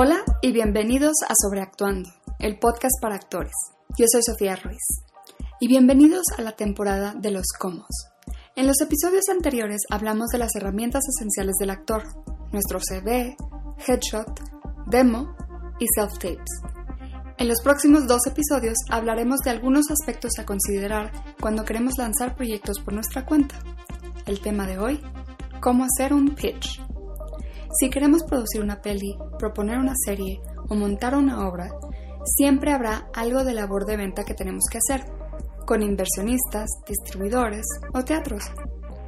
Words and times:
Hola 0.00 0.22
y 0.42 0.52
bienvenidos 0.52 1.14
a 1.28 1.34
Sobreactuando, 1.34 2.08
el 2.38 2.60
podcast 2.60 2.94
para 3.02 3.16
actores. 3.16 3.50
Yo 3.98 4.06
soy 4.06 4.22
Sofía 4.22 4.54
Ruiz. 4.54 4.78
Y 5.58 5.66
bienvenidos 5.66 6.22
a 6.36 6.42
la 6.42 6.52
temporada 6.52 7.14
de 7.16 7.32
los 7.32 7.46
comos. 7.58 7.88
En 8.54 8.68
los 8.68 8.80
episodios 8.80 9.28
anteriores 9.28 9.80
hablamos 9.90 10.28
de 10.28 10.38
las 10.38 10.54
herramientas 10.54 11.02
esenciales 11.08 11.56
del 11.58 11.70
actor, 11.70 12.04
nuestro 12.52 12.78
CV, 12.78 13.36
headshot, 13.88 14.40
demo 14.86 15.34
y 15.80 15.86
self-tapes. 15.96 16.62
En 17.36 17.48
los 17.48 17.60
próximos 17.64 18.06
dos 18.06 18.24
episodios 18.28 18.76
hablaremos 18.90 19.40
de 19.40 19.50
algunos 19.50 19.90
aspectos 19.90 20.30
a 20.38 20.46
considerar 20.46 21.10
cuando 21.40 21.64
queremos 21.64 21.98
lanzar 21.98 22.36
proyectos 22.36 22.78
por 22.78 22.94
nuestra 22.94 23.26
cuenta. 23.26 23.58
El 24.26 24.38
tema 24.42 24.68
de 24.68 24.78
hoy, 24.78 25.00
cómo 25.60 25.84
hacer 25.84 26.12
un 26.12 26.36
pitch. 26.36 26.87
Si 27.72 27.90
queremos 27.90 28.22
producir 28.24 28.62
una 28.62 28.80
peli, 28.80 29.16
proponer 29.38 29.78
una 29.78 29.94
serie 30.04 30.40
o 30.68 30.74
montar 30.74 31.14
una 31.14 31.46
obra, 31.46 31.70
siempre 32.24 32.72
habrá 32.72 33.08
algo 33.14 33.44
de 33.44 33.54
labor 33.54 33.84
de 33.84 33.96
venta 33.96 34.24
que 34.24 34.34
tenemos 34.34 34.64
que 34.70 34.78
hacer, 34.78 35.04
con 35.66 35.82
inversionistas, 35.82 36.68
distribuidores 36.86 37.66
o 37.92 38.02
teatros. 38.04 38.44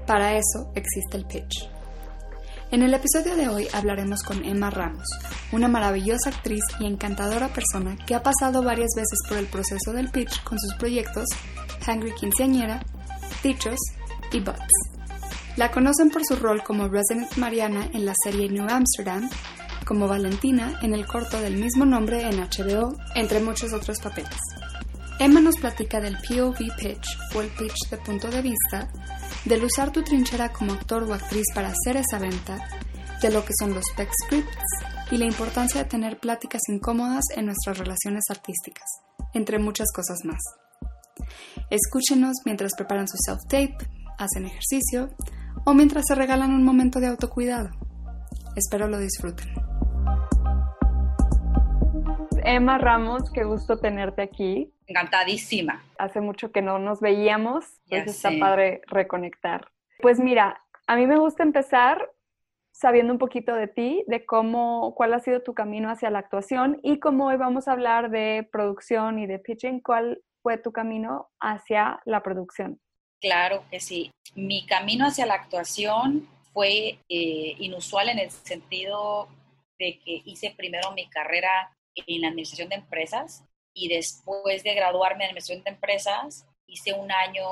Para 0.07 0.35
eso 0.35 0.71
existe 0.75 1.17
el 1.17 1.27
pitch. 1.27 1.71
En 2.71 2.83
el 2.83 2.95
episodio 2.95 3.35
de 3.35 3.49
hoy 3.49 3.67
hablaremos 3.73 4.23
con 4.23 4.45
Emma 4.45 4.71
Ramos, 4.71 5.09
una 5.53 5.67
maravillosa 5.67 6.31
actriz 6.31 6.63
y 6.79 6.87
encantadora 6.87 7.49
persona 7.49 7.97
que 8.07 8.15
ha 8.15 8.23
pasado 8.23 8.63
varias 8.63 8.91
veces 8.95 9.19
por 9.29 9.39
el 9.39 9.47
proceso 9.47 9.93
del 9.93 10.11
pitch 10.11 10.45
con 10.45 10.59
sus 10.59 10.75
proyectos 10.75 11.25
Hungry 11.89 12.15
Quinceañera, 12.15 12.85
Dichos 13.43 13.79
y 14.33 14.41
Butts. 14.41 15.00
La 15.57 15.71
conocen 15.71 16.11
por 16.11 16.25
su 16.25 16.37
rol 16.37 16.63
como 16.63 16.89
Resident 16.89 17.37
Mariana 17.37 17.89
en 17.93 18.07
la 18.07 18.15
serie 18.25 18.49
New 18.49 18.69
Amsterdam, 18.69 19.29
como 19.85 20.07
Valentina 20.07 20.79
en 20.83 20.95
el 20.95 21.07
corto 21.07 21.41
del 21.41 21.57
mismo 21.57 21.85
nombre 21.85 22.23
en 22.23 22.39
HBO, 22.39 22.97
entre 23.15 23.41
muchos 23.41 23.73
otros 23.73 23.99
papeles. 23.99 24.39
Emma 25.19 25.41
nos 25.41 25.57
platica 25.57 26.01
del 26.01 26.17
POV 26.17 26.57
pitch 26.79 27.19
o 27.35 27.43
el 27.43 27.49
pitch 27.49 27.91
de 27.91 27.97
punto 27.99 28.31
de 28.31 28.41
vista, 28.41 28.91
del 29.45 29.65
usar 29.65 29.91
tu 29.91 30.03
trinchera 30.03 30.53
como 30.53 30.73
actor 30.73 31.03
o 31.03 31.13
actriz 31.13 31.45
para 31.55 31.69
hacer 31.69 31.97
esa 31.97 32.19
venta, 32.19 32.59
de 33.21 33.31
lo 33.31 33.45
que 33.45 33.53
son 33.59 33.75
los 33.75 33.85
spec 33.93 34.09
scripts 34.27 35.11
y 35.11 35.19
la 35.19 35.27
importancia 35.27 35.83
de 35.83 35.91
tener 35.91 36.19
pláticas 36.19 36.63
incómodas 36.69 37.25
en 37.37 37.47
nuestras 37.47 37.79
relaciones 37.79 38.25
artísticas, 38.31 38.87
entre 39.35 39.59
muchas 39.59 39.89
cosas 39.93 40.19
más. 40.25 40.41
Escúchenos 41.69 42.37
mientras 42.45 42.73
preparan 42.77 43.09
su 43.09 43.19
self-tape, 43.19 43.77
hacen 44.19 44.47
ejercicio 44.47 45.11
o 45.65 45.75
mientras 45.75 46.07
se 46.07 46.15
regalan 46.15 46.53
un 46.53 46.65
momento 46.65 47.01
de 47.01 47.09
autocuidado. 47.09 47.71
Espero 48.57 48.89
lo 48.89 48.99
disfruten. 48.99 49.49
Emma 52.45 52.79
Ramos, 52.79 53.31
qué 53.33 53.45
gusto 53.45 53.79
tenerte 53.79 54.23
aquí. 54.23 54.73
Encantadísima. 54.87 55.85
Hace 55.99 56.21
mucho 56.21 56.53
que 56.53 56.63
no 56.63 56.79
nos 56.79 57.01
veíamos, 57.01 57.65
pues 57.89 58.07
está 58.07 58.31
padre 58.41 58.83
reconectar. 58.87 59.69
Pues 60.01 60.19
mira, 60.19 60.63
a 60.87 60.97
mí 60.97 61.07
me 61.07 61.19
gusta 61.19 61.43
empezar 61.43 62.11
sabiendo 62.73 63.13
un 63.13 63.19
poquito 63.19 63.55
de 63.55 63.69
ti, 63.69 64.05
de 64.07 64.25
cómo, 64.25 64.95
cuál 64.97 65.13
ha 65.13 65.21
sido 65.21 65.43
tu 65.43 65.55
camino 65.55 65.91
hacia 65.91 66.11
la 66.11 66.21
actuación 66.21 66.81
y 66.83 66.99
como 66.99 67.27
hoy 67.27 67.37
vamos 67.37 67.69
a 67.69 67.73
hablar 67.73 68.11
de 68.11 68.49
producción 68.51 69.19
y 69.19 69.27
de 69.27 69.39
pitching, 69.39 69.81
cuál 69.81 70.23
fue 70.43 70.57
tu 70.57 70.73
camino 70.73 71.29
hacia 71.41 72.01
la 72.07 72.23
producción. 72.23 72.81
Claro 73.21 73.65
que 73.71 73.81
sí. 73.81 74.11
Mi 74.35 74.65
camino 74.67 75.07
hacia 75.07 75.27
la 75.27 75.35
actuación 75.35 76.29
fue 76.53 76.99
eh, 77.09 77.57
inusual 77.59 78.09
en 78.09 78.19
el 78.19 78.31
sentido 78.31 79.29
de 79.79 79.99
que 79.99 80.23
hice 80.25 80.51
primero 80.57 80.93
mi 80.93 81.09
carrera 81.09 81.77
en 81.95 82.23
la 82.23 82.29
administración 82.29 82.69
de 82.69 82.77
empresas 82.77 83.45
y 83.75 83.89
después 83.89 84.63
de 84.63 84.75
graduarme 84.75 85.25
en 85.25 85.31
administración 85.31 85.65
de 85.65 85.71
empresas 85.71 86.47
hice 86.67 86.93
un 86.93 87.11
año 87.13 87.45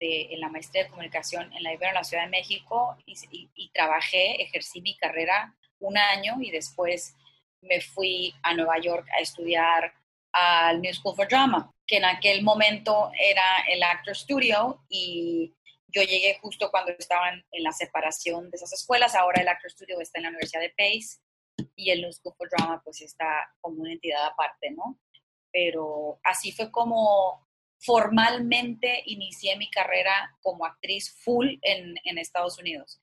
de, 0.00 0.34
en 0.34 0.40
la 0.40 0.48
maestría 0.48 0.84
de 0.84 0.90
comunicación 0.90 1.52
en 1.52 1.62
la 1.62 1.72
Ibero 1.72 1.90
en 1.90 1.94
la 1.94 2.04
Ciudad 2.04 2.24
de 2.24 2.30
México 2.30 2.96
y, 3.06 3.14
y 3.54 3.68
trabajé, 3.70 4.42
ejercí 4.42 4.80
mi 4.80 4.96
carrera 4.96 5.54
un 5.78 5.96
año 5.96 6.36
y 6.40 6.50
después 6.50 7.14
me 7.60 7.80
fui 7.80 8.34
a 8.42 8.54
Nueva 8.54 8.78
York 8.78 9.06
a 9.16 9.20
estudiar 9.20 9.94
al 10.34 10.80
New 10.80 10.92
School 10.92 11.14
for 11.14 11.28
Drama, 11.28 11.72
que 11.86 11.96
en 11.98 12.04
aquel 12.04 12.42
momento 12.42 13.10
era 13.18 13.64
el 13.68 13.82
Actor 13.82 14.16
Studio 14.16 14.84
y 14.88 15.54
yo 15.86 16.02
llegué 16.02 16.38
justo 16.42 16.70
cuando 16.70 16.92
estaban 16.92 17.44
en 17.52 17.62
la 17.62 17.70
separación 17.70 18.50
de 18.50 18.56
esas 18.56 18.72
escuelas. 18.72 19.14
Ahora 19.14 19.40
el 19.40 19.48
Actor 19.48 19.70
Studio 19.70 20.00
está 20.00 20.18
en 20.18 20.24
la 20.24 20.30
Universidad 20.30 20.60
de 20.60 20.74
Pace 20.76 21.20
y 21.76 21.90
el 21.90 22.02
New 22.02 22.12
School 22.12 22.34
for 22.36 22.48
Drama 22.50 22.82
pues 22.84 23.00
está 23.00 23.48
como 23.60 23.82
una 23.82 23.92
entidad 23.92 24.26
aparte, 24.26 24.72
¿no? 24.72 24.98
Pero 25.52 26.18
así 26.24 26.50
fue 26.50 26.72
como 26.72 27.46
formalmente 27.78 29.02
inicié 29.06 29.56
mi 29.56 29.70
carrera 29.70 30.36
como 30.40 30.64
actriz 30.64 31.14
full 31.22 31.58
en, 31.62 31.94
en 32.04 32.18
Estados 32.18 32.58
Unidos. 32.58 32.98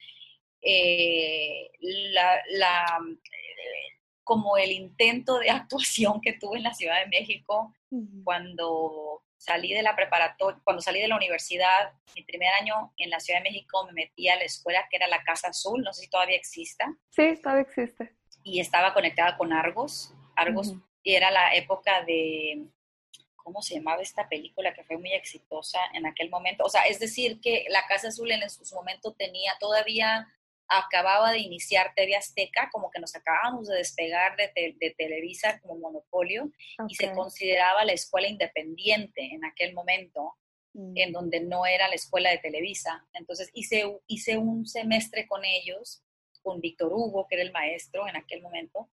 Eh, 0.62 1.70
la, 1.80 2.41
la, 2.50 3.00
como 4.24 4.58
el 4.58 4.72
intento 4.72 5.40
de 5.40 5.50
actuación 5.52 6.22
que 6.22 6.34
tuve 6.34 6.58
en 6.58 6.64
la 6.64 6.74
Ciudad 6.74 7.00
de 7.00 7.08
México 7.08 7.74
cuando 8.24 9.22
salí 9.38 9.74
de 9.74 9.82
la 9.82 9.96
preparatoria, 9.96 10.62
cuando 10.64 10.82
salí 10.82 11.02
de 11.02 11.08
la 11.08 11.18
universidad, 11.18 11.92
mi 12.16 12.24
primer 12.24 12.54
año 12.54 12.94
en 12.98 13.09
la 13.09 13.20
Ciudad 13.20 13.40
de 13.40 13.50
México 13.50 13.86
me 13.86 13.94
metí 13.94 14.30
a 14.30 14.36
la 14.36 14.44
escuela 14.44 14.88
que 14.90 14.98
era 14.98 15.08
la 15.08 15.24
Casa 15.24 15.50
Azul, 15.50 15.82
no 15.82 15.92
sé 15.92 16.04
si 16.04 16.09
todavía 16.09 16.38
exista. 16.38 16.86
Sí, 17.09 17.36
todavía 17.42 17.64
existe. 17.64 18.16
Y 18.44 18.59
estaba 18.59 18.94
conectada 18.94 19.38
con 19.38 19.52
Argos. 19.52 20.14
Argos 20.36 20.76
y 21.03 21.16
era 21.16 21.32
la 21.32 21.53
época 21.56 22.03
de, 22.06 22.66
¿cómo 23.36 23.62
se 23.62 23.76
llamaba 23.76 24.02
esta 24.02 24.30
película 24.30 24.74
que 24.74 24.84
fue 24.84 24.98
muy 24.98 25.12
exitosa 25.14 25.80
en 25.94 26.06
aquel 26.06 26.30
momento? 26.30 26.64
O 26.64 26.70
sea, 26.70 26.84
es 26.84 27.00
decir, 27.00 27.42
que 27.42 27.66
la 27.70 27.86
Casa 27.88 28.09
Azul 28.09 28.32
en 28.32 28.48
su 28.50 28.76
momento 28.76 29.14
tenía 29.14 29.53
todavía 29.59 30.28
acababa 30.72 31.32
de 31.32 31.40
iniciar 31.40 31.94
TV 31.96 32.16
Azteca, 32.16 32.70
como 32.72 32.90
que 32.90 33.00
nos 33.00 33.14
acabábamos 33.16 33.68
de 33.68 33.76
despegar 33.76 34.38
de, 34.38 34.76
de 34.80 34.96
Televisa 34.98 35.59
como 35.59 35.78
monopolio 35.78 36.50
y 36.88 36.96
se 36.96 37.12
consideraba 37.12 37.84
la 37.84 37.92
escuela 37.92 38.30
independiente 38.30 39.34
en 39.34 39.44
aquel 39.44 39.74
momento, 39.74 40.36
mm. 40.74 40.94
en 40.96 41.12
donde 41.12 41.42
no 41.42 41.66
era 41.66 41.90
la 41.90 41.96
escuela 41.96 42.30
de 42.30 42.38
Televisa. 42.38 43.06
Entonces 43.14 43.50
hice, 43.54 44.00
hice 44.08 44.38
un 44.38 44.66
semestre 44.66 45.28
con 45.28 45.44
ellos, 45.44 46.04
con 46.42 46.62
Víctor 46.62 46.94
Hugo, 46.94 47.28
que 47.28 47.36
era 47.36 47.44
el 47.44 47.52
maestro 47.52 48.08
en 48.08 48.16
aquel 48.16 48.42
momento, 48.42 48.90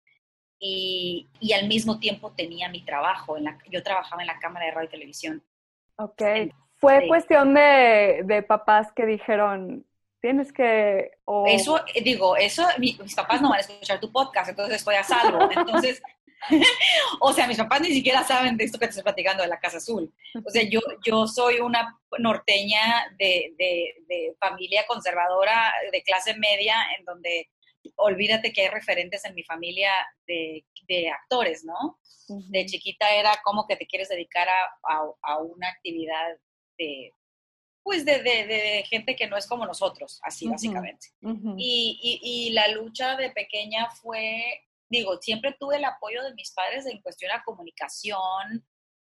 y, 0.64 1.26
y, 1.40 1.54
al 1.54 1.66
mismo 1.66 1.98
tiempo 1.98 2.34
tenía 2.36 2.68
mi 2.68 2.84
trabajo. 2.84 3.36
En 3.36 3.44
la, 3.44 3.58
yo 3.68 3.82
trabajaba 3.82 4.22
en 4.22 4.28
la 4.28 4.38
Cámara 4.38 4.66
de 4.66 4.70
Radio 4.70 4.88
y 4.88 4.92
Televisión. 4.92 5.42
Ok. 5.96 6.22
Fue 6.76 7.08
cuestión 7.08 7.52
de, 7.52 8.22
de 8.24 8.42
papás 8.44 8.92
que 8.92 9.04
dijeron, 9.04 9.84
tienes 10.22 10.52
que... 10.52 11.10
Eso, 11.48 11.84
eh, 11.94 12.00
digo, 12.02 12.36
eso, 12.36 12.64
mis 12.78 12.96
papás 13.14 13.42
no 13.42 13.50
van 13.50 13.58
a 13.58 13.60
escuchar 13.60 14.00
tu 14.00 14.10
podcast, 14.10 14.50
entonces 14.50 14.76
estoy 14.76 14.94
a 14.94 15.02
salvo. 15.02 15.50
Entonces, 15.56 16.00
o 17.20 17.32
sea, 17.32 17.46
mis 17.46 17.58
papás 17.58 17.80
ni 17.80 17.88
siquiera 17.88 18.22
saben 18.24 18.56
de 18.56 18.64
esto 18.64 18.78
que 18.78 18.86
te 18.86 18.90
estoy 18.90 19.02
platicando 19.02 19.42
de 19.42 19.48
la 19.48 19.60
Casa 19.60 19.78
Azul. 19.78 20.12
O 20.44 20.50
sea, 20.50 20.62
yo, 20.62 20.80
yo 21.04 21.26
soy 21.26 21.58
una 21.58 21.98
norteña 22.18 23.14
de, 23.18 23.54
de, 23.58 24.34
familia 24.38 24.84
conservadora, 24.86 25.72
de 25.90 26.02
clase 26.02 26.34
media, 26.36 26.74
en 26.98 27.04
donde 27.04 27.48
olvídate 27.96 28.52
que 28.52 28.62
hay 28.62 28.68
referentes 28.68 29.24
en 29.24 29.34
mi 29.34 29.42
familia 29.42 29.90
de, 30.26 30.64
de 30.88 31.10
actores, 31.10 31.64
¿no? 31.64 31.98
De 32.28 32.66
chiquita 32.66 33.14
era 33.14 33.40
como 33.44 33.66
que 33.66 33.76
te 33.76 33.86
quieres 33.86 34.08
dedicar 34.08 34.48
a, 34.48 34.94
a, 34.94 35.02
a 35.22 35.38
una 35.38 35.68
actividad 35.68 36.36
de, 36.78 37.12
pues 37.82 38.04
de, 38.04 38.22
de, 38.22 38.46
de, 38.46 38.84
gente 38.88 39.16
que 39.16 39.26
no 39.26 39.36
es 39.36 39.46
como 39.46 39.66
nosotros, 39.66 40.20
así 40.22 40.48
básicamente. 40.48 41.08
y, 41.56 42.20
y, 42.22 42.50
la 42.50 42.68
lucha 42.68 43.16
de 43.16 43.30
pequeña 43.30 43.90
fue, 43.90 44.64
digo, 44.88 45.20
siempre 45.20 45.56
tuve 45.58 45.76
el 45.76 45.84
apoyo 45.84 46.22
de 46.22 46.34
mis 46.34 46.52
padres 46.52 46.86
en 46.86 47.00
cuestión 47.02 47.32
a 47.32 47.42
comunicación, 47.42 48.64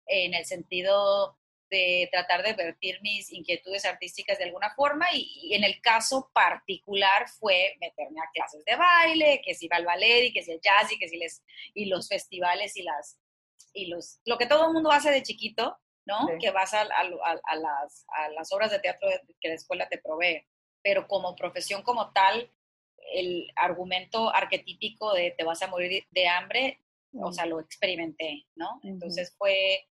en 0.07 0.33
el 0.33 0.45
sentido 0.45 1.37
de 1.69 2.07
tratar 2.11 2.43
de 2.43 2.53
vertir 2.53 3.01
mis 3.01 3.31
inquietudes 3.31 3.85
artísticas 3.85 4.37
de 4.37 4.45
alguna 4.45 4.73
forma 4.75 5.07
y, 5.13 5.53
en 5.53 5.63
el 5.63 5.81
caso 5.81 6.29
particular 6.33 7.27
fue 7.39 7.75
meterme 7.81 8.19
a 8.21 8.29
clases 8.33 8.63
de 8.65 8.75
baile, 8.75 9.41
que 9.43 9.55
si 9.55 9.67
va 9.67 9.77
al 9.77 9.85
ballet 9.85 10.25
y 10.25 10.33
que 10.33 10.43
si 10.43 10.51
el 10.51 10.61
jazz 10.61 10.91
y 10.91 10.99
que 10.99 11.09
si 11.09 11.17
les 11.17 11.43
y 11.73 11.85
los 11.85 12.07
festivales 12.07 12.75
y 12.77 12.83
las 12.83 13.17
y 13.73 13.87
los 13.87 14.19
lo 14.25 14.37
que 14.37 14.45
todo 14.45 14.67
el 14.67 14.73
mundo 14.73 14.91
hace 14.91 15.11
de 15.11 15.23
chiquito 15.23 15.77
¿no? 16.05 16.27
Que 16.39 16.51
vas 16.51 16.73
a, 16.73 16.81
a, 16.81 17.55
las, 17.55 18.05
a, 18.07 18.29
las, 18.29 18.51
obras 18.51 18.71
de 18.71 18.79
teatro 18.79 19.09
que 19.39 19.49
la 19.49 19.55
escuela 19.55 19.87
te 19.89 19.97
provee. 19.97 20.45
Pero 20.81 21.07
como 21.07 21.35
profesión 21.35 21.81
como 21.81 22.11
tal, 22.11 22.51
el 23.13 23.47
argumento 23.55 24.33
arquetípico 24.33 25.13
de 25.13 25.31
te 25.37 25.43
vas 25.43 25.61
a 25.61 25.67
morir 25.67 26.03
de 26.11 26.27
hambre, 26.27 26.81
o 27.13 27.31
sea, 27.31 27.45
lo 27.45 27.59
experimenté, 27.59 28.45
¿no? 28.55 28.79
Entonces 28.83 29.33
fue, 29.37 29.87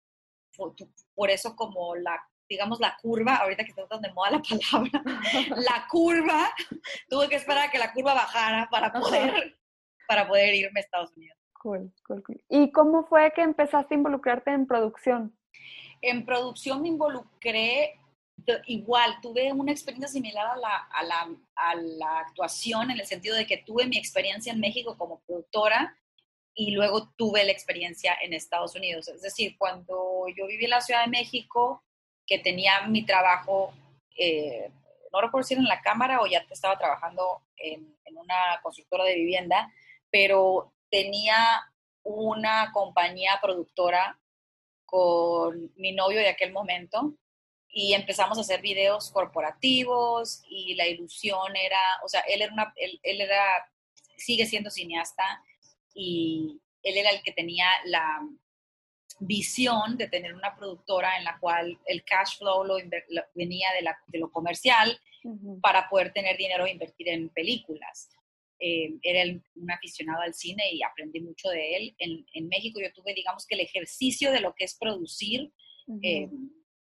por 1.14 1.30
eso 1.30 1.56
como 1.56 1.96
la, 1.96 2.20
digamos, 2.48 2.80
la 2.80 2.96
curva, 3.00 3.36
ahorita 3.36 3.64
que 3.64 3.70
está 3.70 3.86
tan 3.88 4.02
de 4.02 4.12
moda 4.12 4.32
la 4.32 4.42
palabra, 4.42 5.02
la 5.56 5.86
curva, 5.88 6.54
tuve 7.08 7.28
que 7.28 7.36
esperar 7.36 7.68
a 7.68 7.70
que 7.70 7.78
la 7.78 7.92
curva 7.92 8.14
bajara 8.14 8.68
para 8.70 8.92
poder, 8.92 9.58
para 10.06 10.28
poder 10.28 10.54
irme 10.54 10.80
a 10.80 10.82
Estados 10.82 11.16
Unidos. 11.16 11.38
Cool, 11.60 11.92
cool, 12.06 12.22
cool. 12.22 12.44
¿Y 12.48 12.70
cómo 12.72 13.06
fue 13.06 13.32
que 13.32 13.40
empezaste 13.40 13.94
a 13.94 13.96
involucrarte 13.96 14.50
en 14.50 14.66
producción? 14.66 15.34
En 16.00 16.24
producción 16.24 16.82
me 16.82 16.88
involucré 16.88 17.98
igual, 18.66 19.20
tuve 19.22 19.52
una 19.52 19.72
experiencia 19.72 20.08
similar 20.08 20.46
a 20.46 20.56
la, 20.56 20.76
a, 20.90 21.02
la, 21.04 21.36
a 21.54 21.74
la, 21.76 22.18
actuación 22.20 22.90
en 22.90 23.00
el 23.00 23.06
sentido 23.06 23.36
de 23.36 23.46
que 23.46 23.58
tuve 23.58 23.86
mi 23.86 23.96
experiencia 23.96 24.52
en 24.52 24.60
México 24.60 24.96
como 24.98 25.20
productora 25.20 25.96
y 26.54 26.72
luego 26.72 27.10
tuve 27.16 27.44
la 27.44 27.52
experiencia 27.52 28.16
en 28.22 28.32
Estados 28.32 28.74
Unidos. 28.74 29.08
Es 29.08 29.22
decir, 29.22 29.56
cuando 29.58 30.26
yo 30.36 30.46
viví 30.46 30.64
en 30.64 30.70
la 30.70 30.80
Ciudad 30.80 31.04
de 31.04 31.10
México, 31.10 31.82
que 32.26 32.38
tenía 32.38 32.82
mi 32.86 33.04
trabajo, 33.04 33.72
eh, 34.16 34.70
no 35.12 35.20
recuerdo 35.20 35.46
si 35.46 35.54
era 35.54 35.62
en 35.62 35.68
la 35.68 35.82
Cámara 35.82 36.20
o 36.20 36.26
ya 36.26 36.44
estaba 36.50 36.78
trabajando 36.78 37.42
en, 37.56 37.96
en 38.04 38.16
una 38.16 38.60
constructora 38.62 39.04
de 39.04 39.16
vivienda, 39.16 39.72
pero 40.10 40.72
tenía 40.90 41.36
una 42.02 42.70
compañía 42.72 43.38
productora 43.42 44.18
con 44.84 45.72
mi 45.76 45.92
novio 45.92 46.18
de 46.18 46.28
aquel 46.28 46.52
momento 46.52 47.14
y 47.68 47.92
empezamos 47.92 48.38
a 48.38 48.42
hacer 48.42 48.62
videos 48.62 49.10
corporativos 49.10 50.42
y 50.48 50.74
la 50.76 50.86
ilusión 50.86 51.56
era, 51.56 51.80
o 52.04 52.08
sea, 52.08 52.20
él 52.20 52.40
era, 52.42 52.52
una, 52.52 52.72
él, 52.76 53.20
era, 53.20 53.68
sigue 54.16 54.46
siendo 54.46 54.70
cineasta 54.70 55.24
y 55.92 56.60
él 56.82 56.96
era 56.98 57.10
el 57.10 57.22
que 57.22 57.32
tenía 57.32 57.66
la 57.86 58.20
visión 59.18 59.96
de 59.96 60.08
tener 60.08 60.34
una 60.34 60.54
productora 60.56 61.18
en 61.18 61.24
la 61.24 61.38
cual 61.38 61.78
el 61.86 62.04
cash 62.04 62.38
flow 62.38 62.64
lo, 62.64 62.76
venía 63.34 63.68
de, 63.74 63.82
la, 63.82 63.98
de, 64.06 64.18
lo 64.18 64.30
comercial 64.30 65.00
para 65.60 65.88
poder 65.88 66.12
tener 66.12 66.36
dinero 66.36 66.66
e 66.66 66.72
invertir 66.72 67.08
en 67.08 67.28
películas. 67.30 68.08
Eh, 68.66 68.94
era 69.02 69.30
un 69.56 69.70
aficionado 69.70 70.22
al 70.22 70.32
cine 70.32 70.72
y 70.72 70.82
aprendí 70.82 71.20
mucho 71.20 71.50
de 71.50 71.76
él. 71.76 71.94
En, 71.98 72.24
en, 72.32 72.48
México 72.48 72.80
yo 72.80 72.90
tuve, 72.94 73.12
digamos 73.12 73.46
que 73.46 73.56
el 73.56 73.60
ejercicio 73.60 74.32
de 74.32 74.40
lo 74.40 74.54
que 74.54 74.64
es 74.64 74.74
producir 74.74 75.52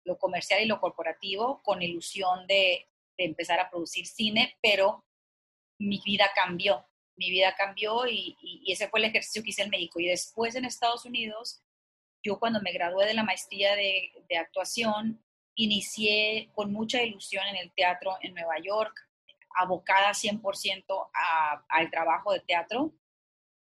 lo 0.08 0.18
comercial 0.18 0.62
y 0.62 0.66
lo 0.66 0.80
corporativo 0.80 1.62
con 1.62 1.82
ilusión 1.82 2.46
de, 2.48 2.86
empezar 3.20 3.58
a 3.58 3.68
producir 3.68 4.06
cine, 4.06 4.56
pero 4.62 5.04
mi 5.80 6.00
vida 6.04 6.30
cambió, 6.36 6.86
mi 7.16 7.30
vida 7.30 7.52
cambió 7.56 8.06
y, 8.06 8.36
ese 8.68 8.88
fue 8.88 9.00
el 9.00 9.06
ejercicio 9.06 9.42
que 9.42 9.50
hice 9.50 9.62
en 9.62 9.70
México. 9.70 9.98
Y 9.98 10.06
después 10.06 10.54
en 10.54 10.64
Estados 10.64 11.04
Unidos, 11.04 11.60
yo 12.22 12.38
cuando 12.38 12.60
me 12.60 12.72
gradué 12.72 13.06
de 13.06 13.14
la 13.14 13.24
maestría 13.24 13.74
de, 13.74 14.12
actuación, 14.38 15.20
inicié 15.56 16.48
con 16.54 16.72
mucha 16.72 17.02
ilusión 17.02 17.44
en 17.48 17.56
el 17.56 17.72
teatro 17.72 18.16
en 18.22 18.34
Nueva 18.34 18.54
York, 18.62 18.94
abocada 19.58 20.10
100% 20.10 21.10
al 21.68 21.90
trabajo 21.90 22.32
de 22.32 22.40
teatro. 22.40 22.92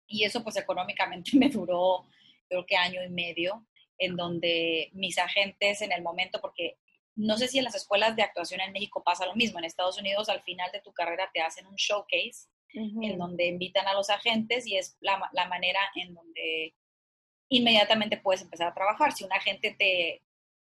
Y 0.07 0.23
eso 0.23 0.43
pues 0.43 0.57
económicamente 0.57 1.31
me 1.37 1.49
duró 1.49 2.05
creo 2.47 2.65
que 2.65 2.75
año 2.75 3.01
y 3.01 3.09
medio 3.09 3.65
en 3.97 4.15
donde 4.15 4.89
mis 4.93 5.17
agentes 5.17 5.81
en 5.81 5.91
el 5.91 6.01
momento, 6.01 6.41
porque 6.41 6.77
no 7.15 7.37
sé 7.37 7.47
si 7.47 7.59
en 7.59 7.63
las 7.63 7.75
escuelas 7.75 8.15
de 8.15 8.23
actuación 8.23 8.59
en 8.59 8.73
México 8.73 9.03
pasa 9.03 9.25
lo 9.25 9.35
mismo, 9.35 9.59
en 9.59 9.65
Estados 9.65 9.97
Unidos 9.99 10.27
al 10.27 10.41
final 10.41 10.69
de 10.71 10.81
tu 10.81 10.91
carrera 10.91 11.29
te 11.33 11.41
hacen 11.41 11.67
un 11.67 11.75
showcase 11.75 12.49
en 12.73 13.17
donde 13.17 13.47
invitan 13.47 13.87
a 13.87 13.93
los 13.93 14.09
agentes 14.09 14.65
y 14.65 14.77
es 14.77 14.97
la, 15.01 15.29
la, 15.33 15.45
manera 15.47 15.79
en 15.95 16.13
donde 16.13 16.73
inmediatamente 17.49 18.15
puedes 18.15 18.41
empezar 18.41 18.69
a 18.69 18.73
trabajar. 18.73 19.11
Si 19.11 19.25
un 19.25 19.33
agente 19.33 19.75
te, 19.77 20.21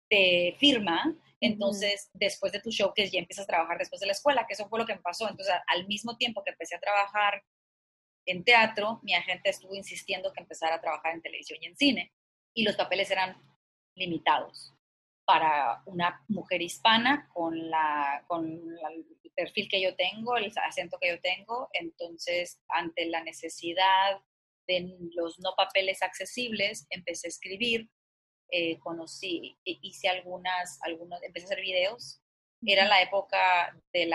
te 0.07 0.55
firma, 0.59 1.15
entonces 1.39 2.09
después 2.13 2.51
de 2.51 2.61
tu 2.61 2.71
showcase 2.71 3.11
ya 3.11 3.19
empiezas 3.19 3.43
a 3.43 3.47
trabajar 3.47 3.77
después 3.77 3.99
de 3.99 4.07
la 4.07 4.13
escuela, 4.13 4.45
que 4.47 4.53
eso 4.53 4.67
fue 4.69 4.79
lo 4.79 4.85
que 4.85 4.95
me 4.95 5.01
pasó. 5.01 5.29
Entonces 5.29 5.53
al 5.67 5.87
mismo 5.87 6.17
tiempo 6.17 6.43
que 6.43 6.51
empecé 6.51 6.75
a 6.75 6.79
trabajar 6.79 7.43
en 8.25 8.43
teatro, 8.43 8.99
mi 9.03 9.13
agente 9.13 9.49
estuvo 9.49 9.75
insistiendo 9.75 10.33
que 10.33 10.41
empezara 10.41 10.75
a 10.75 10.81
trabajar 10.81 11.13
en 11.13 11.21
televisión 11.21 11.59
y 11.61 11.67
en 11.67 11.77
cine 11.77 12.13
y 12.53 12.63
los 12.63 12.75
papeles 12.75 13.11
eran 13.11 13.37
limitados 13.95 14.73
para 15.25 15.83
una 15.85 16.23
mujer 16.27 16.61
hispana 16.61 17.29
con, 17.33 17.69
la, 17.69 18.23
con 18.27 18.45
el 18.49 19.05
perfil 19.35 19.67
que 19.69 19.81
yo 19.81 19.95
tengo, 19.95 20.37
el 20.37 20.51
acento 20.65 20.97
que 20.99 21.09
yo 21.09 21.21
tengo. 21.21 21.69
Entonces, 21.73 22.61
ante 22.69 23.05
la 23.07 23.23
necesidad 23.23 24.21
de 24.67 24.97
los 25.13 25.37
no 25.39 25.53
papeles 25.55 26.01
accesibles, 26.01 26.87
empecé 26.89 27.27
a 27.27 27.29
escribir, 27.29 27.89
eh, 28.49 28.79
conocí, 28.79 29.57
hice 29.63 30.09
algunas, 30.09 30.79
algunos, 30.83 31.21
empecé 31.23 31.45
a 31.45 31.49
hacer 31.49 31.61
videos. 31.61 32.21
Era 32.65 32.85
la 32.87 33.01
época 33.01 33.75
del 33.93 34.11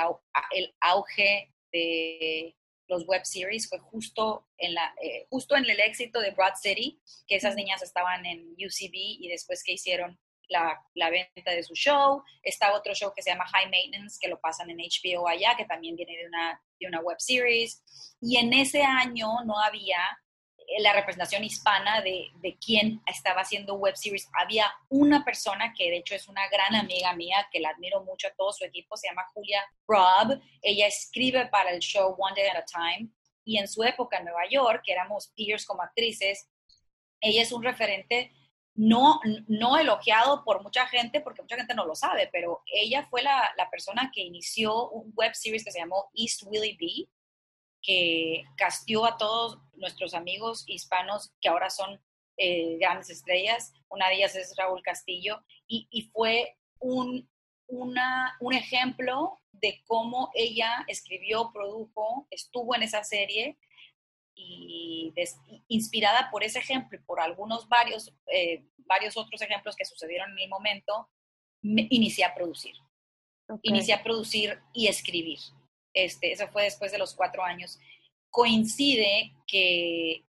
auge 0.80 1.52
de 1.72 2.56
los 2.88 3.06
web 3.06 3.24
series 3.24 3.68
fue 3.68 3.78
justo 3.78 4.46
en, 4.58 4.74
la, 4.74 4.94
eh, 5.02 5.26
justo 5.30 5.56
en 5.56 5.68
el 5.68 5.80
éxito 5.80 6.20
de 6.20 6.30
Broad 6.30 6.54
City, 6.60 7.00
que 7.26 7.36
esas 7.36 7.54
niñas 7.54 7.82
estaban 7.82 8.24
en 8.26 8.52
UCB 8.52 8.92
y 8.92 9.28
después 9.28 9.62
que 9.64 9.72
hicieron 9.72 10.18
la, 10.48 10.78
la, 10.94 11.08
venta 11.08 11.52
de 11.52 11.62
su 11.62 11.74
show. 11.74 12.22
Está 12.42 12.74
otro 12.74 12.94
show 12.94 13.12
que 13.14 13.22
se 13.22 13.30
llama 13.30 13.46
High 13.46 13.70
Maintenance, 13.70 14.18
que 14.20 14.28
lo 14.28 14.40
pasan 14.40 14.68
en 14.70 14.78
HBO 14.78 15.26
allá, 15.26 15.56
que 15.56 15.64
también 15.64 15.96
viene 15.96 16.16
de 16.16 16.26
una, 16.26 16.62
de 16.78 16.86
una 16.86 17.00
web 17.00 17.16
series. 17.18 17.82
Y 18.20 18.36
en 18.36 18.52
ese 18.52 18.82
año 18.82 19.28
no 19.46 19.58
había 19.58 19.98
la 20.78 20.92
representación 20.92 21.44
hispana 21.44 22.00
de, 22.00 22.30
de 22.36 22.56
quién 22.58 23.02
estaba 23.06 23.42
haciendo 23.42 23.74
web 23.74 23.96
series. 23.96 24.28
Había 24.32 24.66
una 24.88 25.24
persona 25.24 25.74
que 25.76 25.90
de 25.90 25.98
hecho 25.98 26.14
es 26.14 26.28
una 26.28 26.48
gran 26.48 26.74
amiga 26.74 27.14
mía, 27.14 27.48
que 27.50 27.60
la 27.60 27.70
admiro 27.70 28.02
mucho 28.04 28.28
a 28.28 28.34
todo 28.34 28.52
su 28.52 28.64
equipo, 28.64 28.96
se 28.96 29.08
llama 29.08 29.26
Julia 29.34 29.62
Robb. 29.86 30.40
Ella 30.60 30.86
escribe 30.86 31.46
para 31.46 31.70
el 31.70 31.80
show 31.80 32.14
One 32.18 32.34
Day 32.36 32.48
at 32.48 32.56
a 32.56 32.64
Time 32.64 33.10
y 33.44 33.58
en 33.58 33.68
su 33.68 33.82
época 33.82 34.18
en 34.18 34.24
Nueva 34.24 34.48
York, 34.48 34.82
que 34.84 34.92
éramos 34.92 35.32
peers 35.36 35.66
como 35.66 35.82
actrices, 35.82 36.48
ella 37.20 37.42
es 37.42 37.52
un 37.52 37.62
referente 37.62 38.32
no, 38.74 39.20
no 39.48 39.78
elogiado 39.78 40.44
por 40.44 40.62
mucha 40.62 40.86
gente, 40.86 41.20
porque 41.20 41.42
mucha 41.42 41.56
gente 41.56 41.74
no 41.74 41.84
lo 41.84 41.94
sabe, 41.94 42.28
pero 42.32 42.62
ella 42.72 43.06
fue 43.10 43.22
la, 43.22 43.52
la 43.56 43.68
persona 43.70 44.10
que 44.14 44.22
inició 44.22 44.88
un 44.90 45.12
web 45.14 45.34
series 45.34 45.64
que 45.64 45.70
se 45.70 45.80
llamó 45.80 46.10
East 46.14 46.42
Willie 46.46 46.76
B, 46.80 47.08
que 47.82 48.44
castió 48.56 49.04
a 49.04 49.16
todos 49.16 49.58
nuestros 49.74 50.14
amigos 50.14 50.64
hispanos 50.66 51.32
que 51.40 51.48
ahora 51.48 51.70
son 51.70 52.00
eh, 52.36 52.78
grandes 52.78 53.10
estrellas. 53.10 53.72
Una 53.88 54.08
de 54.08 54.16
ellas 54.16 54.34
es 54.36 54.54
Raúl 54.56 54.82
Castillo 54.82 55.42
y, 55.66 56.10
fue 56.12 56.56
un, 56.78 57.28
una, 57.66 58.36
un 58.40 58.52
ejemplo 58.52 59.40
de 59.52 59.82
cómo 59.86 60.30
ella 60.34 60.84
escribió, 60.88 61.50
produjo, 61.52 62.26
estuvo 62.30 62.74
en 62.74 62.82
esa 62.82 63.04
serie 63.04 63.58
y 64.34 65.12
inspirada 65.68 66.30
por 66.30 66.42
ese 66.42 66.58
ejemplo 66.58 66.98
y 66.98 67.02
por 67.02 67.20
algunos 67.20 67.68
varios, 67.68 68.12
eh, 68.32 68.64
varios 68.78 69.16
otros 69.16 69.40
ejemplos 69.42 69.76
que 69.76 69.84
sucedieron 69.84 70.32
en 70.32 70.38
el 70.38 70.48
momento, 70.48 71.08
me 71.60 71.86
inicié 71.90 72.24
a 72.24 72.34
producir. 72.34 72.74
Inicié 73.62 73.94
a 73.94 74.02
producir 74.02 74.58
y 74.72 74.86
escribir. 74.86 75.38
Este, 75.94 76.32
eso 76.32 76.48
fue 76.48 76.64
después 76.64 76.92
de 76.92 76.98
los 76.98 77.14
cuatro 77.14 77.44
años. 77.44 77.78
Coincide 78.30 79.32
que 79.46 80.24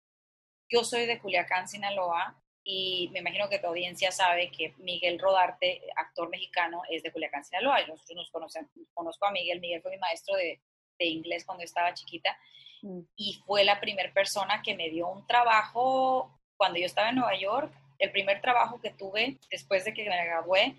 yo 0.70 0.84
soy 0.84 1.06
de 1.06 1.20
Culiacán, 1.20 1.68
Sinaloa, 1.68 2.40
y 2.66 3.10
me 3.12 3.20
imagino 3.20 3.50
que 3.50 3.60
tu 3.60 3.68
audiencia 3.68 4.12
sabe 4.12 4.50
que 4.50 4.74
Miguel 4.78 5.20
Rodarte, 5.20 5.82
actor 5.96 6.30
mexicano, 6.30 6.82
es 6.90 7.04
de 7.04 7.12
Culiacán, 7.12 7.44
Sinaloa. 7.44 7.82
Y 7.82 7.88
nosotros 7.88 8.16
nos 8.16 8.32
conocemos, 8.32 8.72
conozco 8.94 9.26
a 9.26 9.32
Miguel. 9.32 9.60
Miguel 9.60 9.82
fue 9.82 9.92
mi 9.92 9.98
maestro 9.98 10.36
de, 10.36 10.62
de 10.98 11.06
inglés 11.06 11.46
cuando 11.46 11.64
estaba 11.64 11.94
chiquita 11.94 12.38
mm. 12.82 13.00
y 13.16 13.42
fue 13.46 13.64
la 13.64 13.80
primera 13.80 14.12
persona 14.14 14.62
que 14.62 14.76
me 14.76 14.90
dio 14.90 15.10
un 15.10 15.28
trabajo 15.28 16.40
cuando 16.56 16.80
yo 16.80 16.86
estaba 16.86 17.10
en 17.10 17.16
Nueva 17.16 17.38
York. 17.38 17.72
El 18.00 18.12
primer 18.12 18.42
trabajo 18.42 18.80
que 18.82 18.92
tuve 18.92 19.38
después 19.52 19.86
de 19.86 19.94
que 19.94 20.10
me 20.10 20.26
gradué 20.26 20.76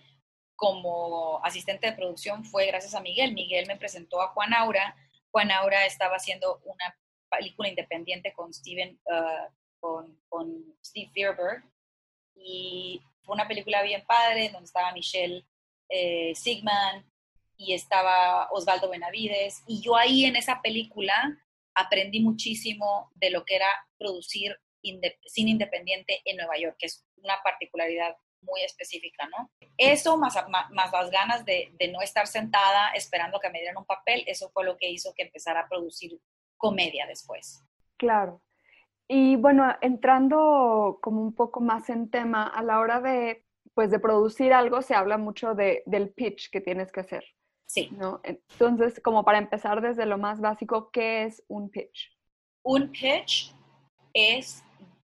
como 0.56 1.44
asistente 1.44 1.86
de 1.88 1.96
producción 1.96 2.44
fue 2.44 2.66
gracias 2.66 2.94
a 2.94 3.00
Miguel. 3.00 3.34
Miguel 3.34 3.66
me 3.66 3.76
presentó 3.76 4.20
a 4.22 4.28
Juan 4.28 4.54
Aura. 4.54 4.96
Juan 5.30 5.50
Aura 5.50 5.86
estaba 5.86 6.16
haciendo 6.16 6.60
una 6.64 6.96
película 7.30 7.68
independiente 7.68 8.32
con 8.32 8.52
Steven, 8.52 8.98
uh, 9.06 9.52
con, 9.80 10.18
con, 10.28 10.76
Steve 10.82 11.10
Fierberg 11.12 11.64
y 12.36 13.02
fue 13.22 13.34
una 13.34 13.48
película 13.48 13.82
bien 13.82 14.04
padre 14.06 14.50
donde 14.50 14.66
estaba 14.66 14.92
Michelle 14.92 15.44
eh, 15.88 16.34
Sigman 16.34 17.04
y 17.56 17.74
estaba 17.74 18.48
Osvaldo 18.50 18.88
Benavides 18.88 19.62
y 19.66 19.80
yo 19.80 19.96
ahí 19.96 20.24
en 20.24 20.36
esa 20.36 20.60
película 20.62 21.14
aprendí 21.74 22.20
muchísimo 22.20 23.10
de 23.14 23.30
lo 23.30 23.44
que 23.44 23.56
era 23.56 23.68
producir 23.98 24.58
cine 25.26 25.50
independiente 25.50 26.20
en 26.24 26.36
Nueva 26.36 26.58
York, 26.58 26.76
que 26.78 26.86
es 26.86 27.04
una 27.16 27.36
particularidad 27.42 28.16
muy 28.44 28.62
específica, 28.62 29.28
¿no? 29.28 29.50
Eso, 29.76 30.16
más, 30.16 30.36
más, 30.48 30.92
las 30.92 31.10
ganas 31.10 31.44
de, 31.44 31.72
de, 31.78 31.88
no 31.88 32.00
estar 32.00 32.26
sentada 32.26 32.90
esperando 32.92 33.40
que 33.40 33.50
me 33.50 33.58
dieran 33.58 33.78
un 33.78 33.86
papel, 33.86 34.24
eso 34.26 34.50
fue 34.50 34.64
lo 34.64 34.76
que 34.76 34.90
hizo 34.90 35.12
que 35.14 35.24
empezara 35.24 35.60
a 35.60 35.68
producir 35.68 36.18
comedia 36.56 37.06
después. 37.06 37.62
Claro. 37.96 38.42
Y 39.06 39.36
bueno, 39.36 39.76
entrando 39.80 40.98
como 41.02 41.22
un 41.22 41.34
poco 41.34 41.60
más 41.60 41.90
en 41.90 42.10
tema, 42.10 42.46
a 42.46 42.62
la 42.62 42.80
hora 42.80 43.00
de, 43.00 43.44
pues, 43.74 43.90
de 43.90 43.98
producir 43.98 44.52
algo, 44.52 44.80
se 44.80 44.94
habla 44.94 45.18
mucho 45.18 45.54
de, 45.54 45.82
del 45.86 46.10
pitch 46.10 46.50
que 46.50 46.60
tienes 46.60 46.90
que 46.90 47.00
hacer. 47.00 47.24
Sí. 47.66 47.90
¿no? 47.92 48.20
Entonces, 48.22 49.00
como 49.00 49.24
para 49.24 49.38
empezar 49.38 49.80
desde 49.80 50.06
lo 50.06 50.16
más 50.16 50.40
básico, 50.40 50.90
¿qué 50.90 51.24
es 51.24 51.42
un 51.48 51.70
pitch? 51.70 52.16
Un 52.62 52.90
pitch 52.90 53.54
es 54.14 54.63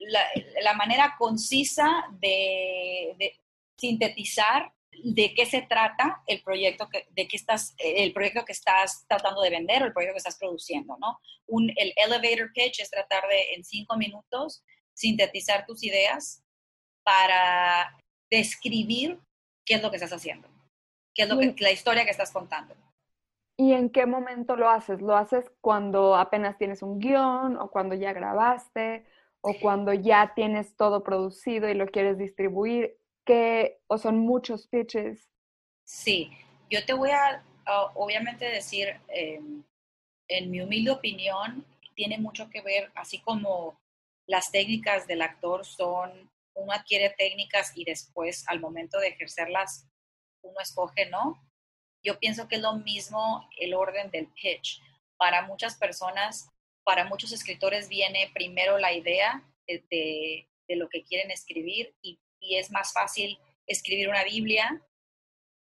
la, 0.08 0.74
manera 0.74 1.16
concisa 1.18 2.06
de, 2.20 3.40
sintetizar 3.78 4.72
de 5.04 5.34
qué 5.34 5.46
se 5.46 5.62
trata 5.64 6.22
el 6.28 6.42
proyecto 6.42 6.88
que, 6.90 7.08
de 7.12 7.28
qué 7.28 7.36
estás, 7.36 7.76
el 7.78 8.14
proyecto 8.14 8.46
que 8.46 8.52
estás 8.52 9.06
tratando 9.08 9.42
de 9.42 9.50
vender 9.50 9.82
o 9.82 9.86
el 9.86 9.94
proyecto 9.94 10.14
que 10.14 10.20
estás 10.20 10.38
produciendo, 10.38 10.98
¿no? 11.00 11.20
Un, 11.48 11.72
el 11.76 11.94
elevator 11.96 12.52
pitch 12.54 12.80
es 12.80 12.90
tratar 12.90 13.28
de, 13.28 13.56
en 13.56 13.64
cinco 13.64 13.98
minutos, 13.98 14.64
sintetizar 14.94 15.66
tus 15.66 15.84
ideas 15.84 16.44
para 17.04 17.98
describir 18.30 19.20
qué 19.66 19.76
es 19.76 19.82
lo 19.82 19.90
que 19.90 19.98
estás 19.98 20.14
haciendo, 20.14 20.48
qué 21.14 21.24
es 21.24 21.30
lo 21.30 21.38
que, 21.40 21.56
la 21.60 21.72
historia 21.72 22.06
que 22.06 22.12
estás 22.12 22.32
contando. 22.32 22.76
¿Y 23.58 23.74
en 23.74 23.90
qué 23.90 24.06
momento 24.06 24.56
lo 24.56 24.70
haces? 24.70 25.02
¿Lo 25.02 25.16
haces 25.16 25.52
cuando 25.62 26.16
apenas 26.16 26.58
tienes 26.58 26.82
un 26.82 27.00
guion 27.00 27.58
o 27.58 27.70
cuando 27.70 27.94
ya 27.96 28.12
grabaste 28.14 29.06
o 29.46 29.54
cuando 29.60 29.94
ya 29.94 30.34
tienes 30.36 30.76
todo 30.76 31.04
producido 31.04 31.70
y 31.70 31.74
lo 31.74 31.88
quieres 31.88 32.18
distribuir? 32.18 32.98
¿Qué, 33.26 33.82
o 33.88 33.98
son 33.98 34.20
muchos 34.20 34.68
pitches? 34.68 35.30
Sí, 35.86 36.32
yo 36.70 36.86
te 36.86 36.94
voy 36.94 37.12
a 37.12 37.44
obviamente 37.96 38.46
decir, 38.46 39.00
em, 39.10 39.64
en 40.28 40.52
mi 40.52 40.62
humilde 40.62 40.92
opinión, 40.92 41.66
tiene 41.96 42.18
mucho 42.18 42.50
que 42.50 42.62
ver, 42.62 42.92
así 42.96 43.20
como 43.20 43.80
las 44.28 44.52
técnicas 44.52 45.08
del 45.08 45.22
actor 45.22 45.66
son, 45.66 46.32
uno 46.56 46.72
adquiere 46.72 47.14
técnicas 47.18 47.72
y 47.76 47.84
después 47.84 48.46
al 48.48 48.60
momento 48.60 49.00
de 49.00 49.10
ejercerlas, 49.10 49.88
uno 50.42 50.60
escoge, 50.62 51.10
¿no? 51.10 51.42
Yo 52.04 52.20
pienso 52.20 52.48
que 52.48 52.56
es 52.56 52.62
lo 52.62 52.76
mismo 52.76 53.48
el 53.60 53.74
orden 53.74 54.12
del 54.12 54.28
pitch. 54.28 54.82
Para 55.18 55.46
muchas 55.48 55.78
personas, 55.78 56.50
para 56.84 57.06
muchos 57.06 57.32
escritores 57.32 57.88
viene 57.88 58.30
primero 58.34 58.78
la 58.78 58.94
idea 58.94 59.44
de, 59.68 60.48
lo 60.70 60.90
que 60.90 61.04
quieren 61.04 61.30
escribir 61.32 61.96
y, 62.02 62.20
es 62.42 62.72
más 62.72 62.92
fácil 62.92 63.40
escribir 63.68 64.10
una 64.10 64.24
Biblia 64.26 64.82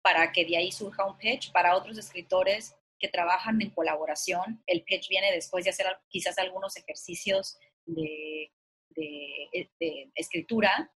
para 0.03 0.31
que 0.31 0.45
de 0.45 0.57
ahí 0.57 0.71
surja 0.71 1.05
un 1.05 1.19
pitch. 1.19 1.51
Para 1.51 1.77
otros 1.77 1.99
escritores 1.99 2.77
que 2.99 3.09
trabajan 3.09 3.61
en 3.61 3.71
colaboración, 3.71 4.63
el 4.67 4.85
pitch 4.85 5.09
viene 5.09 5.33
después 5.33 5.65
de 5.65 5.71
hacer 5.71 5.87
quizás 6.09 6.39
algunos 6.39 6.77
ejercicios 6.77 7.59
de, 7.87 8.53
de, 8.91 10.13
escritura. 10.15 10.93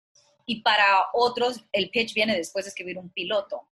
Y 0.46 0.62
para 0.62 1.06
otros, 1.13 1.63
el 1.72 1.89
pitch 1.89 2.13
viene 2.13 2.36
después 2.36 2.65
de 2.65 2.70
escribir 2.70 2.98
un 2.98 3.10
piloto. 3.12 3.70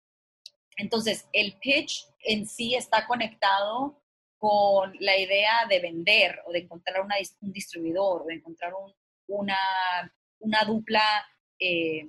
Entonces, 0.76 1.28
el 1.34 1.58
pitch 1.58 2.06
en 2.20 2.46
sí 2.46 2.76
está 2.76 3.08
conectado 3.08 4.00
con 4.38 4.96
la 5.00 5.18
idea 5.18 5.66
de 5.68 5.80
vender 5.80 6.42
o 6.46 6.52
de 6.52 6.60
encontrar 6.60 7.02
un 7.02 7.52
distribuidor 7.52 8.22
o 8.22 8.26
de 8.26 8.36
encontrar 8.36 8.74
una, 9.28 9.58
una, 10.40 10.64
dupla, 10.64 11.26
eh, 11.60 12.08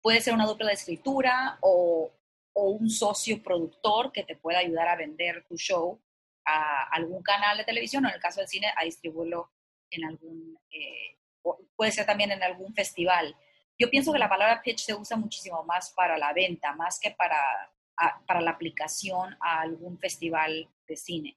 puede 0.00 0.20
ser 0.20 0.34
una 0.34 0.46
dupla 0.46 0.68
de 0.68 0.74
escritura 0.74 1.58
o, 1.60 2.10
o, 2.52 2.70
un 2.70 2.88
socio 2.88 3.42
productor 3.42 4.12
que 4.12 4.24
te 4.24 4.36
pueda 4.36 4.58
ayudar 4.58 4.88
a 4.88 4.96
vender 4.96 5.44
tu 5.46 5.56
show 5.56 6.00
a 6.46 6.84
algún 6.92 7.22
canal 7.22 7.58
de 7.58 7.64
televisión 7.64 8.04
o 8.04 8.08
en 8.08 8.14
el 8.14 8.20
caso 8.20 8.40
del 8.40 8.48
cine 8.48 8.68
a 8.76 8.84
distribuirlo 8.84 9.50
en 9.90 10.04
algún, 10.04 10.58
eh, 10.70 11.18
puede 11.76 11.92
ser 11.92 12.06
también 12.06 12.32
en 12.32 12.42
algún 12.42 12.74
festival. 12.74 13.36
Yo 13.78 13.90
pienso 13.90 14.12
que 14.12 14.18
la 14.18 14.28
palabra 14.28 14.62
pitch 14.62 14.80
se 14.80 14.94
usa 14.94 15.16
muchísimo 15.16 15.62
más 15.64 15.92
para 15.92 16.16
la 16.18 16.32
venta, 16.32 16.72
más 16.74 16.98
que 16.98 17.10
para 17.10 17.38
para 18.26 18.40
la 18.40 18.52
aplicación 18.52 19.36
a 19.40 19.60
algún 19.60 19.98
festival 19.98 20.68
de 20.86 20.96
cine. 20.96 21.36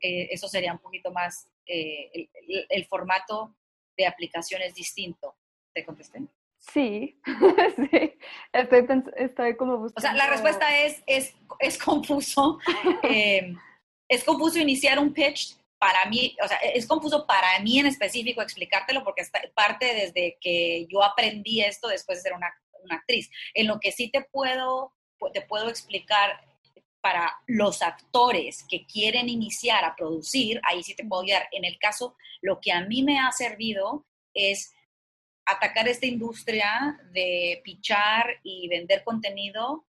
Eh, 0.00 0.28
eso 0.30 0.48
sería 0.48 0.72
un 0.72 0.78
poquito 0.78 1.10
más, 1.10 1.48
eh, 1.66 2.28
el, 2.68 2.84
formato 2.86 3.54
de 3.96 4.06
aplicación 4.06 4.62
es 4.62 4.74
distinto. 4.74 5.36
¿Te 5.72 5.84
contesté? 5.84 6.20
Sí, 6.58 7.20
sí. 7.76 8.18
Estoy, 8.52 8.86
estoy, 9.16 9.56
como 9.56 9.78
buscando... 9.78 10.08
O 10.08 10.12
sea, 10.12 10.14
la 10.14 10.30
respuesta 10.30 10.78
es, 10.78 11.02
es, 11.06 11.34
es 11.58 11.78
confuso. 11.78 12.58
Em, 13.02 13.58
es 14.08 14.24
confuso 14.24 14.58
iniciar 14.58 14.98
un 14.98 15.12
pitch 15.12 15.56
para 15.78 16.06
mí, 16.06 16.36
o 16.42 16.48
sea, 16.48 16.56
es 16.58 16.86
confuso 16.86 17.26
para 17.26 17.58
mí 17.60 17.78
en 17.78 17.86
específico 17.86 18.40
explicártelo 18.40 19.02
porque 19.02 19.22
parte 19.54 19.86
desde 19.94 20.38
que 20.40 20.86
yo 20.88 21.02
aprendí 21.02 21.60
esto 21.60 21.88
después 21.88 22.18
de 22.18 22.22
ser 22.22 22.32
una, 22.34 22.54
una 22.82 22.96
actriz. 22.96 23.30
En 23.52 23.66
lo 23.66 23.80
que 23.80 23.92
sí 23.92 24.10
te 24.10 24.22
puedo 24.22 24.92
te 25.32 25.42
puedo 25.42 25.68
explicar 25.68 26.40
para 27.04 27.30
los 27.46 27.82
actores 27.82 28.64
que 28.66 28.86
quieren 28.86 29.28
iniciar 29.28 29.84
a 29.84 29.94
producir, 29.94 30.58
ahí 30.64 30.82
sí 30.82 30.96
te 30.96 31.04
puedo 31.04 31.22
guiar. 31.22 31.46
En 31.52 31.66
el 31.66 31.78
caso, 31.78 32.16
lo 32.40 32.62
que 32.62 32.72
a 32.72 32.80
mí 32.80 33.02
me 33.02 33.18
ha 33.18 33.30
servido 33.30 34.06
es 34.32 34.72
atacar 35.44 35.86
esta 35.86 36.06
industria 36.06 36.98
de 37.12 37.60
pichar 37.62 38.40
y 38.42 38.68
vender 38.68 39.04
contenido 39.04 39.84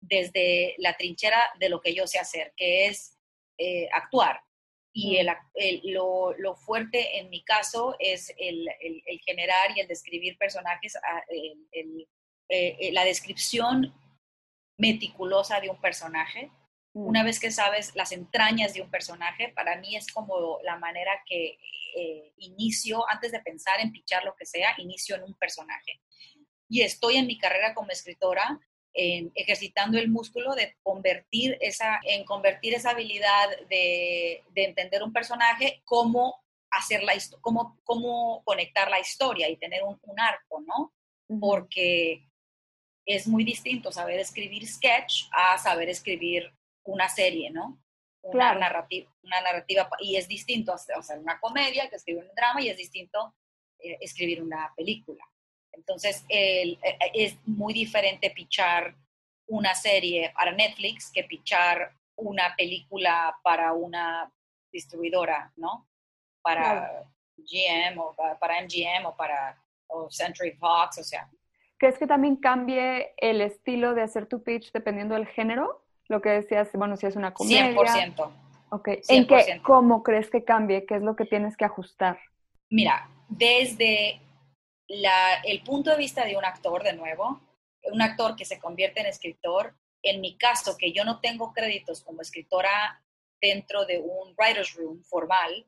desde 0.00 0.74
la 0.78 0.96
trinchera 0.96 1.40
de 1.60 1.68
lo 1.68 1.80
que 1.80 1.94
yo 1.94 2.08
sé 2.08 2.18
hacer, 2.18 2.52
que 2.56 2.86
es 2.86 3.16
eh, 3.58 3.88
actuar. 3.92 4.40
Y 4.92 5.18
el, 5.18 5.30
lo, 5.84 6.34
fuerte 6.56 7.20
en 7.20 7.30
mi 7.30 7.44
caso 7.44 7.94
es 8.00 8.34
el, 8.38 8.66
generar 9.24 9.70
y 9.76 9.82
el 9.82 9.86
describir 9.86 10.36
personajes, 10.36 10.96
ah, 10.96 11.22
eh, 12.48 12.90
la 12.90 13.04
descripción 13.04 13.94
meticulosa 14.76 15.60
de 15.60 15.70
un 15.70 15.80
personaje. 15.80 16.50
Mm. 16.94 17.06
Una 17.06 17.24
vez 17.24 17.40
que 17.40 17.50
sabes 17.50 17.94
las 17.94 18.12
entrañas 18.12 18.74
de 18.74 18.82
un 18.82 18.90
personaje, 18.90 19.48
para 19.50 19.76
mí 19.76 19.96
es 19.96 20.12
como 20.12 20.58
la 20.62 20.76
manera 20.78 21.22
que 21.26 21.58
eh, 21.96 22.32
inicio, 22.38 23.08
antes 23.08 23.32
de 23.32 23.40
pensar 23.40 23.80
en 23.80 23.92
pichar 23.92 24.24
lo 24.24 24.34
que 24.34 24.46
sea, 24.46 24.74
inicio 24.78 25.16
en 25.16 25.24
un 25.24 25.34
personaje. 25.34 26.00
Y 26.68 26.82
estoy 26.82 27.16
en 27.16 27.26
mi 27.26 27.38
carrera 27.38 27.74
como 27.74 27.90
escritora 27.90 28.60
ejercitando 28.96 29.98
el 29.98 30.08
músculo 30.08 30.54
de 30.54 30.76
convertir 30.82 31.56
esa, 31.60 32.00
en 32.04 32.24
convertir 32.24 32.74
esa 32.74 32.90
habilidad 32.90 33.48
de, 33.68 34.42
entender 34.54 35.02
un 35.02 35.12
personaje, 35.12 35.82
cómo 35.84 36.42
hacer 36.70 37.02
la 37.02 37.12
cómo, 37.40 37.78
cómo 37.84 38.42
conectar 38.44 38.90
la 38.90 38.98
historia 38.98 39.48
y 39.48 39.56
tener 39.56 39.82
un, 39.82 39.98
un 40.02 40.20
arco, 40.20 40.62
¿no? 40.66 40.92
Porque 41.38 42.26
es 43.06 43.28
muy 43.28 43.44
distinto 43.44 43.92
saber 43.92 44.18
escribir 44.18 44.66
sketch 44.66 45.28
a 45.30 45.56
saber 45.58 45.88
escribir 45.88 46.52
una 46.84 47.08
serie, 47.08 47.50
¿no? 47.50 47.80
Una, 48.22 48.54
narrativa, 48.56 49.08
una 49.22 49.40
narrativa, 49.40 49.88
y 50.00 50.16
es 50.16 50.26
distinto 50.26 50.74
hacer 50.74 51.18
una 51.18 51.38
comedia 51.38 51.88
que 51.88 51.94
escribir 51.94 52.24
un 52.24 52.34
drama 52.34 52.60
y 52.60 52.68
es 52.68 52.76
distinto 52.76 53.34
eh, 53.78 53.96
escribir 54.00 54.42
una 54.42 54.72
película. 54.76 55.24
Entonces, 55.70 56.24
el, 56.28 56.72
eh, 56.82 56.98
eh, 57.00 57.10
es 57.14 57.36
muy 57.46 57.72
diferente 57.72 58.30
pichar 58.30 58.96
una 59.46 59.76
serie 59.76 60.32
para 60.34 60.50
Netflix 60.50 61.12
que 61.12 61.22
pichar 61.22 61.92
una 62.16 62.56
película 62.56 63.38
para 63.44 63.72
una 63.72 64.32
distribuidora, 64.72 65.52
¿no? 65.54 65.88
Para 66.42 67.04
GM 67.36 67.98
o 68.00 68.14
para, 68.14 68.62
MGM 68.62 69.06
o 69.06 69.16
para 69.16 69.62
Century 70.10 70.52
Fox, 70.52 70.98
o 70.98 71.04
sea, 71.04 71.30
¿Crees 71.78 71.98
que 71.98 72.06
también 72.06 72.36
cambie 72.36 73.12
el 73.18 73.40
estilo 73.40 73.94
de 73.94 74.02
hacer 74.02 74.26
tu 74.26 74.42
pitch 74.42 74.72
dependiendo 74.72 75.14
del 75.14 75.26
género? 75.26 75.84
Lo 76.08 76.22
que 76.22 76.30
decías, 76.30 76.70
bueno, 76.74 76.96
si 76.96 77.06
es 77.06 77.16
una 77.16 77.34
comedia. 77.34 77.74
100%. 77.74 78.30
Ok. 78.70 78.88
¿En 79.08 79.26
qué, 79.26 79.60
cómo 79.62 80.02
crees 80.02 80.30
que 80.30 80.44
cambie? 80.44 80.86
¿Qué 80.86 80.96
es 80.96 81.02
lo 81.02 81.16
que 81.16 81.24
tienes 81.24 81.56
que 81.56 81.64
ajustar? 81.64 82.18
Mira, 82.70 83.08
desde 83.28 84.20
el 85.44 85.62
punto 85.62 85.90
de 85.90 85.96
vista 85.96 86.24
de 86.24 86.36
un 86.36 86.44
actor, 86.44 86.82
de 86.82 86.94
nuevo, 86.94 87.40
un 87.84 88.02
actor 88.02 88.36
que 88.36 88.44
se 88.44 88.58
convierte 88.58 89.00
en 89.00 89.06
escritor, 89.06 89.74
en 90.02 90.20
mi 90.20 90.36
caso, 90.36 90.76
que 90.76 90.92
yo 90.92 91.04
no 91.04 91.20
tengo 91.20 91.52
créditos 91.52 92.02
como 92.02 92.22
escritora 92.22 93.02
dentro 93.40 93.84
de 93.84 93.98
un 93.98 94.34
writer's 94.36 94.74
room 94.74 95.02
formal, 95.04 95.66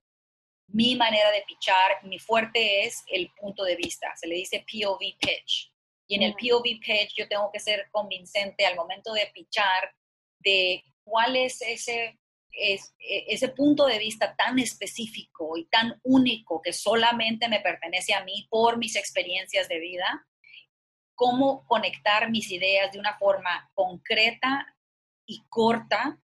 mi 0.68 0.96
manera 0.96 1.30
de 1.30 1.44
pitchar, 1.46 2.04
mi 2.04 2.18
fuerte 2.18 2.84
es 2.84 3.02
el 3.08 3.30
punto 3.30 3.64
de 3.64 3.76
vista. 3.76 4.14
Se 4.16 4.26
le 4.26 4.34
dice 4.34 4.64
POV 4.70 4.98
pitch. 5.18 5.67
Y 6.08 6.16
en 6.16 6.22
el 6.22 6.32
POV 6.32 6.80
page 6.80 7.10
yo 7.16 7.28
tengo 7.28 7.50
que 7.52 7.60
ser 7.60 7.88
convincente 7.92 8.66
al 8.66 8.74
momento 8.74 9.12
de 9.12 9.30
pichar 9.32 9.94
de 10.40 10.82
cuál 11.04 11.36
es 11.36 11.60
ese, 11.62 12.18
es, 12.50 12.94
e, 12.98 13.26
ese 13.28 13.48
punto 13.48 13.86
de 13.86 13.98
vista 13.98 14.34
tan 14.34 14.58
específico 14.58 15.56
y 15.56 15.66
tan 15.66 16.00
único 16.02 16.62
que 16.62 16.72
solamente 16.72 17.48
me 17.48 17.60
pertenece 17.60 18.14
a 18.14 18.24
mí 18.24 18.46
por 18.50 18.78
mis 18.78 18.96
experiencias 18.96 19.68
de 19.68 19.78
vida, 19.78 20.26
cómo 21.14 21.66
conectar 21.66 22.30
mis 22.30 22.50
ideas 22.50 22.92
de 22.92 22.98
una 22.98 23.18
forma 23.18 23.70
concreta 23.74 24.74
y 25.26 25.42
corta 25.48 26.18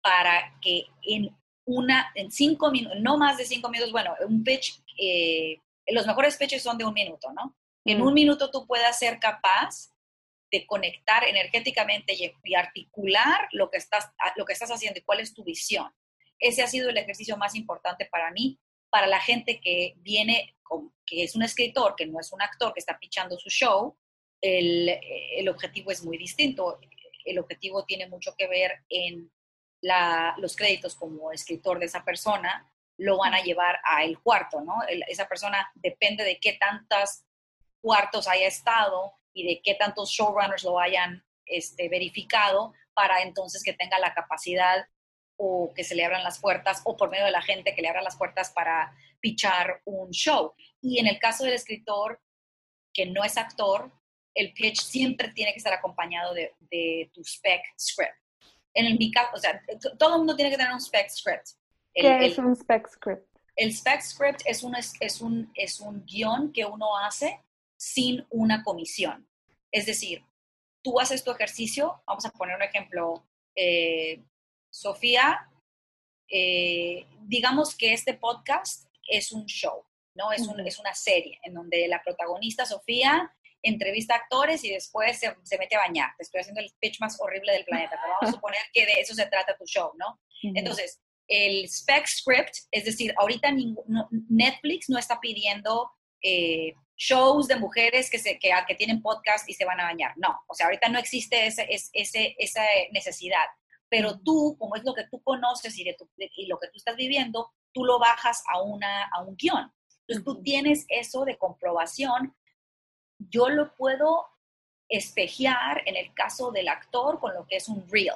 para 0.00 0.56
que 0.60 0.84
en 1.02 1.36
una, 1.64 2.12
en 2.14 2.30
cinco 2.30 2.70
minutos, 2.70 3.00
no 3.00 3.18
más 3.18 3.38
de 3.38 3.44
cinco 3.44 3.68
minutos, 3.68 3.90
bueno, 3.90 4.14
un 4.26 4.44
pitch, 4.44 4.80
eh, 4.98 5.60
los 5.88 6.06
mejores 6.06 6.36
pitches 6.36 6.62
son 6.62 6.78
de 6.78 6.84
un 6.84 6.94
minuto, 6.94 7.32
¿no? 7.32 7.56
En 7.86 8.02
un 8.02 8.14
minuto 8.14 8.50
tú 8.50 8.66
puedas 8.66 8.98
ser 8.98 9.18
capaz 9.18 9.92
de 10.50 10.66
conectar 10.66 11.24
energéticamente 11.24 12.14
y, 12.14 12.54
articular 12.54 13.48
lo 13.52 13.70
que, 13.70 13.78
estás, 13.78 14.10
lo 14.36 14.44
que 14.44 14.52
estás 14.52 14.70
haciendo 14.70 14.98
y 14.98 15.02
cuál 15.02 15.20
es 15.20 15.34
tu 15.34 15.44
visión. 15.44 15.92
Ese 16.38 16.62
ha 16.62 16.66
sido 16.66 16.90
el 16.90 16.98
ejercicio 16.98 17.36
más 17.36 17.54
importante 17.54 18.06
para 18.06 18.30
mí 18.30 18.58
para 18.90 19.06
la 19.06 19.20
gente 19.20 19.60
que 19.60 19.94
viene, 19.98 20.56
que 21.04 21.24
es 21.24 21.34
un 21.34 21.42
escritor, 21.42 21.94
que 21.96 22.06
no 22.06 22.20
es 22.20 22.32
un 22.32 22.40
actor, 22.40 22.72
que 22.72 22.80
está 22.80 22.98
pichando 22.98 23.38
su 23.38 23.50
show, 23.50 23.96
el, 24.40 24.88
el 25.36 25.48
objetivo 25.48 25.90
es 25.90 26.04
muy 26.04 26.16
distinto. 26.16 26.78
El 27.24 27.38
objetivo 27.38 27.84
tiene 27.84 28.08
mucho 28.08 28.34
que 28.36 28.46
ver 28.46 28.84
en 28.88 29.30
la, 29.82 30.34
los 30.38 30.56
créditos 30.56 30.94
como 30.94 31.32
escritor 31.32 31.78
de 31.78 31.86
esa 31.86 32.04
persona, 32.04 32.70
lo 32.98 33.18
van 33.18 33.34
a 33.34 33.42
llevar 33.42 33.78
a 33.84 34.04
el 34.04 34.18
cuarto, 34.20 34.62
¿no? 34.62 34.76
esa 35.08 35.28
persona 35.28 35.70
depende 35.74 36.24
de 36.24 36.38
qué 36.38 36.54
tantos 36.54 37.25
cuartos 37.86 38.26
haya 38.26 38.48
estado 38.48 39.12
y 39.32 39.46
de 39.46 39.62
qué 39.62 39.76
tantos 39.76 40.10
showrunners 40.10 40.64
lo 40.64 40.80
hayan 40.80 41.24
este, 41.44 41.88
verificado 41.88 42.72
para 42.94 43.22
entonces 43.22 43.62
que 43.62 43.74
tenga 43.74 44.00
la 44.00 44.12
capacidad 44.12 44.88
o 45.36 45.72
que 45.72 45.84
se 45.84 45.94
le 45.94 46.04
abran 46.04 46.24
las 46.24 46.40
puertas 46.40 46.82
o 46.84 46.96
por 46.96 47.10
medio 47.10 47.26
de 47.26 47.30
la 47.30 47.42
gente 47.42 47.76
que 47.76 47.82
le 47.82 47.88
abran 47.88 48.02
las 48.02 48.16
puertas 48.16 48.50
para 48.50 48.92
pichar 49.20 49.82
un 49.84 50.10
show. 50.10 50.52
Y 50.80 50.98
en 50.98 51.06
el 51.06 51.20
caso 51.20 51.44
del 51.44 51.52
escritor 51.52 52.20
que 52.92 53.06
no 53.06 53.22
es 53.22 53.36
actor, 53.36 53.92
el 54.34 54.52
pitch 54.52 54.80
siempre 54.80 55.28
tiene 55.28 55.52
que 55.52 55.58
estar 55.58 55.72
acompañado 55.72 56.34
de, 56.34 56.56
de 56.58 57.08
tu 57.14 57.20
spec 57.22 57.62
script. 57.78 58.18
En 58.74 58.86
el, 58.86 58.98
mi 58.98 59.12
caso, 59.12 59.30
o 59.32 59.38
sea, 59.38 59.62
todo 59.96 60.14
el 60.14 60.18
mundo 60.18 60.34
tiene 60.34 60.50
que 60.50 60.56
tener 60.56 60.72
un 60.72 60.80
spec 60.80 61.08
script. 61.08 61.50
¿Qué 61.94 62.26
es 62.26 62.36
un 62.36 62.56
spec 62.56 62.88
script? 62.88 63.28
El 63.54 63.70
spec 63.72 64.00
script 64.00 64.42
es 64.44 64.64
un, 64.64 64.74
es, 64.74 65.20
un, 65.20 65.52
es 65.54 65.78
un 65.78 66.04
guion 66.04 66.52
que 66.52 66.64
uno 66.64 66.98
hace 66.98 67.40
sin 67.76 68.26
una 68.30 68.62
comisión. 68.62 69.28
Es 69.70 69.86
decir, 69.86 70.24
tú 70.82 71.00
haces 71.00 71.24
tu 71.24 71.30
ejercicio, 71.30 72.02
vamos 72.06 72.24
a 72.24 72.30
poner 72.30 72.56
un 72.56 72.62
ejemplo, 72.62 73.26
eh, 73.54 74.22
Sofía, 74.70 75.50
eh, 76.28 77.06
digamos 77.22 77.76
que 77.76 77.92
este 77.92 78.14
podcast 78.14 78.86
es 79.08 79.32
un 79.32 79.46
show, 79.46 79.84
¿no? 80.14 80.32
Es, 80.32 80.46
un, 80.46 80.60
es 80.66 80.78
una 80.78 80.94
serie 80.94 81.38
en 81.42 81.54
donde 81.54 81.88
la 81.88 82.02
protagonista, 82.02 82.66
Sofía, 82.66 83.32
entrevista 83.62 84.14
a 84.14 84.18
actores 84.18 84.64
y 84.64 84.70
después 84.70 85.18
se, 85.18 85.58
mete 85.58 85.76
a 85.76 85.80
bañar. 85.80 86.10
Te 86.16 86.24
estoy 86.24 86.40
haciendo 86.40 86.60
el 86.60 86.72
pitch 86.80 87.00
más 87.00 87.20
horrible 87.20 87.52
del 87.52 87.64
planeta, 87.64 87.98
pero 88.00 88.14
vamos 88.14 88.30
a 88.30 88.32
suponer 88.36 88.60
que 88.72 88.86
de 88.86 89.00
eso 89.00 89.14
se 89.14 89.26
trata 89.26 89.56
tu 89.56 89.64
show, 89.66 89.92
¿no? 89.96 90.20
Entonces, 90.42 91.00
el 91.28 91.64
spec 91.64 92.06
script, 92.06 92.54
es 92.70 92.84
decir, 92.84 93.12
ahorita 93.16 93.50
Netflix 94.28 94.88
no 94.88 94.98
está 94.98 95.18
pidiendo 95.20 95.90
eh, 96.26 96.74
shows 96.96 97.46
de 97.48 97.56
mujeres 97.56 98.10
que, 98.10 98.18
se, 98.18 98.38
que, 98.38 98.50
que, 98.66 98.74
tienen 98.74 99.02
podcast 99.02 99.48
y 99.48 99.54
se 99.54 99.64
van 99.64 99.80
a 99.80 99.84
bañar. 99.84 100.12
No, 100.16 100.40
o 100.46 100.54
sea, 100.54 100.66
ahorita 100.66 100.88
no 100.88 100.98
existe 100.98 101.46
ese, 101.46 101.66
ese, 101.92 102.34
esa 102.38 102.62
necesidad. 102.92 103.46
Pero 103.88 104.18
tú, 104.18 104.56
como 104.58 104.76
es 104.76 104.84
lo 104.84 104.94
que 104.94 105.06
tú 105.08 105.22
conoces 105.22 105.78
y, 105.78 105.84
de 105.84 105.96
y 106.36 106.46
lo 106.46 106.58
que 106.58 106.68
tú 106.68 106.76
estás 106.76 106.96
viviendo, 106.96 107.52
tú 107.72 107.84
lo 107.84 107.98
bajas 107.98 108.42
a, 108.52 108.62
una, 108.62 109.04
a 109.12 109.22
un 109.22 109.36
guion. 109.36 109.72
Entonces 110.00 110.24
tú 110.24 110.42
tienes 110.42 110.86
eso 110.88 111.24
de 111.24 111.36
comprobación 111.36 112.34
yo 113.18 113.48
lo 113.48 113.74
puedo 113.74 114.26
espejear 114.88 115.82
en 115.86 115.96
el 115.96 116.12
caso 116.14 116.52
del 116.52 116.68
actor 116.68 117.18
con 117.18 117.34
lo 117.34 117.46
que 117.46 117.56
es 117.56 117.68
un 117.68 117.88
reel. 117.88 118.14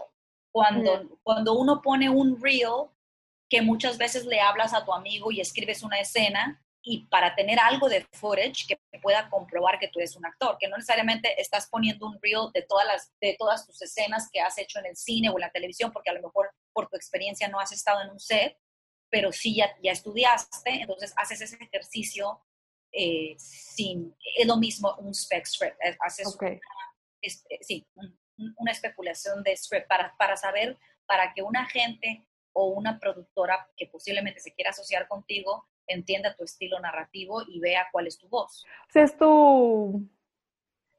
Cuando, 0.52 1.18
cuando 1.22 1.54
uno 1.54 1.80
pone 1.82 2.10
un 2.10 2.40
reel, 2.40 2.88
que 3.48 3.62
muchas 3.62 3.98
veces 3.98 4.26
le 4.26 4.40
hablas 4.40 4.74
a 4.74 4.84
tu 4.84 4.92
amigo 4.92 5.32
y 5.32 5.40
escribes 5.40 5.82
una 5.82 5.98
escena, 5.98 6.62
y 6.82 7.06
para 7.06 7.34
tener 7.34 7.58
algo 7.58 7.88
de 7.88 8.06
footage 8.12 8.66
que 8.66 8.80
pueda 9.00 9.28
comprobar 9.28 9.78
que 9.78 9.88
tú 9.88 9.98
eres 9.98 10.16
un 10.16 10.24
actor, 10.24 10.56
que 10.58 10.68
no 10.68 10.76
necesariamente 10.76 11.40
estás 11.40 11.68
poniendo 11.68 12.06
un 12.06 12.18
reel 12.22 12.50
de 12.54 12.62
todas, 12.62 12.86
las, 12.86 13.12
de 13.20 13.36
todas 13.38 13.66
tus 13.66 13.80
escenas 13.82 14.28
que 14.32 14.40
has 14.40 14.56
hecho 14.58 14.78
en 14.78 14.86
el 14.86 14.96
cine 14.96 15.28
o 15.28 15.34
en 15.34 15.42
la 15.42 15.50
televisión, 15.50 15.92
porque 15.92 16.10
a 16.10 16.14
lo 16.14 16.22
mejor 16.22 16.50
por 16.72 16.88
tu 16.88 16.96
experiencia 16.96 17.48
no 17.48 17.60
has 17.60 17.72
estado 17.72 18.00
en 18.02 18.10
un 18.10 18.20
set, 18.20 18.56
pero 19.10 19.32
sí 19.32 19.56
ya, 19.56 19.76
ya 19.82 19.92
estudiaste, 19.92 20.70
entonces 20.70 21.12
haces 21.16 21.40
ese 21.42 21.56
ejercicio 21.56 22.40
eh, 22.92 23.34
sin, 23.38 24.16
es 24.36 24.46
lo 24.46 24.56
mismo 24.56 24.94
un 24.98 25.14
spec 25.14 25.46
script, 25.46 25.76
haces 26.00 26.34
una, 26.40 26.60
sí, 27.60 27.86
una 28.56 28.72
especulación 28.72 29.42
de 29.42 29.56
script 29.56 29.86
para, 29.86 30.16
para 30.16 30.36
saber, 30.36 30.78
para 31.06 31.34
que 31.34 31.42
una 31.42 31.64
agente 31.64 32.26
o 32.52 32.68
una 32.68 32.98
productora 32.98 33.68
que 33.76 33.86
posiblemente 33.86 34.40
se 34.40 34.52
quiera 34.54 34.70
asociar 34.70 35.06
contigo 35.08 35.68
entienda 35.92 36.34
tu 36.34 36.44
estilo 36.44 36.78
narrativo 36.80 37.42
y 37.46 37.60
vea 37.60 37.86
cuál 37.92 38.06
es 38.06 38.18
tu 38.18 38.28
voz. 38.28 38.64
O 38.88 38.92
sea, 38.92 39.04
es 39.04 39.16
tu, 39.16 40.08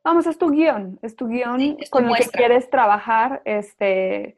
vamos, 0.03 0.27
es 0.27 0.37
tu 0.37 0.49
guion, 0.49 0.99
es 1.01 1.15
tu 1.15 1.27
guion 1.27 1.77
con 1.89 2.09
el 2.09 2.15
que 2.15 2.29
quieres 2.29 2.69
trabajar, 2.69 3.41
este, 3.45 4.37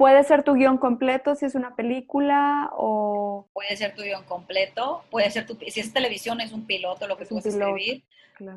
¿Puede 0.00 0.24
ser 0.24 0.42
tu 0.44 0.54
guion 0.54 0.78
completo 0.78 1.34
si 1.34 1.44
es 1.44 1.54
una 1.54 1.76
película 1.76 2.70
o...? 2.72 3.50
Puede 3.52 3.76
ser 3.76 3.94
tu 3.94 4.00
guion 4.00 4.24
completo, 4.24 5.04
puede 5.10 5.30
ser 5.30 5.46
tu... 5.46 5.58
Si 5.68 5.78
es 5.78 5.92
televisión 5.92 6.40
es 6.40 6.52
un 6.52 6.66
piloto 6.66 7.06
lo 7.06 7.18
que 7.18 7.26
tú 7.26 7.34
vas 7.34 7.44
a 7.44 7.50
escribir. 7.50 8.02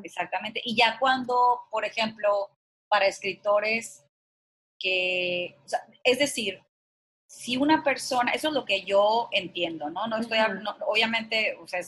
Exactamente. 0.02 0.62
Y 0.64 0.74
ya 0.74 0.98
cuando, 0.98 1.60
por 1.70 1.84
ejemplo, 1.84 2.48
para 2.88 3.08
escritores 3.08 4.06
que... 4.78 5.54
es 6.02 6.18
decir, 6.18 6.62
si 7.36 7.56
una 7.56 7.82
persona, 7.82 8.30
eso 8.32 8.48
es 8.48 8.54
lo 8.54 8.64
que 8.64 8.84
yo 8.84 9.28
entiendo, 9.32 9.90
¿no? 9.90 10.06
No 10.06 10.18
estoy, 10.18 10.38
obviamente, 10.86 11.58
o 11.60 11.66
sea, 11.66 11.80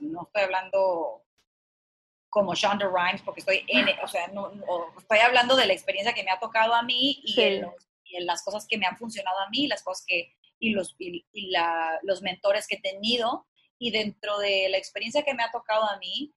no 0.00 0.22
estoy 0.22 0.42
hablando 0.42 1.22
como 2.28 2.54
Shonda 2.54 2.86
Rhimes, 2.86 3.22
porque 3.22 3.40
estoy 3.40 3.64
en, 3.66 3.88
o 4.04 4.06
sea, 4.06 4.28
no, 4.28 4.52
estoy 4.98 5.18
hablando 5.20 5.56
de 5.56 5.66
la 5.66 5.72
experiencia 5.72 6.12
que 6.12 6.22
me 6.22 6.30
ha 6.30 6.38
tocado 6.38 6.74
a 6.74 6.82
mí 6.82 7.22
y 7.24 7.40
en 7.40 7.62
los 7.62 7.74
y 8.04 8.20
las 8.24 8.42
cosas 8.42 8.66
que 8.66 8.78
me 8.78 8.86
han 8.86 8.96
funcionado 8.96 9.38
a 9.38 9.48
mí, 9.50 9.66
las 9.66 9.82
cosas 9.82 10.04
que, 10.06 10.34
y 10.58 10.70
los, 10.70 10.94
y, 10.98 11.50
la, 11.50 11.98
los 12.02 12.22
mentores 12.22 12.66
que 12.66 12.76
he 12.76 12.80
tenido. 12.80 13.46
Y 13.78 13.90
dentro 13.90 14.38
de 14.38 14.68
la 14.70 14.78
experiencia 14.78 15.22
que 15.22 15.34
me 15.34 15.42
ha 15.42 15.50
tocado 15.50 15.84
a 15.84 15.98
mí, 15.98 16.34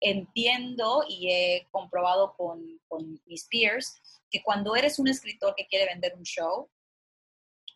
entiendo 0.00 1.04
y 1.08 1.30
he 1.30 1.68
comprobado 1.70 2.34
con, 2.36 2.80
con 2.88 3.20
mis 3.26 3.46
peers 3.48 4.00
que 4.30 4.42
cuando 4.42 4.76
eres 4.76 4.98
un 4.98 5.08
escritor 5.08 5.54
que 5.54 5.66
quiere 5.66 5.86
vender 5.86 6.14
un 6.16 6.22
show, 6.22 6.70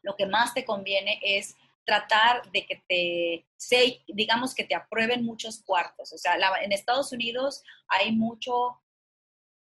lo 0.05 0.15
que 0.17 0.27
más 0.27 0.55
te 0.55 0.65
conviene 0.65 1.19
es 1.23 1.57
tratar 1.85 2.51
de 2.53 2.67
que 2.67 2.83
te, 2.89 3.97
digamos 4.07 4.55
que 4.55 4.65
te 4.65 4.75
aprueben 4.75 5.25
muchos 5.25 5.63
cuartos. 5.63 6.13
O 6.13 6.19
sea, 6.19 6.37
en 6.63 6.73
Estados 6.73 7.13
Unidos 7.13 7.63
hay 7.89 8.13
mucho 8.13 8.81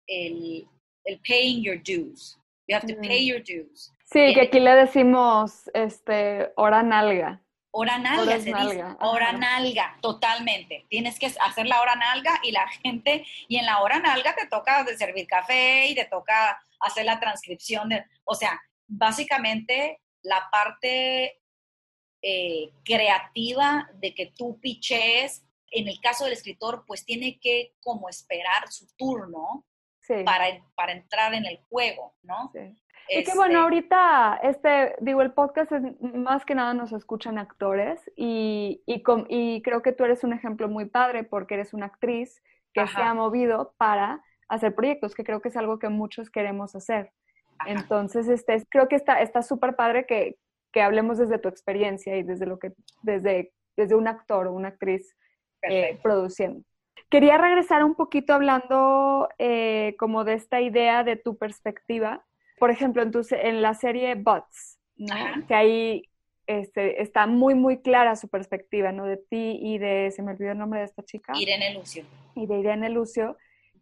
el, 0.06 0.66
el 1.04 1.20
paying 1.26 1.62
your 1.62 1.76
dues. 1.82 2.38
You 2.68 2.76
have 2.76 2.86
to 2.86 2.98
pay 3.00 3.26
your 3.26 3.42
dues. 3.42 3.92
Sí, 4.04 4.34
que 4.34 4.42
aquí 4.42 4.60
le 4.60 4.74
decimos 4.74 5.70
este, 5.72 6.52
hora 6.56 6.82
nalga. 6.82 7.42
Hora 7.70 7.98
nalga, 7.98 8.40
se 8.40 8.52
dice. 8.52 8.84
Hora 9.00 9.32
nalga, 9.32 9.98
totalmente. 10.00 10.86
Tienes 10.88 11.18
que 11.18 11.26
hacer 11.26 11.66
la 11.66 11.80
hora 11.80 11.94
nalga 11.94 12.40
y 12.42 12.50
la 12.50 12.66
gente, 12.82 13.24
y 13.48 13.58
en 13.58 13.66
la 13.66 13.82
hora 13.82 13.98
nalga 13.98 14.34
te 14.34 14.46
toca 14.46 14.82
de 14.84 14.96
servir 14.96 15.26
café 15.26 15.88
y 15.88 15.94
te 15.94 16.06
toca 16.06 16.58
hacer 16.80 17.04
la 17.04 17.20
transcripción. 17.20 17.88
De, 17.88 18.04
o 18.24 18.34
sea, 18.34 18.60
básicamente 18.86 20.00
la 20.26 20.48
parte 20.50 21.40
eh, 22.22 22.72
creativa 22.84 23.88
de 23.94 24.14
que 24.14 24.32
tú 24.36 24.58
piches, 24.60 25.46
en 25.70 25.88
el 25.88 26.00
caso 26.00 26.24
del 26.24 26.32
escritor, 26.32 26.84
pues 26.86 27.04
tiene 27.04 27.38
que 27.40 27.74
como 27.80 28.08
esperar 28.08 28.70
su 28.70 28.86
turno 28.96 29.64
para, 30.24 30.46
para 30.74 30.92
entrar 30.92 31.34
en 31.34 31.46
el 31.46 31.58
juego, 31.68 32.14
¿no? 32.22 32.50
Sí. 32.52 32.76
Y 33.08 33.22
que 33.22 33.34
bueno, 33.36 33.54
este 33.54 33.62
ahorita, 33.62 34.40
este, 34.42 34.96
digo, 35.00 35.22
el 35.22 35.32
podcast 35.32 35.70
es 35.70 35.82
más 36.00 36.44
que 36.44 36.56
nada 36.56 36.74
nos 36.74 36.92
escuchan 36.92 37.38
actores 37.38 38.00
y, 38.16 38.82
y, 38.84 39.04
y 39.28 39.62
creo 39.62 39.82
que 39.82 39.92
tú 39.92 40.04
eres 40.04 40.24
un 40.24 40.32
ejemplo 40.32 40.68
muy 40.68 40.86
padre 40.86 41.22
porque 41.22 41.54
eres 41.54 41.72
una 41.72 41.86
actriz 41.86 42.42
que 42.72 42.86
se 42.88 43.00
ha 43.00 43.14
movido 43.14 43.74
para 43.78 44.22
hacer 44.48 44.74
proyectos, 44.74 45.14
que 45.14 45.24
creo 45.24 45.40
que 45.40 45.48
es 45.48 45.56
algo 45.56 45.78
que 45.78 45.88
muchos 45.88 46.30
queremos 46.30 46.74
hacer. 46.74 47.12
Entonces, 47.66 48.28
este, 48.28 48.64
creo 48.68 48.88
que 48.88 48.96
está 48.96 49.42
súper 49.42 49.76
padre 49.76 50.06
que, 50.06 50.36
que, 50.72 50.82
hablemos 50.82 51.18
desde 51.18 51.38
tu 51.38 51.48
experiencia 51.48 52.16
y 52.16 52.22
desde 52.22 52.46
lo 52.46 52.58
que, 52.58 52.72
desde, 53.02 53.52
desde 53.76 53.94
un 53.94 54.08
actor 54.08 54.46
o 54.46 54.52
una 54.52 54.68
actriz 54.68 55.16
eh, 55.62 55.98
produciendo. 56.02 56.62
Quería 57.08 57.38
regresar 57.38 57.84
un 57.84 57.94
poquito 57.94 58.34
hablando 58.34 59.28
eh, 59.38 59.94
como 59.98 60.24
de 60.24 60.34
esta 60.34 60.60
idea 60.60 61.04
de 61.04 61.16
tu 61.16 61.36
perspectiva. 61.36 62.24
Por 62.58 62.70
ejemplo, 62.70 63.02
en, 63.02 63.12
en 63.30 63.62
la 63.62 63.74
serie 63.74 64.14
Bots, 64.16 64.78
que 65.46 65.54
ahí 65.54 66.02
este, 66.46 67.02
está 67.02 67.26
muy, 67.26 67.54
muy 67.54 67.78
clara 67.78 68.16
su 68.16 68.28
perspectiva, 68.28 68.92
¿no? 68.92 69.04
De 69.04 69.16
ti 69.16 69.58
y 69.60 69.78
de, 69.78 70.10
se 70.14 70.22
me 70.22 70.32
olvidó 70.32 70.52
el 70.52 70.58
nombre 70.58 70.80
de 70.80 70.86
esta 70.86 71.02
chica. 71.02 71.32
Irene 71.36 71.74
Lucio. 71.74 72.04
Y 72.34 72.46
de 72.46 72.58
Irene 72.58 72.90
Lucio, 72.90 73.36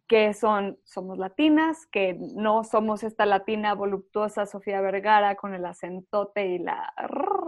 que 0.07 0.33
son, 0.33 0.79
somos 0.83 1.17
latinas, 1.17 1.87
que 1.87 2.15
no 2.19 2.63
somos 2.63 3.03
esta 3.03 3.25
latina 3.25 3.73
voluptuosa 3.73 4.45
Sofía 4.45 4.81
Vergara 4.81 5.35
con 5.35 5.53
el 5.53 5.65
acentote 5.65 6.45
y 6.47 6.59
la, 6.59 6.93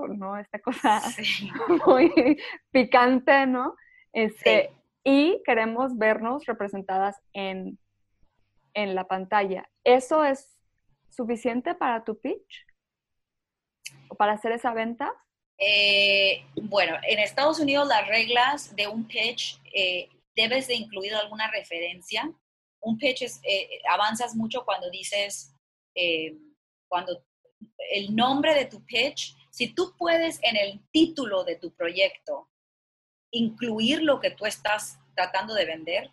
¿no? 0.10 0.38
Esta 0.38 0.60
cosa 0.60 1.02
muy 1.86 2.42
picante, 2.72 3.46
¿no? 3.46 3.76
Este, 4.12 4.72
y 5.04 5.42
queremos 5.46 5.98
vernos 5.98 6.46
representadas 6.46 7.22
en, 7.34 7.78
en 8.74 8.96
la 8.96 9.08
pantalla. 9.08 9.70
¿Eso 9.84 10.24
es 10.24 10.58
suficiente 11.10 11.76
para 11.76 12.04
tu 12.04 12.20
pitch? 12.20 12.66
¿O 14.10 14.16
para 14.16 14.34
hacer 14.34 14.52
esa 14.52 14.74
venta? 14.74 15.14
Eh, 15.60 16.46
bueno, 16.64 16.98
en 17.08 17.20
Estados 17.20 17.60
Unidos 17.60 17.88
las 17.88 18.08
reglas 18.08 18.76
de 18.76 18.88
un 18.88 19.08
pitch 19.08 19.60
eh, 19.74 20.10
debes 20.36 20.68
de 20.68 20.76
incluir 20.76 21.16
alguna 21.16 21.50
referencia. 21.50 22.32
Un 22.82 22.98
pitch 22.98 23.24
es, 23.24 23.40
eh, 23.44 23.82
avanzas 23.90 24.36
mucho 24.36 24.64
cuando 24.66 24.90
dices, 24.90 25.54
cuando 26.88 27.24
el 27.92 28.16
nombre 28.16 28.54
de 28.54 28.66
tu 28.66 28.86
pitch, 28.86 29.36
si 29.50 29.74
tú 29.74 29.96
puedes 29.98 30.40
en 30.44 30.56
el 30.56 30.80
título 30.92 31.44
de 31.44 31.56
tu 31.56 31.72
proyecto 31.72 32.50
incluir 33.32 34.04
lo 34.04 34.20
que 34.20 34.32
tú 34.32 34.46
estás 34.46 35.00
tratando 35.16 35.56
de 35.56 35.66
vender, 35.66 36.12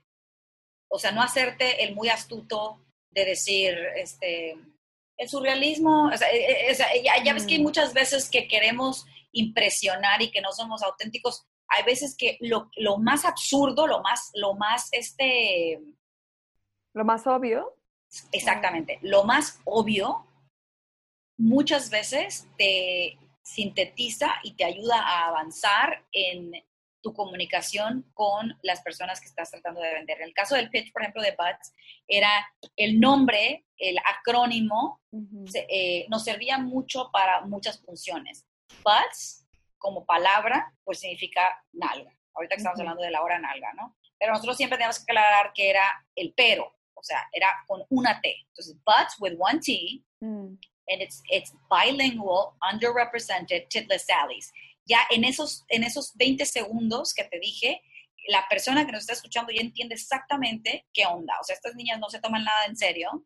o 0.88 0.98
sea, 0.98 1.12
no 1.12 1.22
hacerte 1.22 1.85
el 1.85 1.94
muy 1.94 2.09
astuto 2.09 2.81
de 3.11 3.24
decir, 3.24 3.77
este, 3.96 4.57
el 5.16 5.29
surrealismo, 5.29 6.07
o 6.07 6.16
sea, 6.16 6.29
ya, 7.03 7.33
ves 7.33 7.46
que 7.46 7.55
hay 7.55 7.61
mm. 7.61 7.64
muchas 7.64 7.92
veces 7.94 8.31
que 8.31 8.48
queremos 8.48 9.07
impresionar 9.33 10.22
y 10.22 10.31
que 10.31 10.40
no 10.40 10.53
somos 10.53 10.83
auténticos. 10.83 11.44
Hay 11.68 11.85
veces 11.85 12.16
que 12.16 12.38
lo, 12.40 12.70
más 12.98 13.24
absurdo, 13.24 13.87
lo 13.87 14.00
más, 14.03 14.31
lo 14.35 14.55
más, 14.55 14.88
este... 14.92 15.81
Lo 16.94 17.04
más 17.04 17.26
obvio. 17.26 17.76
Exactamente. 18.33 18.98
Lo 19.02 19.24
más 19.24 19.61
obvio 19.64 20.26
muchas 21.37 21.90
veces 21.90 22.46
te 22.57 23.18
sintetiza 23.42 24.37
y 24.42 24.54
te 24.54 24.64
ayuda 24.64 25.00
a 25.00 25.28
avanzar 25.28 26.04
en 26.12 26.52
tu 27.02 27.12
comunicación 27.12 28.11
con 28.14 28.59
las 28.62 28.80
personas 28.80 29.20
que 29.20 29.26
estás 29.26 29.50
tratando 29.50 29.83
de 29.83 29.92
vender. 29.92 30.16
En 30.18 30.28
el 30.28 30.35
caso 30.35 30.54
del 30.54 30.70
pitch, 30.70 30.90
por 30.90 31.02
ejemplo, 31.02 31.20
de 31.20 31.37
Buds, 31.37 31.74
era 32.09 32.30
el 32.76 32.98
nombre, 32.98 33.66
el 33.76 33.98
acrónimo, 33.98 35.02
eh, 35.68 36.07
nos 36.09 36.24
servía 36.24 36.57
mucho 36.59 37.11
para 37.12 37.42
muchas 37.42 37.78
funciones. 37.85 38.46
Butts, 38.83 39.46
como 39.76 40.07
palabra, 40.07 40.72
pues 40.83 41.00
significa 41.00 41.42
nalga. 41.72 42.16
Ahorita 42.33 42.54
que 42.54 42.61
estamos 42.61 42.80
hablando 42.80 43.02
de 43.02 43.11
la 43.11 43.22
hora 43.22 43.38
nalga, 43.38 43.74
¿no? 43.74 43.96
Pero 44.18 44.33
nosotros 44.33 44.57
siempre 44.57 44.78
teníamos 44.78 44.98
que 44.98 45.12
aclarar 45.12 45.52
que 45.52 45.68
era 45.68 46.07
el 46.16 46.33
pero, 46.35 46.72
o 46.94 47.02
sea, 47.02 47.18
era 47.33 47.48
con 47.66 47.83
una 47.90 48.20
T. 48.20 48.35
Entonces, 48.48 48.76
butts 48.85 49.16
with 49.20 49.35
one 49.38 49.61
T, 49.61 50.02
mm. 50.20 50.59
and 50.88 51.02
it's, 51.02 51.22
it's 51.30 51.52
bilingual, 51.70 52.57
underrepresented, 52.62 53.68
titless 53.68 54.07
sallies. 54.07 54.52
Ya 54.87 55.00
en 55.11 55.24
esos, 55.24 55.64
en 55.68 55.83
esos 55.83 56.12
20 56.16 56.44
segundos 56.44 57.14
que 57.14 57.24
te 57.24 57.38
dije, 57.38 57.80
la 58.28 58.46
persona 58.48 58.85
que 58.85 58.92
nos 58.92 59.02
está 59.02 59.14
escuchando 59.14 59.52
ya 59.52 59.62
entiende 59.62 59.94
exactamente 59.94 60.87
qué 60.92 61.07
onda. 61.07 61.35
O 61.40 61.44
sea, 61.44 61.54
estas 61.54 61.74
niñas 61.74 61.98
no 61.98 62.09
se 62.11 62.20
toman 62.20 62.44
nada 62.44 62.66
en 62.66 62.76
serio 62.76 63.24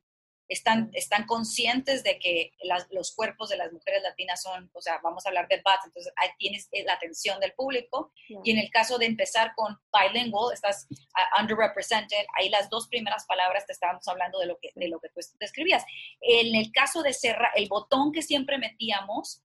están, 0.49 0.91
están 0.95 1.27
conscientes 1.27 2.03
de 2.03 2.19
que 2.19 2.53
los 2.91 3.15
cuerpos 3.15 3.51
de 3.51 3.57
las 3.57 3.73
mujeres 3.73 4.03
latinas 4.03 4.43
son, 4.43 4.71
o 4.73 4.81
sea, 4.81 4.99
vamos 5.03 5.25
a 5.25 5.29
hablar 5.29 5.47
de 5.49 5.61
bats, 5.63 5.85
entonces 5.87 6.13
ahí 6.17 6.31
tienes 6.39 6.69
eh, 6.73 6.85
la 6.85 6.95
atención 6.95 7.39
del 7.39 7.53
público. 7.53 8.13
Y 8.45 8.51
en 8.51 8.59
el 8.59 8.71
caso 8.71 8.99
de 8.99 9.07
empezar 9.07 9.53
con 9.55 9.79
bilingual, 9.93 10.55
estás 10.55 10.87
uh, 10.91 11.41
underrepresented, 11.41 12.25
ahí 12.37 12.49
las 12.49 12.71
dos 12.71 12.89
primeras 12.89 13.27
palabras 13.27 13.67
te 13.67 13.73
estábamos 13.73 14.07
hablando 14.09 14.39
de 14.39 14.47
lo 14.47 14.59
que, 14.59 14.73
de 14.75 14.89
lo 14.89 14.99
que 15.01 15.09
tú 15.09 15.21
describías. 15.39 15.85
En 16.21 16.55
el 16.55 16.73
caso 16.73 17.03
de 17.03 17.13
cerrar, 17.13 17.53
el 17.55 17.69
botón 17.69 18.13
que 18.13 18.23
siempre 18.23 18.59
metíamos, 18.59 19.43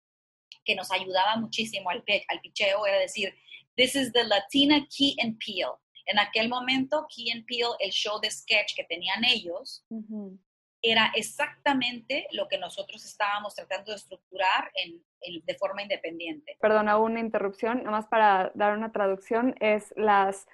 que 0.63 0.75
nos 0.75 0.91
ayudaba 0.91 1.35
muchísimo 1.35 1.89
al, 1.89 2.03
al 2.27 2.41
picheo, 2.41 2.85
era 2.85 2.97
decir, 2.97 3.35
this 3.75 3.95
is 3.95 4.13
the 4.13 4.23
Latina 4.23 4.87
Key 4.89 5.15
and 5.21 5.37
Peel. 5.37 5.71
En 6.05 6.19
aquel 6.19 6.49
momento, 6.49 7.05
Key 7.13 7.31
and 7.31 7.45
Peel, 7.45 7.71
el 7.79 7.91
show 7.91 8.19
de 8.19 8.29
sketch 8.29 8.75
que 8.75 8.83
tenían 8.83 9.23
ellos, 9.23 9.85
era 10.83 11.11
exactamente 11.15 12.27
lo 12.31 12.47
que 12.47 12.57
nosotros 12.57 13.03
estábamos 13.05 13.55
tratando 13.55 13.91
de 13.91 13.97
estructurar 13.97 14.69
en, 14.75 15.01
de 15.45 15.55
forma 15.55 15.81
independiente. 15.81 16.57
Perdona, 16.59 16.97
una 16.97 17.21
interrupción, 17.21 17.79
nada 17.79 17.91
más 17.91 18.07
para 18.07 18.51
dar 18.53 18.77
una 18.77 18.91
traducción, 18.91 19.55
es 19.61 19.93
las 19.95 20.45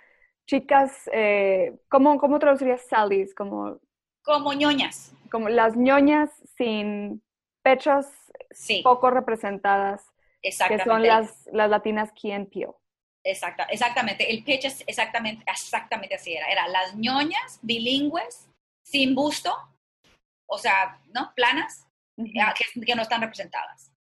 chicas, 0.45 1.09
eh, 1.11 1.79
¿cómo, 1.89 2.19
¿cómo 2.19 2.37
traducirías 2.37 2.85
Sally's? 2.87 3.33
Como, 3.33 3.79
como 4.23 4.53
ñoñas. 4.53 5.13
Como 5.31 5.49
las 5.49 5.75
ñoñas 5.75 6.29
sin 6.55 7.23
pechos 7.63 8.05
poco 8.83 9.09
representadas. 9.09 10.05
Exactamente. 10.41 10.83
Que 10.83 10.89
son 10.89 11.03
las, 11.03 11.49
las 11.51 11.69
latinas 11.69 12.11
Key 12.13 12.31
and 12.31 12.49
Peel. 12.49 12.71
Exacta, 13.23 13.63
exactamente. 13.63 14.31
El 14.31 14.43
pitch 14.43 14.65
es 14.65 14.83
exactamente, 14.87 15.43
exactamente 15.45 16.15
así 16.15 16.33
era. 16.33 16.47
Era 16.47 16.67
las 16.67 16.95
ñoñas 16.95 17.59
bilingües, 17.61 18.49
sin 18.81 19.13
busto, 19.13 19.53
o 20.49 20.57
sea, 20.57 20.99
¿no? 21.13 21.31
Planas, 21.35 21.85
ah, 22.41 22.53
que, 22.53 22.95
no 22.95 23.03
están 23.03 23.21
representadas. 23.21 23.93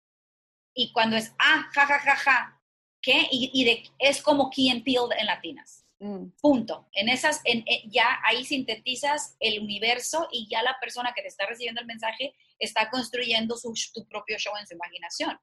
Y 0.74 0.92
cuando 0.92 1.18
es, 1.18 1.34
ah, 1.40 1.70
ja, 1.74 1.86
ja, 1.86 2.00
ja, 2.00 2.16
ja, 2.16 2.62
¿qué? 3.02 3.28
Y, 3.32 3.64
de, 3.66 3.84
es 4.00 4.22
como 4.22 4.50
Key 4.50 4.70
and 4.70 4.84
Peele 4.84 5.16
en 5.18 5.26
latinas. 5.26 5.86
Mm. 6.00 6.30
Punto. 6.40 6.88
En 6.94 7.10
esas, 7.10 7.42
en, 7.44 7.60
eh, 7.68 7.84
ya 7.88 8.20
ahí 8.24 8.46
sintetizas 8.46 9.36
el 9.40 9.60
universo 9.60 10.28
y 10.32 10.48
ya 10.50 10.62
la 10.62 10.78
persona 10.80 11.12
que 11.14 11.22
te 11.22 11.28
está 11.28 11.46
recibiendo 11.46 11.82
el 11.82 11.88
mensaje 11.88 12.34
está 12.60 12.90
construyendo 12.90 13.58
su, 13.58 13.74
tu 13.94 14.08
propio 14.08 14.38
show 14.38 14.54
en 14.58 14.68
su 14.68 14.76
imaginación. 14.76 15.38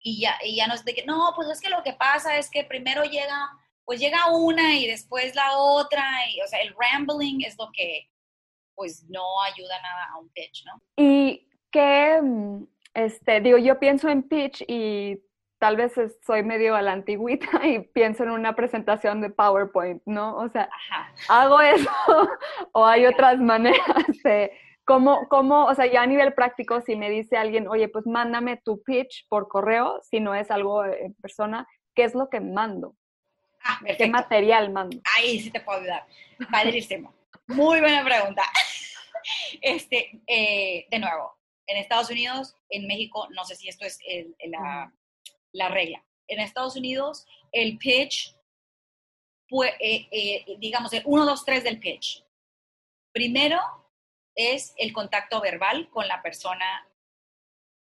y, 0.00 0.20
ya, 0.20 0.38
y 0.44 0.56
ya 0.56 0.66
no 0.66 0.74
es 0.74 0.84
de 0.84 0.94
que, 0.94 1.04
no, 1.04 1.32
pues 1.36 1.48
es 1.48 1.60
que 1.60 1.70
lo 1.70 1.82
que 1.82 1.92
pasa 1.92 2.36
es 2.36 2.50
que 2.50 2.64
primero 2.64 3.04
llega, 3.04 3.48
pues 3.84 4.00
llega 4.00 4.30
una 4.32 4.76
y 4.76 4.86
después 4.86 5.34
la 5.34 5.56
otra, 5.56 6.04
y, 6.30 6.40
o 6.40 6.48
sea, 6.48 6.60
el 6.60 6.74
rambling 6.78 7.42
es 7.42 7.56
lo 7.58 7.70
que, 7.72 8.10
pues 8.74 9.04
no 9.08 9.22
ayuda 9.42 9.80
nada 9.82 10.08
a 10.12 10.18
un 10.18 10.28
pitch, 10.30 10.64
¿no? 10.66 10.80
Y 10.96 11.48
que, 11.70 12.20
mm, 12.22 12.64
este, 12.94 13.40
digo, 13.40 13.58
yo 13.58 13.78
pienso 13.78 14.08
en 14.08 14.22
pitch 14.22 14.64
y 14.68 15.18
tal 15.58 15.76
vez 15.76 15.94
soy 16.26 16.42
medio 16.42 16.76
a 16.76 16.82
la 16.82 16.92
antigüita 16.92 17.46
y 17.66 17.80
pienso 17.80 18.22
en 18.22 18.30
una 18.30 18.54
presentación 18.54 19.20
de 19.20 19.30
PowerPoint, 19.30 20.02
¿no? 20.04 20.36
O 20.36 20.48
sea, 20.48 20.68
hago 21.28 21.60
eso 21.60 21.90
o 22.72 22.84
hay 22.84 23.06
otras 23.06 23.38
maneras 23.38 24.06
de 24.22 24.52
cómo, 24.84 25.28
cómo, 25.28 25.64
o 25.64 25.74
sea, 25.74 25.86
ya 25.86 26.02
a 26.02 26.06
nivel 26.06 26.34
práctico, 26.34 26.80
si 26.82 26.96
me 26.96 27.10
dice 27.10 27.36
alguien, 27.36 27.68
oye, 27.68 27.88
pues 27.88 28.06
mándame 28.06 28.58
tu 28.58 28.82
pitch 28.82 29.26
por 29.28 29.48
correo, 29.48 30.00
si 30.02 30.20
no 30.20 30.34
es 30.34 30.50
algo 30.50 30.84
en 30.84 31.14
persona, 31.14 31.66
¿qué 31.94 32.04
es 32.04 32.14
lo 32.14 32.28
que 32.28 32.40
mando? 32.40 32.94
Ah, 33.64 33.80
¿Qué 33.96 34.06
material 34.06 34.70
mando? 34.70 34.98
Ahí 35.16 35.40
sí 35.40 35.50
te 35.50 35.60
puedo 35.60 35.80
ayudar. 35.80 36.04
Padrísimo. 36.50 37.14
Muy 37.46 37.80
buena 37.80 38.04
pregunta. 38.04 38.42
Este, 39.62 40.20
eh, 40.26 40.86
de 40.90 40.98
nuevo, 40.98 41.38
en 41.66 41.78
Estados 41.78 42.10
Unidos, 42.10 42.54
en 42.68 42.86
México, 42.86 43.26
no 43.30 43.46
sé 43.46 43.56
si 43.56 43.70
esto 43.70 43.86
es 43.86 43.98
la, 45.52 45.68
regla. 45.70 46.04
En 46.28 46.40
Estados 46.40 46.76
Unidos, 46.76 47.24
el 47.50 47.78
pitch, 47.78 48.36
eh, 49.80 50.08
eh, 50.10 50.44
digamos, 50.58 50.92
el 50.92 51.04
1, 51.06 51.24
2, 51.24 51.44
3 51.46 51.64
del 51.64 51.80
pitch. 51.80 52.22
Primero 53.12 53.58
es 54.34 54.74
el 54.76 54.92
contacto 54.92 55.40
verbal 55.40 55.88
con 55.88 56.06
la 56.06 56.20
persona, 56.20 56.86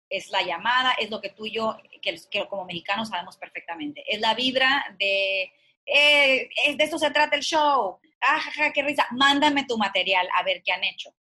es 0.09 0.29
la 0.29 0.43
llamada, 0.43 0.93
es 0.93 1.09
lo 1.09 1.19
que 1.19 1.31
tú 1.31 1.45
y 1.45 1.51
yo, 1.51 1.77
que, 2.01 2.15
que 2.31 2.47
como 2.47 2.63
mexicanos 2.63 3.09
sabemos 3.09 3.35
perfectamente. 3.35 4.05
Es 4.07 4.21
la 4.21 4.33
vibra 4.33 4.95
de, 4.97 5.51
de 5.85 6.77
esto 6.79 6.97
se 6.97 7.11
trata 7.11 7.35
el 7.35 7.43
show, 7.43 7.99
ah, 8.23 8.71
qué 8.73 8.83
risa, 8.83 9.07
mándame 9.11 9.65
tu 9.65 9.77
material 9.77 10.27
a 10.35 10.43
ver 10.43 10.61
qué 10.63 10.71
han 10.71 10.83
hecho. 10.83 11.13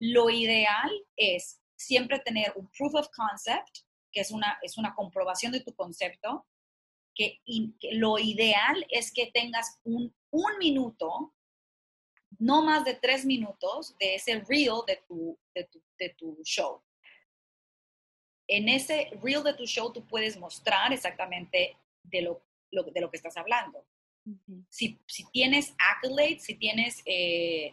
Lo 0.00 0.30
ideal 0.30 0.90
es 1.16 1.60
siempre 1.76 2.18
tener 2.20 2.52
un 2.56 2.70
proof 2.70 2.94
of 2.94 3.08
concept, 3.14 3.80
que 4.12 4.20
es 4.20 4.30
una, 4.30 4.58
es 4.62 4.78
una 4.78 4.94
comprobación 4.94 5.52
de 5.52 5.60
tu 5.60 5.74
concepto, 5.74 6.46
que, 7.14 7.40
lo 7.92 8.18
ideal 8.18 8.86
es 8.88 9.12
que 9.12 9.30
tengas 9.32 9.78
un, 9.84 10.14
un, 10.30 10.58
minuto, 10.58 11.34
no 12.38 12.62
más 12.62 12.84
de 12.84 12.94
tres 12.94 13.26
minutos, 13.26 13.96
de 13.98 14.14
ese 14.14 14.40
reel 14.40 14.80
de 14.86 15.02
tu, 15.06 15.38
de 15.54 15.64
tu, 15.64 15.82
de 15.98 16.08
tu 16.10 16.38
show. 16.44 16.82
En 18.48 18.68
ese 18.68 19.10
reel 19.22 19.42
de 19.44 19.54
tu 19.54 19.66
show 19.66 19.92
tú 19.92 20.06
puedes 20.06 20.36
mostrar 20.38 20.92
exactamente 20.92 21.76
de 22.02 22.22
lo, 22.22 22.42
de 22.70 23.00
lo 23.00 23.10
que 23.10 23.16
estás 23.16 23.36
hablando 23.36 23.84
si, 24.68 24.98
tienes 25.32 25.74
accolades, 25.78 26.44
si 26.44 26.54
tienes 26.54 27.02
eh, 27.06 27.72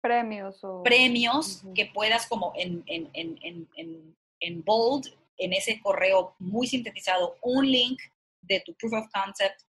premios, 0.00 0.62
o... 0.62 0.82
premios 0.82 1.62
que 1.74 1.86
puedas 1.86 2.26
como 2.26 2.52
en, 2.56 2.82
en, 2.86 3.10
en, 3.12 4.16
en, 4.40 4.64
bold, 4.64 5.06
en 5.36 5.52
ese 5.52 5.80
correo 5.80 6.34
muy 6.38 6.66
sintetizado, 6.66 7.36
un 7.42 7.70
link 7.70 8.00
de 8.42 8.60
tu 8.60 8.74
proof 8.74 8.92
of 8.94 9.10
concept, 9.12 9.62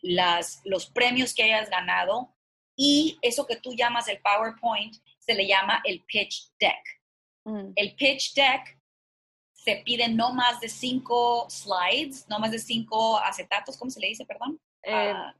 las, 0.00 0.60
los 0.64 0.86
premios 0.86 1.34
que 1.34 1.44
hayas 1.44 1.70
ganado 1.70 2.34
y 2.76 3.18
eso 3.22 3.46
que 3.46 3.56
tú 3.56 3.74
llamas 3.74 4.08
el 4.08 4.20
PowerPoint 4.20 4.96
se 5.18 5.34
le 5.34 5.46
llama 5.46 5.80
el 5.84 6.02
pitch 6.04 6.50
deck. 6.58 7.00
Mm. 7.44 7.72
El 7.76 7.94
pitch 7.94 8.34
deck 8.34 8.78
se 9.52 9.76
pide 9.84 10.08
no 10.08 10.32
más 10.34 10.60
de 10.60 10.68
cinco 10.68 11.46
slides, 11.48 12.26
no 12.28 12.40
más 12.40 12.50
de 12.50 12.58
cinco 12.58 13.18
acetatos, 13.18 13.76
¿cómo 13.76 13.90
se 13.90 14.00
le 14.00 14.08
dice, 14.08 14.24
perdón? 14.24 14.60
Eh, 14.84 15.12
ah, 15.14 15.34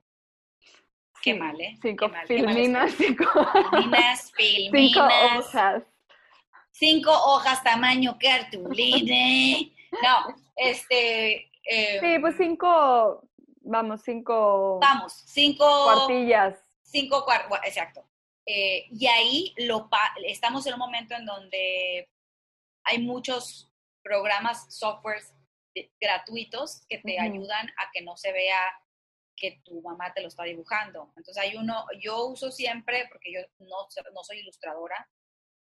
qué 1.23 1.35
mal, 1.35 1.61
¿eh? 1.61 1.77
Cinco 1.81 2.09
mal, 2.09 2.27
filminas, 2.27 2.93
cinco... 2.93 3.25
filminas, 3.71 4.33
filminas. 4.37 4.93
Cinco 4.93 5.01
hojas. 5.05 5.83
Cinco 6.71 7.11
hojas 7.11 7.63
tamaño 7.63 8.17
cartulina. 8.19 9.71
No, 10.03 10.35
este... 10.57 11.51
Eh, 11.65 12.01
sí, 12.01 12.19
pues 12.21 12.37
cinco, 12.37 13.29
vamos, 13.61 14.03
cinco... 14.03 14.79
Vamos, 14.81 15.13
cinco... 15.27 15.65
Cuartillas. 15.85 16.59
Cinco 16.83 17.25
cuartillas, 17.25 17.67
exacto. 17.67 18.05
Eh, 18.47 18.87
y 18.91 19.07
ahí 19.07 19.55
lo 19.59 19.89
estamos 20.27 20.67
en 20.67 20.75
un 20.75 20.81
momento 20.81 21.15
en 21.15 21.25
donde 21.25 22.09
hay 22.85 22.99
muchos 22.99 23.71
programas, 24.03 24.75
softwares 24.75 25.33
gratuitos 26.01 26.85
que 26.89 26.99
te 26.99 27.19
ayudan 27.21 27.69
a 27.79 27.91
que 27.93 28.03
no 28.03 28.17
se 28.17 28.33
vea 28.33 28.61
que 29.37 29.61
tu 29.65 29.81
mamá 29.83 30.13
te 30.15 30.23
lo 30.23 30.29
está 30.29 30.45
dibujando. 30.45 31.13
Entonces 31.17 31.39
hay 31.39 31.57
uno, 31.57 31.87
yo 32.01 32.27
uso 32.27 32.51
siempre, 32.51 33.07
porque 33.11 33.33
yo 33.33 33.41
no, 33.59 33.89
no 34.15 34.25
soy 34.25 34.39
ilustradora, 34.39 35.09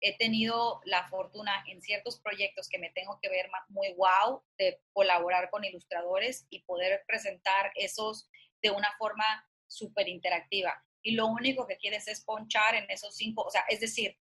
he 0.00 0.16
tenido 0.16 0.80
la 0.84 1.08
fortuna 1.08 1.64
en 1.66 1.82
ciertos 1.82 2.20
proyectos 2.20 2.68
que 2.68 2.78
me 2.78 2.90
tengo 2.90 3.18
que 3.20 3.28
ver 3.28 3.50
muy 3.68 3.92
wow 3.94 4.42
de 4.56 4.80
colaborar 4.92 5.50
con 5.50 5.64
ilustradores 5.64 6.46
y 6.50 6.60
poder 6.62 7.02
presentar 7.06 7.72
esos 7.74 8.28
de 8.62 8.70
una 8.70 8.88
forma 8.98 9.24
súper 9.66 10.08
interactiva. 10.08 10.84
Y 11.02 11.12
lo 11.12 11.26
único 11.26 11.66
que 11.66 11.76
quieres 11.76 12.06
es 12.08 12.24
ponchar 12.24 12.74
en 12.74 12.88
esos 12.90 13.16
cinco, 13.16 13.42
o 13.42 13.50
sea, 13.50 13.64
es 13.68 13.80
decir, 13.80 14.16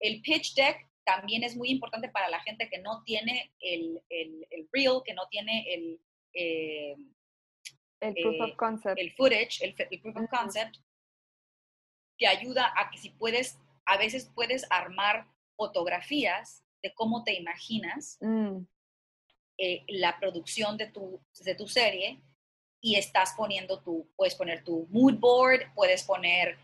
el 0.00 0.20
pitch 0.20 0.54
deck 0.54 0.88
también 1.04 1.44
es 1.44 1.56
muy 1.56 1.70
importante 1.70 2.08
para 2.08 2.28
la 2.28 2.40
gente 2.40 2.68
que 2.68 2.78
no 2.78 3.02
tiene 3.04 3.54
el, 3.60 4.02
el, 4.08 4.46
el 4.50 4.68
reel, 4.72 5.02
que 5.04 5.14
no 5.14 5.28
tiene 5.28 5.64
el... 5.72 6.00
Eh, 6.34 6.96
el 8.08 8.14
proof 8.14 8.40
of 8.40 8.50
eh, 8.50 8.56
concept. 8.56 8.98
El 8.98 9.12
footage, 9.12 9.62
el, 9.62 9.74
proof 10.00 10.16
of 10.16 10.28
concept, 10.30 10.76
que 12.18 12.26
ayuda 12.26 12.72
a 12.76 12.90
que 12.90 12.98
si 12.98 13.10
puedes, 13.10 13.58
a 13.84 13.96
veces 13.96 14.30
puedes 14.34 14.66
armar 14.70 15.26
fotografías 15.56 16.64
de 16.82 16.94
cómo 16.94 17.24
te 17.24 17.34
imaginas 17.34 18.18
mm. 18.20 18.58
eh, 19.58 19.84
la 19.88 20.18
producción 20.18 20.76
de 20.76 20.86
tu, 20.88 21.20
de 21.44 21.54
tu 21.54 21.66
serie 21.66 22.22
y 22.80 22.96
estás 22.96 23.34
poniendo 23.36 23.82
tu, 23.82 24.08
puedes 24.16 24.34
poner 24.34 24.62
tu 24.62 24.86
mood 24.90 25.14
board, 25.18 25.72
puedes 25.74 26.04
poner 26.04 26.58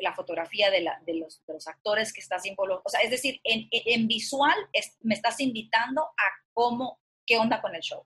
la 0.00 0.12
fotografía 0.12 0.70
de, 0.70 0.82
los, 1.14 1.42
actores 1.66 2.12
que 2.12 2.20
estás 2.20 2.44
involucrado. 2.46 2.82
O 2.84 2.90
sea, 2.90 3.00
es 3.00 3.10
decir, 3.10 3.40
en, 3.44 4.06
visual 4.06 4.56
me 5.00 5.14
estás 5.14 5.40
invitando 5.40 6.02
a 6.02 6.24
cómo, 6.52 7.00
qué 7.24 7.38
onda 7.38 7.62
con 7.62 7.74
el 7.74 7.80
show. 7.80 8.04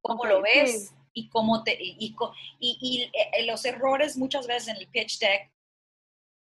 Cómo 0.00 0.24
lo 0.24 0.40
ves 0.42 0.94
y 1.12 1.28
cómo 1.28 1.64
te... 1.64 1.76
Y, 1.80 2.14
y, 2.60 3.02
eh, 3.02 3.44
los 3.46 3.64
errores 3.64 4.16
muchas 4.16 4.46
veces 4.46 4.68
en 4.68 4.76
el 4.76 4.88
pitch 4.88 5.18
deck 5.18 5.50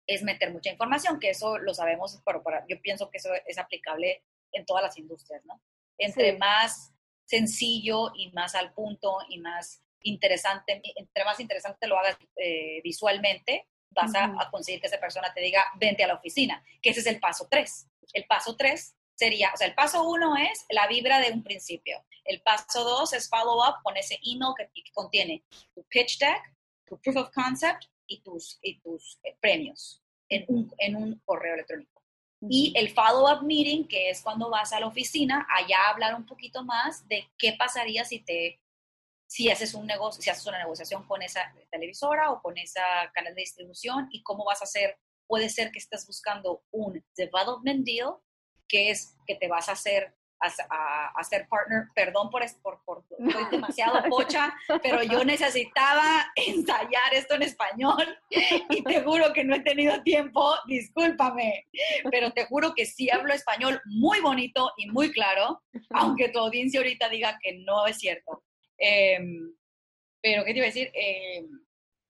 es 0.07 0.23
meter 0.23 0.53
mucha 0.53 0.71
información, 0.71 1.21
que 1.21 1.31
eso 1.31 1.59
lo 1.59 1.75
sabemos, 1.75 2.21
pero 2.25 2.43
yo 2.69 2.81
pienso 2.81 3.11
que 3.11 3.19
eso 3.19 3.31
es 3.47 3.59
aplicable 3.59 4.25
en 4.53 4.67
todas 4.67 4.83
las 4.83 4.99
industrias, 4.99 5.45
¿no? 5.45 5.61
Entre 5.97 6.37
más 6.37 6.93
sencillo 7.25 8.13
y 8.15 8.31
más 8.33 8.55
al 8.55 8.73
punto 8.75 9.19
y 9.29 9.39
más 9.39 9.83
interesante, 10.03 10.83
entre 10.97 11.25
más 11.25 11.41
interesante 11.41 11.87
lo 11.87 11.99
hagas 11.99 12.19
eh, 12.37 12.81
visualmente, 12.83 13.69
vas 13.91 14.13
a, 14.15 14.51
conseguir 14.51 14.81
que 14.81 14.87
esa 14.87 14.99
persona 14.99 15.33
te 15.33 15.41
diga, 15.41 15.65
vente 15.77 16.03
a 16.03 16.09
la 16.09 16.15
oficina, 16.15 16.65
que 16.81 16.91
ese 16.91 17.01
es 17.01 17.07
el 17.07 17.21
paso 17.21 17.47
tres. 17.51 17.89
El 18.13 18.25
paso 18.25 18.57
tres 18.57 18.97
sería, 19.15 19.51
o 19.53 19.57
sea, 19.57 19.67
el 19.67 19.75
paso 19.75 20.09
uno 20.09 20.37
es 20.37 20.65
la 20.71 20.87
vibra 20.87 21.21
de 21.21 21.33
un 21.33 21.43
principio. 21.43 22.05
El 22.25 22.41
paso 22.43 22.85
dos 22.85 23.13
es 23.13 23.29
follow 23.29 23.59
up 23.59 23.83
con 23.83 23.97
ese 23.97 24.19
email 24.25 24.53
que, 24.57 24.69
contiene 24.93 25.45
tu 25.75 25.85
pitch 25.85 26.19
deck, 26.19 26.55
tu 26.87 27.01
proof 27.01 27.17
of 27.17 27.31
concept 27.31 27.85
y 28.07 28.21
tus, 28.23 28.59
y 28.63 28.81
tus 28.81 29.19
eh, 29.25 29.37
premios 29.41 30.03
en 30.29 30.45
un, 30.49 30.73
en 30.79 30.97
un 30.97 31.21
correo 31.25 31.55
electrónico. 31.55 32.03
Y 32.49 32.73
el 32.77 32.93
follow-up 32.93 33.45
meeting, 33.45 33.87
que 33.87 34.11
es 34.11 34.21
cuando 34.21 34.51
vas 34.51 34.73
a 34.73 34.81
la 34.81 34.89
oficina, 34.89 35.47
allá 35.49 35.89
hablar 35.89 36.17
un 36.17 36.27
poquito 36.27 36.65
más 36.65 37.07
de 37.07 37.29
qué 37.39 37.53
pasaría 37.53 38.05
si 38.05 38.19
te 38.19 38.59
si 39.29 39.49
haces 39.49 39.73
un 39.73 39.87
negocio, 39.87 40.21
si 40.21 40.29
haces 40.29 40.47
una 40.47 40.59
negociación 40.59 41.07
con 41.07 41.23
esa 41.23 41.55
televisora 41.71 42.31
o 42.33 42.43
con 42.43 42.59
esa 42.59 42.83
canal 43.15 43.35
de 43.35 43.41
distribución 43.41 44.09
y 44.11 44.23
cómo 44.23 44.45
vas 44.45 44.61
a 44.61 44.65
hacer, 44.65 44.99
puede 45.27 45.49
ser 45.49 45.73
que 45.73 45.79
estés 45.79 46.07
buscando 46.07 46.63
un 46.71 47.03
development 47.17 47.87
deal, 47.87 48.17
que 48.73 48.91
es 48.91 49.15
que 49.27 49.35
te 49.35 49.49
vas 49.49 49.69
a 49.69 49.73
hacer 49.73 50.15
a, 50.71 51.13
hacer 51.21 51.47
partner, 51.49 51.85
perdón 51.95 52.31
por, 52.31 52.43
por, 52.63 52.83
por 52.85 53.05
soy 53.33 53.45
demasiado 53.51 54.03
pocha, 54.09 54.53
pero 54.83 55.03
yo 55.03 55.25
necesitaba 55.25 56.27
ensayar 56.37 57.15
esto 57.15 57.35
en 57.35 57.43
español 57.43 58.19
y 58.71 58.83
te 58.83 59.03
juro 59.03 59.33
que 59.33 59.45
no 59.45 59.55
he 59.55 59.61
tenido 59.61 60.03
tiempo, 60.03 60.55
discúlpame, 60.67 61.69
pero 62.11 62.33
te 62.33 62.47
juro 62.47 62.75
que 62.75 62.87
sí 62.87 63.09
hablo 63.11 63.33
español 63.33 63.81
muy 63.85 64.21
bonito 64.21 64.73
y 64.79 64.89
muy 64.91 65.13
claro, 65.13 65.63
aunque 65.91 66.31
tu 66.31 66.41
audiencia 66.41 66.81
ahorita 66.81 67.09
diga 67.09 67.39
que 67.41 67.59
no 67.59 67.87
es 67.87 67.99
cierto. 67.99 68.43
Em, 68.79 69.55
pero, 70.21 70.45
¿qué 70.45 70.53
te 70.53 70.59
iba 70.59 70.67
a 70.67 70.75
decir? 70.75 70.91
Em, 70.95 71.47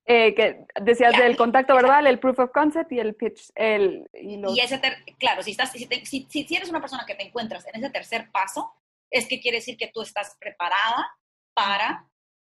eh, 0.05 0.35
que 0.35 0.67
decías 0.81 1.17
del 1.17 1.37
contacto 1.37 1.77
verbal, 1.77 2.07
el 2.07 2.19
proof 2.19 2.41
of 2.41 2.51
concept 2.51 2.91
y 2.93 2.99
el 2.99 3.15
pitch. 3.15 3.53
El, 3.55 4.09
y, 4.13 4.61
ese, 4.61 4.81
claro, 5.19 5.43
si, 5.43 5.53
estás, 5.53 5.71
si, 5.73 6.27
si, 6.29 6.57
eres 6.57 6.71
una 6.71 6.81
persona 6.81 7.05
que 7.07 7.15
te 7.15 7.25
encuentras 7.25 7.67
en 7.69 7.77
ese 7.77 7.91
tercer 7.91 8.31
paso, 8.33 8.73
es 9.11 9.29
que 9.29 9.41
quiere 9.41 9.59
decir 9.59 9.77
que 9.77 9.89
tú 9.89 10.03
estás 10.03 10.37
preparada 10.41 11.07
para 11.55 12.09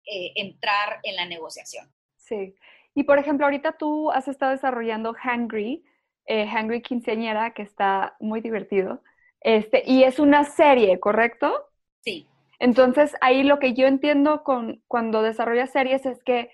eh, 0.06 0.32
entrar 0.36 1.00
en 1.02 1.16
la 1.16 1.26
negociación. 1.26 1.92
Sí. 2.16 2.54
Y 2.94 3.04
por 3.04 3.18
ejemplo, 3.18 3.46
ahorita 3.46 3.72
tú 3.72 4.10
has 4.10 4.26
estado 4.26 4.52
desarrollando 4.52 5.14
Hungry, 5.22 5.84
eh, 6.26 6.46
Hungry 6.46 6.82
Quinceañera, 6.82 7.52
que 7.52 7.62
está 7.62 8.16
muy 8.18 8.40
divertido. 8.40 9.02
Este, 9.40 9.84
y 9.86 10.02
es 10.02 10.18
una 10.18 10.44
serie, 10.44 10.98
¿correcto? 10.98 11.68
Sí. 12.00 12.26
Entonces, 12.58 13.14
ahí 13.20 13.42
lo 13.42 13.58
que 13.58 13.74
yo 13.74 13.86
entiendo 13.86 14.42
con, 14.42 14.82
cuando 14.88 15.22
desarrollas 15.22 15.70
series 15.70 16.06
es 16.06 16.22
que, 16.24 16.50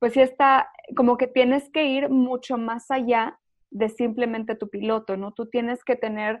pues 0.00 0.14
sí 0.14 0.20
está, 0.20 0.70
como 0.96 1.16
que 1.16 1.28
tienes 1.28 1.70
que 1.70 1.84
ir 1.84 2.08
mucho 2.08 2.58
más 2.58 2.90
allá 2.90 3.38
de 3.70 3.88
simplemente 3.88 4.56
tu 4.56 4.68
piloto, 4.68 5.16
¿no? 5.16 5.32
Tú 5.32 5.48
tienes 5.48 5.84
que 5.84 5.94
tener 5.94 6.40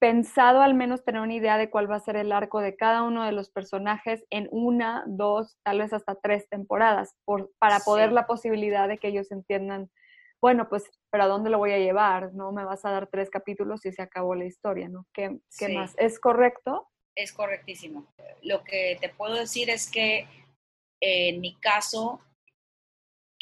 pensado 0.00 0.62
al 0.62 0.74
menos 0.74 1.04
tener 1.04 1.20
una 1.20 1.34
idea 1.34 1.58
de 1.58 1.70
cuál 1.70 1.90
va 1.90 1.96
a 1.96 2.00
ser 2.00 2.16
el 2.16 2.32
arco 2.32 2.60
de 2.60 2.76
cada 2.76 3.02
uno 3.02 3.24
de 3.24 3.32
los 3.32 3.50
personajes 3.50 4.24
en 4.30 4.48
una, 4.50 5.04
dos, 5.06 5.58
tal 5.62 5.80
vez 5.80 5.92
hasta 5.92 6.14
tres 6.14 6.48
temporadas, 6.48 7.14
por, 7.24 7.50
para 7.58 7.80
poder 7.80 8.12
la 8.12 8.26
posibilidad 8.26 8.88
de 8.88 8.98
que 8.98 9.08
ellos 9.08 9.30
entiendan, 9.30 9.90
bueno, 10.40 10.68
pues, 10.68 10.90
pero 11.10 11.24
¿a 11.24 11.28
dónde 11.28 11.50
lo 11.50 11.58
voy 11.58 11.72
a 11.72 11.78
llevar? 11.78 12.32
¿No? 12.34 12.52
Me 12.52 12.64
vas 12.64 12.84
a 12.84 12.90
dar 12.90 13.08
tres 13.08 13.30
capítulos 13.30 13.84
y 13.86 13.92
se 13.92 14.02
acabó 14.02 14.34
la 14.34 14.44
historia, 14.44 14.88
¿no? 14.88 15.06
¿Qué, 15.12 15.38
qué 15.58 15.68
más? 15.68 15.94
¿Es 15.98 16.18
correcto? 16.18 16.88
es 17.16 17.32
correctísimo. 17.32 18.06
Lo 18.42 18.64
que 18.64 18.98
te 19.00 19.08
puedo 19.08 19.34
decir 19.34 19.70
es 19.70 19.90
que 19.90 20.26
en 21.00 21.40
mi 21.40 21.54
caso, 21.56 22.20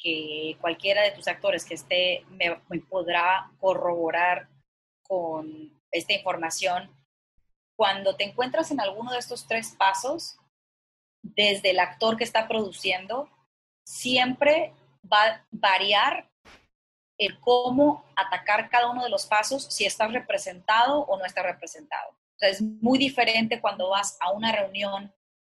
que 0.03 0.57
cualquiera 0.61 1.03
de 1.03 1.13
tus 1.13 1.29
actores 1.29 1.65
que 1.65 1.75
esté 1.75 2.25
me, 2.31 2.81
podrá 2.81 3.51
corroborar 3.61 4.49
con 5.03 5.79
esta 5.91 6.13
información, 6.13 6.91
cuando 7.77 8.17
te 8.17 8.25
encuentras 8.25 8.71
en 8.71 8.81
alguno 8.81 9.13
de 9.13 9.19
estos 9.19 9.47
tres 9.47 9.75
pasos, 9.79 10.37
desde 11.23 11.71
el 11.71 11.79
actor 11.79 12.17
que 12.17 12.25
está 12.25 12.49
produciendo, 12.49 13.29
siempre 13.85 14.73
va 15.11 15.25
a 15.25 15.47
variar 15.51 16.29
el 17.19 17.39
cómo 17.41 18.05
atacar 18.17 18.69
cada 18.69 18.91
uno 18.91 19.05
de 19.05 19.11
los 19.11 19.27
pasos, 19.27 19.65
si 19.65 19.85
está 19.85 20.09
representado 20.09 21.01
o 21.03 21.19
no 21.19 21.25
está 21.25 21.43
representado. 21.43 22.17
Es 22.41 22.61
muy 22.61 22.99
diferente 22.99 23.61
cuando 23.61 23.91
vas 23.91 24.17
a 24.21 24.33
una 24.33 24.51
reunión 24.51 25.15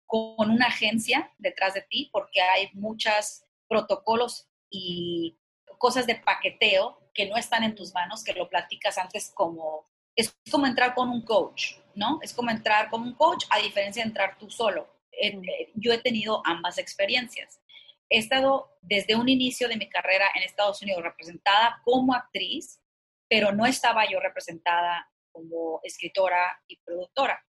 con 0.06 0.50
una 0.50 0.66
agencia 0.66 1.32
detrás 1.38 1.72
de 1.72 1.82
ti, 1.82 2.10
porque 2.12 2.42
hay 2.42 2.68
muchos 2.74 3.44
protocolos 3.74 4.48
y 4.70 5.36
cosas 5.78 6.06
de 6.06 6.14
paqueteo 6.14 7.10
que 7.12 7.26
no 7.26 7.36
están 7.36 7.64
en 7.64 7.74
tus 7.74 7.92
manos, 7.92 8.22
que 8.22 8.32
lo 8.32 8.48
platicas 8.48 8.98
antes 8.98 9.32
como, 9.34 9.90
es 10.14 10.32
como 10.48 10.66
entrar 10.66 10.94
con 10.94 11.08
un 11.08 11.22
coach, 11.24 11.72
¿no? 11.96 12.20
Es 12.22 12.32
como 12.32 12.50
entrar 12.50 12.88
con 12.88 13.02
un 13.02 13.14
coach 13.14 13.46
a 13.50 13.58
diferencia 13.58 14.02
de 14.02 14.10
entrar 14.10 14.38
tú 14.38 14.48
solo. 14.48 14.86
Eh, 15.10 15.28
eh, 15.28 15.72
yo 15.74 15.92
he 15.92 15.98
tenido 15.98 16.40
ambas 16.44 16.78
experiencias. 16.78 17.60
He 18.08 18.18
estado 18.18 18.78
desde 18.80 19.16
un 19.16 19.28
inicio 19.28 19.66
de 19.66 19.76
mi 19.76 19.88
carrera 19.88 20.26
en 20.36 20.44
Estados 20.44 20.80
Unidos 20.80 21.02
representada 21.02 21.80
como 21.84 22.14
actriz, 22.14 22.80
pero 23.28 23.50
no 23.50 23.66
estaba 23.66 24.08
yo 24.08 24.20
representada 24.20 25.10
como 25.32 25.80
escritora 25.82 26.62
y 26.68 26.76
productora. 26.76 27.44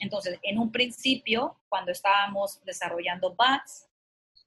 Entonces, 0.00 0.38
en 0.42 0.58
un 0.58 0.70
principio, 0.70 1.62
cuando 1.70 1.92
estábamos 1.92 2.62
desarrollando 2.62 3.34
Bats, 3.34 3.88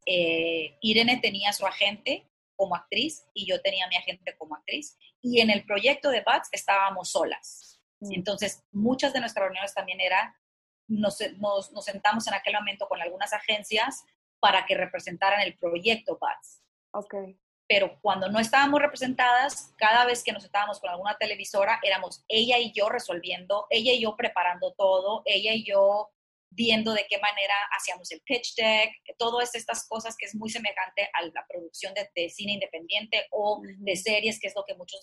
eh, 0.06 0.78
Irene 0.82 1.18
tenía 1.18 1.54
su 1.54 1.66
agente 1.66 2.30
como 2.56 2.76
actriz 2.76 3.26
y 3.34 3.46
yo 3.46 3.62
tenía 3.62 3.88
mi 3.88 3.96
agente 3.96 4.36
como 4.38 4.56
actriz. 4.56 4.98
Y 5.22 5.42
en 5.42 5.50
el 5.50 5.66
proyecto 5.66 6.10
de 6.10 6.22
Bats 6.22 6.50
estábamos 6.52 7.10
solas. 7.10 7.82
Mm. 8.00 8.14
Entonces, 8.14 8.64
muchas 8.72 9.14
de 9.14 9.20
nuestras 9.20 9.46
reuniones 9.46 9.74
también 9.74 10.00
era, 10.00 10.40
nos, 10.88 11.20
nos, 11.38 11.72
nos, 11.72 11.86
sentamos 11.86 12.28
en 12.28 12.34
aquel 12.34 12.54
momento 12.54 12.88
con 12.88 13.02
algunas 13.02 13.34
agencias 13.34 14.04
para 14.40 14.66
que 14.66 14.76
representaran 14.76 15.42
el 15.42 15.58
proyecto 15.58 16.18
Bats. 16.20 16.62
Okay. 16.92 17.38
pero 17.68 18.00
cuando 18.02 18.30
no 18.30 18.40
estábamos 18.40 18.80
representadas, 18.80 19.74
cada 19.76 20.06
vez 20.06 20.24
que 20.24 20.32
nos 20.32 20.46
estábamos 20.46 20.80
con 20.80 20.90
alguna 20.90 21.18
televisora, 21.18 21.80
éramos 21.84 22.24
ella 22.28 22.58
y 22.60 22.72
yo 22.72 22.90
resolviendo, 22.90 23.68
ella 23.70 23.92
y 23.92 24.02
yo 24.02 24.16
preparando 24.16 24.74
todo, 24.74 25.24
ella 25.26 25.54
y 25.54 25.66
yo 25.66 26.10
viendo 26.56 26.94
de 26.94 27.06
qué 27.08 27.20
manera 27.20 27.54
hacíamos 27.78 28.12
el 28.12 28.22
pitch 28.22 28.56
deck, 28.56 28.92
todas 29.18 29.54
estas 29.56 29.88
cosas 29.88 30.16
que 30.18 30.26
es 30.26 30.36
muy 30.36 30.50
semejante 30.50 31.10
a 31.14 31.24
la 31.24 31.46
producción 31.48 31.94
de, 31.94 32.30
cine 32.30 32.54
independiente 32.54 33.28
o 33.32 33.62
de 33.64 33.96
series, 33.96 34.40
que 34.40 34.48
es 34.48 34.56
lo 34.56 34.64
que 34.66 34.76
muchos 34.76 35.02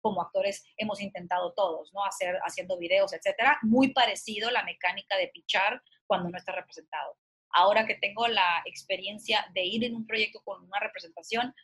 como 0.00 0.22
actores 0.22 0.64
hemos 0.76 1.00
intentado 1.00 1.52
todos, 1.54 1.92
¿no? 1.92 2.04
Hacer, 2.04 2.36
haciendo 2.44 2.78
videos, 2.78 3.12
etcétera. 3.12 3.58
Muy 3.62 3.92
parecido 3.92 4.50
la 4.50 4.64
mecánica 4.64 5.16
de 5.16 5.28
pichar 5.28 5.82
cuando 6.06 6.28
no 6.30 6.36
está 6.36 6.52
representado. 6.52 7.16
Ahora 7.50 7.86
que 7.86 7.94
tengo 7.94 8.26
la 8.26 8.62
experiencia 8.64 9.46
de 9.54 9.64
ir 9.64 9.84
en 9.84 9.94
un 9.94 10.06
proyecto 10.06 10.40
con 10.42 10.62
una 10.62 10.80
representación, 10.80 11.54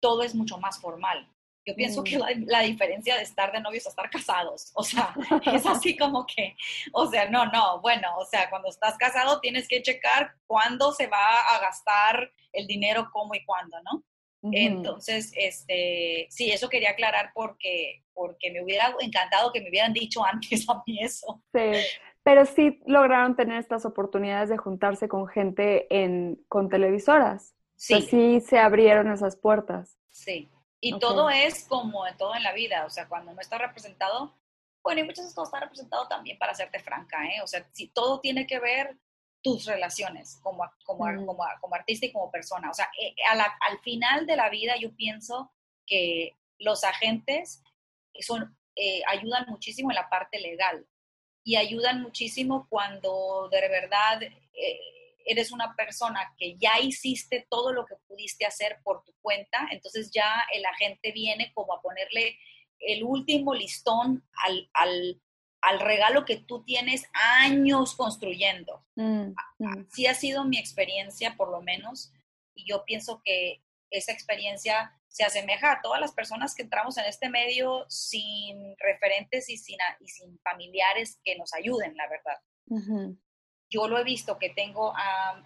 todo 0.00 0.22
es 0.22 0.34
mucho 0.34 0.58
más 0.58 0.80
formal. 0.80 1.28
Yo 1.66 1.74
pienso 1.74 2.04
que 2.04 2.16
mm. 2.16 2.44
la, 2.46 2.60
diferencia 2.60 3.16
de 3.16 3.22
estar 3.22 3.50
de 3.50 3.60
novios 3.60 3.86
a 3.86 3.90
estar 3.90 4.08
casados, 4.08 4.70
o 4.74 4.84
sea, 4.84 5.12
es 5.52 5.66
así 5.66 5.96
como 5.96 6.24
que, 6.24 6.56
o 6.92 7.06
sea, 7.10 7.28
no, 7.28 7.46
no, 7.46 7.80
bueno, 7.80 8.08
o 8.18 8.24
sea, 8.24 8.48
cuando 8.48 8.68
estás 8.68 8.96
casado 8.96 9.40
tienes 9.40 9.66
que 9.66 9.82
checar 9.82 10.34
cuándo 10.46 10.92
se 10.92 11.08
va 11.08 11.40
a 11.40 11.58
gastar 11.60 12.30
el 12.52 12.68
dinero, 12.68 13.10
cómo 13.12 13.34
y 13.34 13.44
cuándo, 13.44 13.76
¿no? 13.82 14.04
Entonces, 14.52 15.32
este, 15.36 16.28
sí, 16.30 16.52
eso 16.52 16.68
quería 16.68 16.90
aclarar 16.90 17.32
porque, 17.34 18.04
porque 18.14 18.52
me 18.52 18.62
hubiera 18.62 18.94
encantado 19.00 19.52
que 19.52 19.60
me 19.60 19.70
hubieran 19.70 19.92
dicho 19.92 20.24
antes 20.24 20.68
a 20.68 20.84
mí 20.86 21.02
eso. 21.02 21.42
Sí, 21.52 21.72
pero 22.22 22.44
sí 22.44 22.80
lograron 22.86 23.34
tener 23.34 23.58
estas 23.58 23.84
oportunidades 23.84 24.48
de 24.48 24.56
juntarse 24.56 25.08
con 25.08 25.26
gente 25.26 25.86
en, 25.90 26.40
con 26.48 26.68
televisoras. 26.68 27.56
Sí. 27.74 28.02
sí 28.02 28.40
se 28.40 28.58
abrieron 28.60 29.10
esas 29.10 29.36
puertas. 29.36 29.98
Sí. 30.10 30.48
Y 30.88 30.98
todo 30.98 31.30
es 31.30 31.64
como 31.64 32.06
en 32.06 32.16
todo 32.16 32.34
en 32.34 32.42
la 32.42 32.52
vida, 32.52 32.84
o 32.86 32.90
sea, 32.90 33.08
cuando 33.08 33.32
no 33.32 33.40
está 33.40 33.58
representado, 33.58 34.34
bueno, 34.82 35.00
y 35.00 35.04
muchas 35.04 35.24
veces 35.24 35.34
todo 35.34 35.46
está 35.46 35.58
representado 35.58 36.06
también 36.06 36.38
para 36.38 36.52
hacerte 36.52 36.78
franca, 36.78 37.24
¿eh? 37.26 37.42
O 37.42 37.46
sea, 37.46 37.68
si 37.72 37.88
todo 37.88 38.20
tiene 38.20 38.46
que 38.46 38.60
ver 38.60 38.96
tus 39.42 39.64
relaciones 39.64 40.38
como, 40.42 40.64
como, 40.84 41.04
como, 41.26 41.44
como, 41.60 41.74
artista 41.74 42.06
y 42.06 42.12
como 42.12 42.30
persona. 42.30 42.70
O 42.70 42.74
sea, 42.74 42.88
eh, 43.00 43.14
al 43.68 43.78
final 43.80 44.26
de 44.26 44.36
la 44.36 44.48
vida 44.48 44.76
yo 44.76 44.94
pienso 44.94 45.52
que 45.86 46.36
los 46.58 46.84
agentes 46.84 47.62
son, 48.20 48.56
eh, 48.74 49.02
ayudan 49.06 49.46
muchísimo 49.48 49.90
en 49.90 49.96
la 49.96 50.08
parte 50.08 50.40
legal 50.40 50.86
y 51.44 51.56
ayudan 51.56 52.02
muchísimo 52.02 52.66
cuando 52.68 53.48
de 53.50 53.68
verdad 53.68 54.22
eh, 54.22 54.80
eres 55.26 55.50
una 55.50 55.74
persona 55.74 56.32
que 56.38 56.56
ya 56.56 56.78
hiciste 56.80 57.46
todo 57.50 57.72
lo 57.72 57.84
que 57.84 57.96
pudiste 58.06 58.46
hacer 58.46 58.78
por 58.84 59.04
tu 59.04 59.12
cuenta, 59.20 59.68
entonces 59.72 60.10
ya 60.12 60.46
el 60.52 60.64
agente 60.64 61.12
viene 61.12 61.52
como 61.52 61.74
a 61.74 61.82
ponerle 61.82 62.38
el 62.78 63.02
último 63.02 63.54
listón 63.54 64.24
al, 64.44 64.70
al, 64.72 65.20
al 65.62 65.80
regalo 65.80 66.24
que 66.24 66.36
tú 66.36 66.62
tienes 66.64 67.04
años 67.12 67.96
construyendo. 67.96 68.86
Mm, 68.94 69.32
mm. 69.58 69.88
Sí 69.90 70.06
ha 70.06 70.14
sido 70.14 70.44
mi 70.44 70.58
experiencia, 70.58 71.36
por 71.36 71.50
lo 71.50 71.60
menos, 71.60 72.12
y 72.54 72.64
yo 72.64 72.84
pienso 72.84 73.20
que 73.24 73.62
esa 73.90 74.12
experiencia 74.12 74.92
se 75.08 75.24
asemeja 75.24 75.72
a 75.72 75.80
todas 75.82 76.00
las 76.00 76.12
personas 76.12 76.54
que 76.54 76.62
entramos 76.62 76.98
en 76.98 77.06
este 77.06 77.28
medio 77.28 77.86
sin 77.88 78.76
referentes 78.78 79.48
y 79.48 79.56
sin, 79.56 79.78
y 80.00 80.08
sin 80.08 80.38
familiares 80.40 81.18
que 81.24 81.36
nos 81.36 81.52
ayuden, 81.52 81.96
la 81.96 82.08
verdad 82.08 82.38
yo 83.76 83.88
lo 83.88 83.98
he 83.98 84.04
visto 84.04 84.38
que 84.38 84.48
tengo 84.48 84.94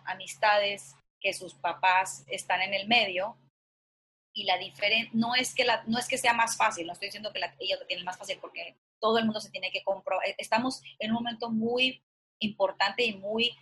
amistades 0.05 0.95
que 1.21 1.33
sus 1.33 1.55
papás 1.55 2.25
están 2.29 2.63
en 2.63 2.75
el 2.75 2.87
medio 2.87 3.37
y 4.33 4.45
la 4.45 4.57
diferencia 4.57 5.11
no 5.13 5.35
es 5.35 5.53
que 5.53 5.65
la, 5.65 5.83
no 5.87 5.99
es 5.99 6.07
que 6.07 6.17
sea 6.17 6.33
más 6.33 6.57
fácil, 6.57 6.87
no 6.87 6.93
estoy 6.93 7.09
diciendo 7.09 7.33
que 7.33 7.41
la, 7.41 7.55
ellos 7.59 7.81
lo 7.81 7.87
tienen 7.87 8.05
más 8.05 8.17
fácil 8.17 8.39
porque 8.41 8.77
todo 9.01 9.19
el 9.19 9.25
mundo 9.25 9.41
se 9.41 9.51
tiene 9.51 9.73
que 9.73 9.83
comprobar. 9.83 10.29
Eh, 10.29 10.37
estamos 10.39 10.81
en 11.01 11.11
un 11.11 11.17
momento 11.17 11.51
muy 11.51 12.05
importante 12.39 13.05
y 13.05 13.17
muy 13.17 13.57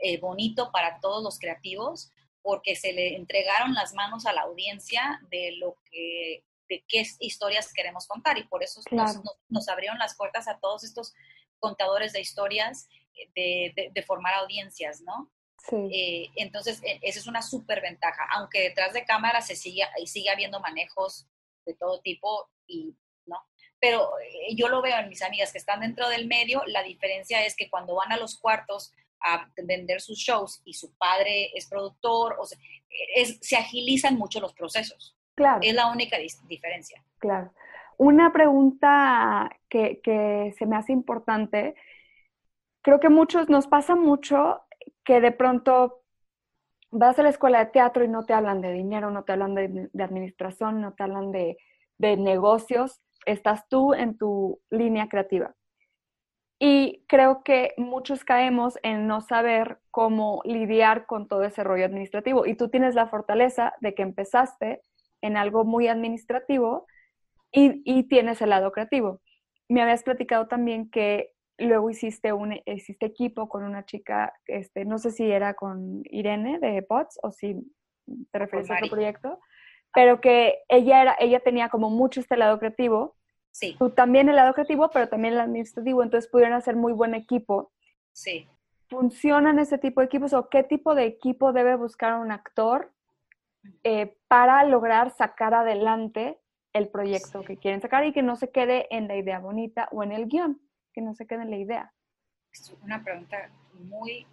eh, 0.00 0.18
bonito 0.18 0.72
para 0.72 1.00
todos 1.00 1.22
los 1.22 1.38
creativos 1.38 2.10
porque 2.40 2.76
se 2.76 2.92
le 2.94 3.16
entregaron 3.16 3.74
las 3.74 3.92
manos 3.92 4.24
a 4.24 4.32
la 4.32 4.42
audiencia 4.42 5.20
de 5.30 5.56
lo 5.58 5.76
que 5.90 6.44
de 6.66 6.82
qué 6.88 7.04
historias 7.20 7.74
queremos 7.74 8.06
contar 8.06 8.38
y 8.38 8.44
por 8.44 8.62
eso 8.62 8.80
nos, 8.90 9.20
nos, 9.50 9.68
abrieron 9.68 9.98
las 9.98 10.16
puertas 10.16 10.48
a 10.48 10.58
todos 10.58 10.82
estos 10.82 11.12
contadores 11.58 12.14
de 12.14 12.22
historias 12.22 12.88
de, 13.34 14.04
formar 14.06 14.34
audiencias, 14.34 15.00
¿no? 15.02 15.30
Sí. 15.68 15.76
Eh, 15.92 16.30
entonces, 16.36 16.82
e, 16.84 17.00
esa 17.02 17.18
es 17.18 17.26
una 17.26 17.42
súper 17.42 17.80
ventaja, 17.80 18.26
aunque 18.32 18.60
detrás 18.60 18.92
de 18.92 19.04
cámara 19.04 19.40
se 19.40 19.56
sigue, 19.56 19.82
sigue 20.04 20.30
habiendo 20.30 20.60
manejos 20.60 21.26
de 21.64 21.74
todo 21.74 22.00
tipo 22.00 22.50
y, 22.66 22.94
¿no? 23.26 23.38
Pero 23.80 24.10
eh, 24.20 24.54
yo 24.54 24.68
lo 24.68 24.82
veo 24.82 24.98
en 24.98 25.08
mis 25.08 25.22
amigas 25.22 25.52
que 25.52 25.58
están 25.58 25.80
dentro 25.80 26.08
del 26.08 26.26
medio, 26.26 26.62
la 26.66 26.82
diferencia 26.82 27.44
es 27.44 27.56
que 27.56 27.70
cuando 27.70 27.94
van 27.94 28.12
a 28.12 28.16
los 28.16 28.38
cuartos 28.38 28.92
a 29.20 29.50
vender 29.56 30.00
sus 30.00 30.18
shows 30.18 30.60
y 30.64 30.74
su 30.74 30.94
padre 30.96 31.50
es 31.54 31.66
productor, 31.66 32.36
o 32.38 32.44
se 32.44 33.56
agilizan 33.56 34.16
mucho 34.16 34.38
los 34.38 34.52
procesos. 34.52 35.16
Claro. 35.34 35.60
Es 35.62 35.74
la 35.74 35.90
única 35.90 36.18
diferencia. 36.46 37.02
Claro. 37.18 37.52
Una 37.96 38.32
pregunta 38.32 39.50
que, 39.68 40.00
que 40.02 40.54
se 40.58 40.66
me 40.66 40.76
hace 40.76 40.92
importante 40.92 41.74
creo 42.84 43.00
que 43.00 43.08
muchos, 43.08 43.48
nos 43.48 43.66
pasa 43.66 43.96
mucho 43.96 44.60
que 45.04 45.20
de 45.20 45.32
pronto 45.32 46.02
vas 46.90 47.18
a 47.18 47.22
la 47.22 47.30
escuela 47.30 47.58
de 47.58 47.70
teatro 47.72 48.04
y 48.04 48.08
no 48.08 48.24
te 48.24 48.34
hablan 48.34 48.60
de 48.60 48.72
dinero, 48.72 49.10
no 49.10 49.24
te 49.24 49.32
hablan 49.32 49.54
de, 49.54 49.90
administración, 49.98 50.82
no 50.82 50.92
te 50.92 51.02
hablan 51.02 51.32
de, 51.32 51.56
de, 51.96 52.16
negocios, 52.18 53.00
estás 53.24 53.66
tú 53.68 53.94
en 53.94 54.18
tu 54.18 54.60
línea 54.70 55.08
creativa. 55.08 55.54
Y 56.58 57.04
creo 57.08 57.42
que 57.42 57.72
muchos 57.78 58.22
caemos 58.22 58.78
en 58.82 59.06
no 59.06 59.22
saber 59.22 59.80
cómo 59.90 60.42
lidiar 60.44 61.06
con 61.06 61.26
todo 61.26 61.42
ese 61.42 61.64
rollo 61.64 61.86
administrativo. 61.86 62.46
Y 62.46 62.54
tú 62.54 62.68
tienes 62.68 62.94
la 62.94 63.08
fortaleza 63.08 63.72
de 63.80 63.94
que 63.94 64.02
empezaste 64.02 64.82
en 65.22 65.36
algo 65.36 65.64
muy 65.64 65.88
administrativo 65.88 66.86
y, 67.50 67.82
y 67.84 68.04
tienes 68.04 68.40
el 68.42 68.50
lado 68.50 68.72
creativo. 68.72 69.20
Me 69.68 69.82
habías 69.82 70.02
platicado 70.02 70.46
también 70.46 70.90
que 70.90 71.33
Luego 71.58 71.90
hiciste 71.90 72.32
un 72.32 72.60
hiciste 72.66 73.06
equipo 73.06 73.48
con 73.48 73.62
una 73.62 73.84
chica, 73.84 74.32
este, 74.46 74.84
no 74.84 74.98
sé 74.98 75.10
si 75.10 75.30
era 75.30 75.54
con 75.54 76.02
Irene 76.04 76.58
de 76.58 76.82
POTS 76.82 77.20
o 77.22 77.30
si 77.30 77.56
te 78.32 78.38
refieres 78.38 78.70
a 78.70 78.74
otro 78.74 78.88
proyecto, 78.88 79.38
pero 79.92 80.20
que 80.20 80.62
ella, 80.68 81.02
era, 81.02 81.16
ella 81.20 81.40
tenía 81.40 81.68
como 81.68 81.90
mucho 81.90 82.20
este 82.20 82.36
lado 82.36 82.58
creativo. 82.58 83.16
Sí. 83.52 83.76
Tú 83.78 83.90
también 83.90 84.28
el 84.28 84.36
lado 84.36 84.52
creativo, 84.52 84.90
pero 84.90 85.08
también 85.08 85.34
el 85.34 85.40
administrativo, 85.40 86.02
entonces 86.02 86.28
pudieron 86.28 86.54
hacer 86.54 86.74
muy 86.74 86.92
buen 86.92 87.14
equipo. 87.14 87.72
Sí. 88.12 88.48
¿Funcionan 88.88 89.60
ese 89.60 89.78
tipo 89.78 90.00
de 90.00 90.06
equipos 90.06 90.32
o 90.32 90.48
qué 90.48 90.64
tipo 90.64 90.94
de 90.94 91.04
equipo 91.04 91.52
debe 91.52 91.76
buscar 91.76 92.18
un 92.18 92.32
actor 92.32 92.92
eh, 93.84 94.16
para 94.28 94.64
lograr 94.64 95.10
sacar 95.10 95.54
adelante 95.54 96.38
el 96.72 96.88
proyecto 96.88 97.42
que 97.42 97.56
quieren 97.56 97.80
sacar 97.80 98.04
y 98.04 98.12
que 98.12 98.22
no 98.22 98.34
se 98.34 98.50
quede 98.50 98.88
en 98.94 99.06
la 99.06 99.16
idea 99.16 99.38
bonita 99.38 99.88
o 99.92 100.02
en 100.02 100.12
el 100.12 100.26
guion? 100.26 100.60
Que 100.94 101.02
no 101.02 101.14
se 101.14 101.26
quede 101.26 101.42
en 101.42 101.50
la 101.50 101.58
idea? 101.58 101.92
Es 102.52 102.72
una 102.82 103.02
pregunta 103.02 103.50
muy 103.74 104.26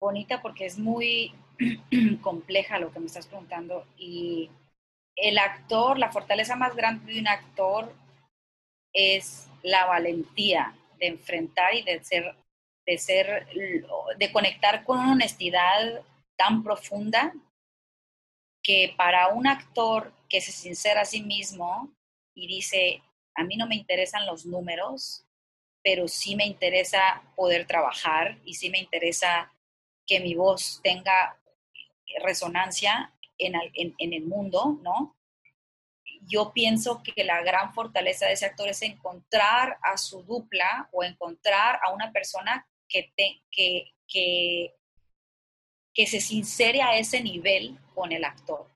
bonita 0.00 0.40
porque 0.40 0.66
es 0.66 0.78
muy 0.78 1.34
compleja 2.22 2.78
lo 2.78 2.92
que 2.92 3.00
me 3.00 3.06
estás 3.06 3.26
preguntando 3.26 3.86
y 3.98 4.50
el 5.16 5.38
actor, 5.38 5.98
la 5.98 6.12
fortaleza 6.12 6.56
más 6.56 6.74
grande 6.74 7.12
de 7.12 7.20
un 7.20 7.28
actor 7.28 7.92
es 8.94 9.48
la 9.62 9.84
valentía 9.86 10.74
de 10.98 11.08
enfrentar 11.08 11.74
y 11.74 11.82
de 11.82 12.02
ser, 12.02 12.34
de 12.86 12.98
ser, 12.98 13.48
de 14.16 14.32
conectar 14.32 14.84
con 14.84 14.98
una 14.98 15.12
honestidad 15.12 16.02
tan 16.36 16.62
profunda 16.62 17.34
que 18.62 18.94
para 18.96 19.28
un 19.28 19.46
actor 19.46 20.12
que 20.28 20.40
se 20.40 20.52
sincera 20.52 21.02
a 21.02 21.06
sí 21.06 21.22
mismo 21.22 21.90
y 22.34 22.46
dice, 22.46 23.02
a 23.34 23.44
mí 23.44 23.56
no 23.56 23.66
me 23.66 23.76
interesan 23.76 24.26
los 24.26 24.46
números, 24.46 25.24
pero 25.82 26.08
sí 26.08 26.36
me 26.36 26.46
interesa 26.46 27.22
poder 27.36 27.66
trabajar 27.66 28.38
y 28.44 28.54
sí 28.54 28.70
me 28.70 28.78
interesa 28.78 29.52
que 30.06 30.20
mi 30.20 30.34
voz 30.34 30.80
tenga 30.82 31.38
resonancia 32.22 33.14
en, 33.38 33.54
el 33.98 34.22
mundo, 34.24 34.78
¿no? 34.82 35.16
Yo 36.26 36.52
pienso 36.52 37.02
que 37.02 37.24
la 37.24 37.42
gran 37.42 37.72
fortaleza 37.72 38.26
de 38.26 38.34
ese 38.34 38.46
actor 38.46 38.68
es 38.68 38.82
encontrar 38.82 39.78
a 39.82 39.96
su 39.96 40.22
dupla 40.22 40.88
o 40.92 41.02
encontrar 41.02 41.80
a 41.82 41.92
una 41.92 42.12
persona 42.12 42.68
que, 42.88 43.12
que, 43.50 43.94
que, 44.06 44.74
que 45.94 46.06
se 46.06 46.20
sincere 46.20 46.82
a 46.82 46.98
ese 46.98 47.22
nivel 47.22 47.78
con 47.94 48.12
el 48.12 48.24
actor. 48.24 48.68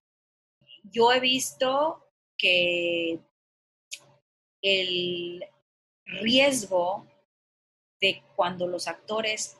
Yo 0.85 1.13
he 1.13 1.21
visto 1.21 2.09
que 2.39 3.19
el 4.65 5.45
riesgo 6.07 7.07
de 8.01 8.23
cuando 8.35 8.67
los 8.67 8.89
actores 8.89 9.59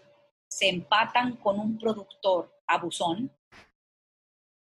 se 0.49 0.69
empatan 0.69 1.37
con 1.37 1.61
un 1.61 1.79
productor 1.79 2.51
abusón, 2.67 3.31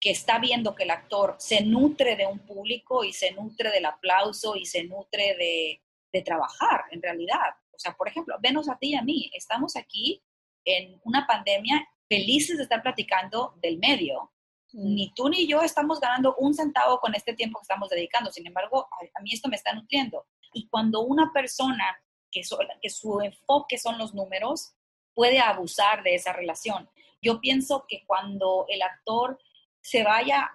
que 0.01 0.11
está 0.11 0.37
viendo 0.37 0.75
que 0.75 0.83
el 0.83 0.91
actor 0.91 1.37
se 1.39 1.61
nutre 1.61 2.17
de 2.17 2.25
un 2.25 2.39
público 2.39 3.05
y 3.05 3.13
se 3.13 3.31
nutre 3.31 3.71
del 3.71 3.85
aplauso 3.85 4.57
y 4.57 4.65
se 4.65 4.83
nutre 4.83 5.37
de, 5.37 5.79
trabajar 6.25 6.83
en 6.91 7.01
realidad. 7.01 7.55
O 7.71 7.79
sea, 7.79 7.93
por 7.93 8.07
ejemplo, 8.07 8.35
venos 8.39 8.69
a 8.69 8.77
ti 8.77 8.91
y 8.91 8.95
a 8.95 9.01
mí, 9.01 9.31
estamos 9.33 9.75
aquí 9.75 10.21
en 10.63 10.99
una 11.05 11.25
pandemia 11.25 11.87
felices 12.07 12.57
de 12.57 12.63
estar 12.63 12.83
platicando 12.83 13.55
del 13.61 13.79
medio. 13.79 14.31
Mm. 14.73 14.95
Ni 14.95 15.13
tú 15.13 15.29
ni 15.29 15.47
yo 15.47 15.61
estamos 15.61 15.99
ganando 15.99 16.35
un 16.35 16.53
centavo 16.53 16.99
con 16.99 17.15
este 17.15 17.33
tiempo 17.33 17.59
que 17.59 17.63
estamos 17.63 17.89
dedicando. 17.89 18.31
Sin 18.31 18.45
embargo, 18.45 18.87
a, 19.15 19.21
mí 19.21 19.31
esto 19.33 19.49
me 19.49 19.55
está 19.55 19.73
nutriendo. 19.73 20.25
Y 20.53 20.67
cuando 20.67 21.01
una 21.01 21.31
persona 21.33 21.97
que, 22.31 22.41
que 22.81 22.89
su 22.89 23.21
enfoque 23.21 23.77
son 23.77 23.97
los 23.97 24.13
números, 24.13 24.73
puede 25.13 25.39
abusar 25.39 26.03
de 26.03 26.15
esa 26.15 26.33
relación. 26.33 26.89
Yo 27.21 27.39
pienso 27.39 27.85
que 27.87 28.03
cuando 28.05 28.65
el 28.67 28.81
actor 28.81 29.39
se 29.81 30.03
vaya, 30.03 30.51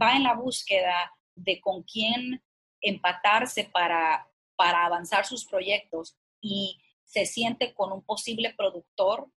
va 0.00 0.16
en 0.16 0.22
la 0.22 0.34
búsqueda 0.34 1.12
de 1.34 1.60
con 1.60 1.82
quién 1.82 2.42
empatarse 2.80 3.64
para, 3.64 4.28
para 4.54 4.86
avanzar 4.86 5.26
sus 5.26 5.44
proyectos 5.44 6.16
y 6.40 6.80
se 7.04 7.26
siente 7.26 7.74
con 7.74 7.92
un 7.92 8.02
posible 8.02 8.54
productor, 8.56 9.28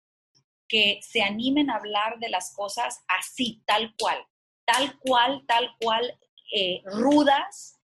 que 0.70 1.00
se 1.02 1.24
animen 1.24 1.70
a 1.70 1.76
hablar 1.76 2.20
de 2.20 2.30
las 2.30 2.54
cosas 2.56 3.04
así, 3.08 3.62
tal 3.66 3.94
cual, 4.00 4.24
tal 4.66 4.98
cual, 5.00 5.44
tal 5.48 5.76
cual, 5.82 6.18
eh, 6.54 6.82
rudas, 6.86 7.80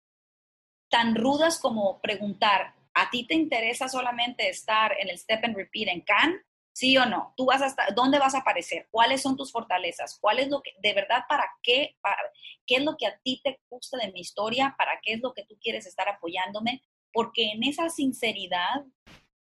tan 0.90 1.16
rudas 1.16 1.60
como 1.60 2.02
preguntar, 2.02 2.76
¿a 2.94 3.10
ti 3.10 3.26
te 3.26 3.36
interesa 3.36 3.88
solamente 3.88 4.50
estar 4.50 4.94
en 5.00 5.10
el 5.10 5.18
Step 5.18 5.46
and 5.46 5.56
Repeat 5.56 5.88
en 5.90 6.02
Cannes? 6.02 6.42
¿Sí 6.74 6.98
o 6.98 7.06
no? 7.06 7.34
¿Tú 7.36 7.46
vas 7.46 7.62
a 7.62 7.76
dónde 7.94 8.18
vas 8.18 8.34
a 8.34 8.40
aparecer? 8.40 8.88
¿Cuáles 8.90 9.22
son 9.22 9.36
tus 9.36 9.52
fortalezas? 9.52 10.18
¿Cuál 10.20 10.40
es 10.40 10.48
lo 10.48 10.62
que, 10.62 10.74
de 10.82 10.94
verdad, 10.94 11.26
para 11.28 11.46
qué, 11.62 11.98
para, 12.02 12.18
qué 12.66 12.78
es 12.78 12.84
lo 12.84 12.96
que 12.98 13.08
a 13.08 13.20
ti 13.20 13.42
te 13.44 13.60
gusta 13.70 13.98
de 13.98 14.12
mi 14.12 14.22
historia? 14.22 14.74
¿Para 14.78 15.00
qué 15.02 15.14
es 15.14 15.22
lo 15.22 15.34
que 15.34 15.44
tú 15.46 15.58
quieres 15.62 15.86
estar 15.86 16.08
apoyándome? 16.08 16.82
Porque 17.12 17.52
en 17.52 17.64
esa 17.64 17.90
sinceridad, 17.90 18.86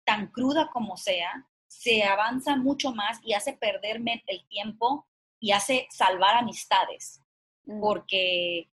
tan 0.04 0.28
cruda 0.28 0.70
como 0.72 0.96
sea, 0.96 1.48
se 1.66 2.04
avanza 2.04 2.56
mucho 2.56 2.92
más 2.92 3.18
y 3.22 3.34
hace 3.34 3.52
perderme 3.52 4.22
el 4.26 4.46
tiempo 4.48 5.06
y 5.40 5.52
hace 5.52 5.86
salvar 5.90 6.36
amistades, 6.36 7.22
mm. 7.64 7.80
porque 7.80 8.68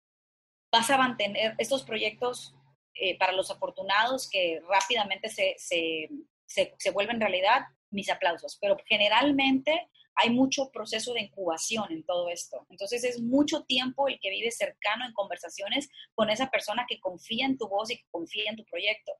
vas 0.71 0.89
a 0.89 0.97
mantener 0.97 1.55
estos 1.57 1.83
proyectos 1.83 2.55
eh, 2.93 3.17
para 3.17 3.33
los 3.33 3.49
afortunados 3.51 4.29
que 4.29 4.61
rápidamente 4.69 5.29
se, 5.29 5.55
se, 5.57 6.09
se, 6.45 6.91
vuelven 6.91 7.19
realidad, 7.19 7.61
mis 7.89 8.09
aplausos, 8.09 8.57
pero 8.59 8.77
generalmente 8.85 9.89
hay 10.15 10.29
mucho 10.29 10.69
proceso 10.71 11.13
de 11.13 11.21
incubación 11.21 11.91
en 11.91 12.03
todo 12.03 12.29
esto. 12.29 12.65
Entonces 12.69 13.03
es 13.03 13.21
mucho 13.21 13.63
tiempo 13.63 14.07
el 14.07 14.19
que 14.19 14.29
vive 14.29 14.51
cercano 14.51 15.05
en 15.05 15.13
conversaciones 15.13 15.89
con 16.13 16.29
esa 16.29 16.49
persona 16.49 16.85
que 16.87 16.99
confía 16.99 17.45
en 17.45 17.57
tu 17.57 17.67
voz 17.67 17.89
y 17.91 17.97
que 17.97 18.05
confía 18.11 18.49
en 18.49 18.57
tu 18.57 18.65
proyecto. 18.65 19.13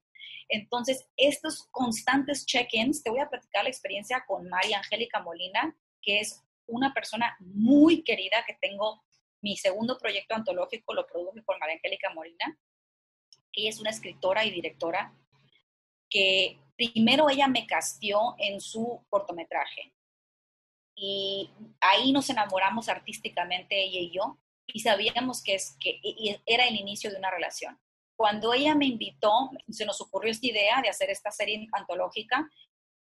Entonces, 0.50 1.08
estos 1.18 1.68
constantes 1.72 2.46
check-ins, 2.46 3.04
te 3.04 3.10
voy 3.10 3.20
a 3.20 3.30
platicar 3.30 3.64
la 3.64 3.70
experiencia 3.70 4.24
con 4.28 4.50
María 4.50 4.80
Angélica 4.80 5.22
Molina, 5.22 5.76
que 6.02 6.20
es 6.20 6.44
una 6.68 6.94
persona 6.94 7.36
muy 7.40 8.04
querida 8.04 8.44
que 8.46 8.58
tengo. 8.62 9.04
Mi 9.42 9.58
segundo 9.58 9.98
proyecto 9.98 10.36
antológico 10.36 10.94
lo 10.94 11.08
produje 11.08 11.44
con 11.44 11.58
María 11.60 11.76
Angélica 11.76 12.14
Molina. 12.14 12.60
Ella 13.54 13.70
es 13.70 13.80
una 13.80 13.90
escritora 13.90 14.46
y 14.46 14.52
directora 14.52 15.14
que 16.10 16.60
primero 16.76 17.30
ella 17.30 17.48
me 17.48 17.66
castió 17.66 18.36
en 18.38 18.60
su 18.62 19.04
cortometraje. 19.10 19.94
Y 20.96 21.50
ahí 21.80 22.12
nos 22.12 22.30
enamoramos 22.30 22.90
artísticamente 22.90 23.84
ella 23.84 24.00
y 24.00 24.12
yo 24.12 24.38
y 24.68 24.80
sabíamos 24.82 25.44
que, 25.44 25.56
es, 25.56 25.78
que 25.80 26.00
era 26.46 26.68
el 26.68 26.76
inicio 26.76 27.10
de 27.10 27.18
una 27.18 27.32
relación. 27.32 27.80
Cuando 28.16 28.54
ella 28.54 28.76
me 28.76 28.86
invitó, 28.86 29.50
se 29.70 29.86
nos 29.86 30.00
ocurrió 30.02 30.32
esta 30.32 30.48
idea 30.48 30.82
de 30.82 30.90
hacer 30.90 31.10
esta 31.10 31.32
serie 31.32 31.68
antológica 31.72 32.50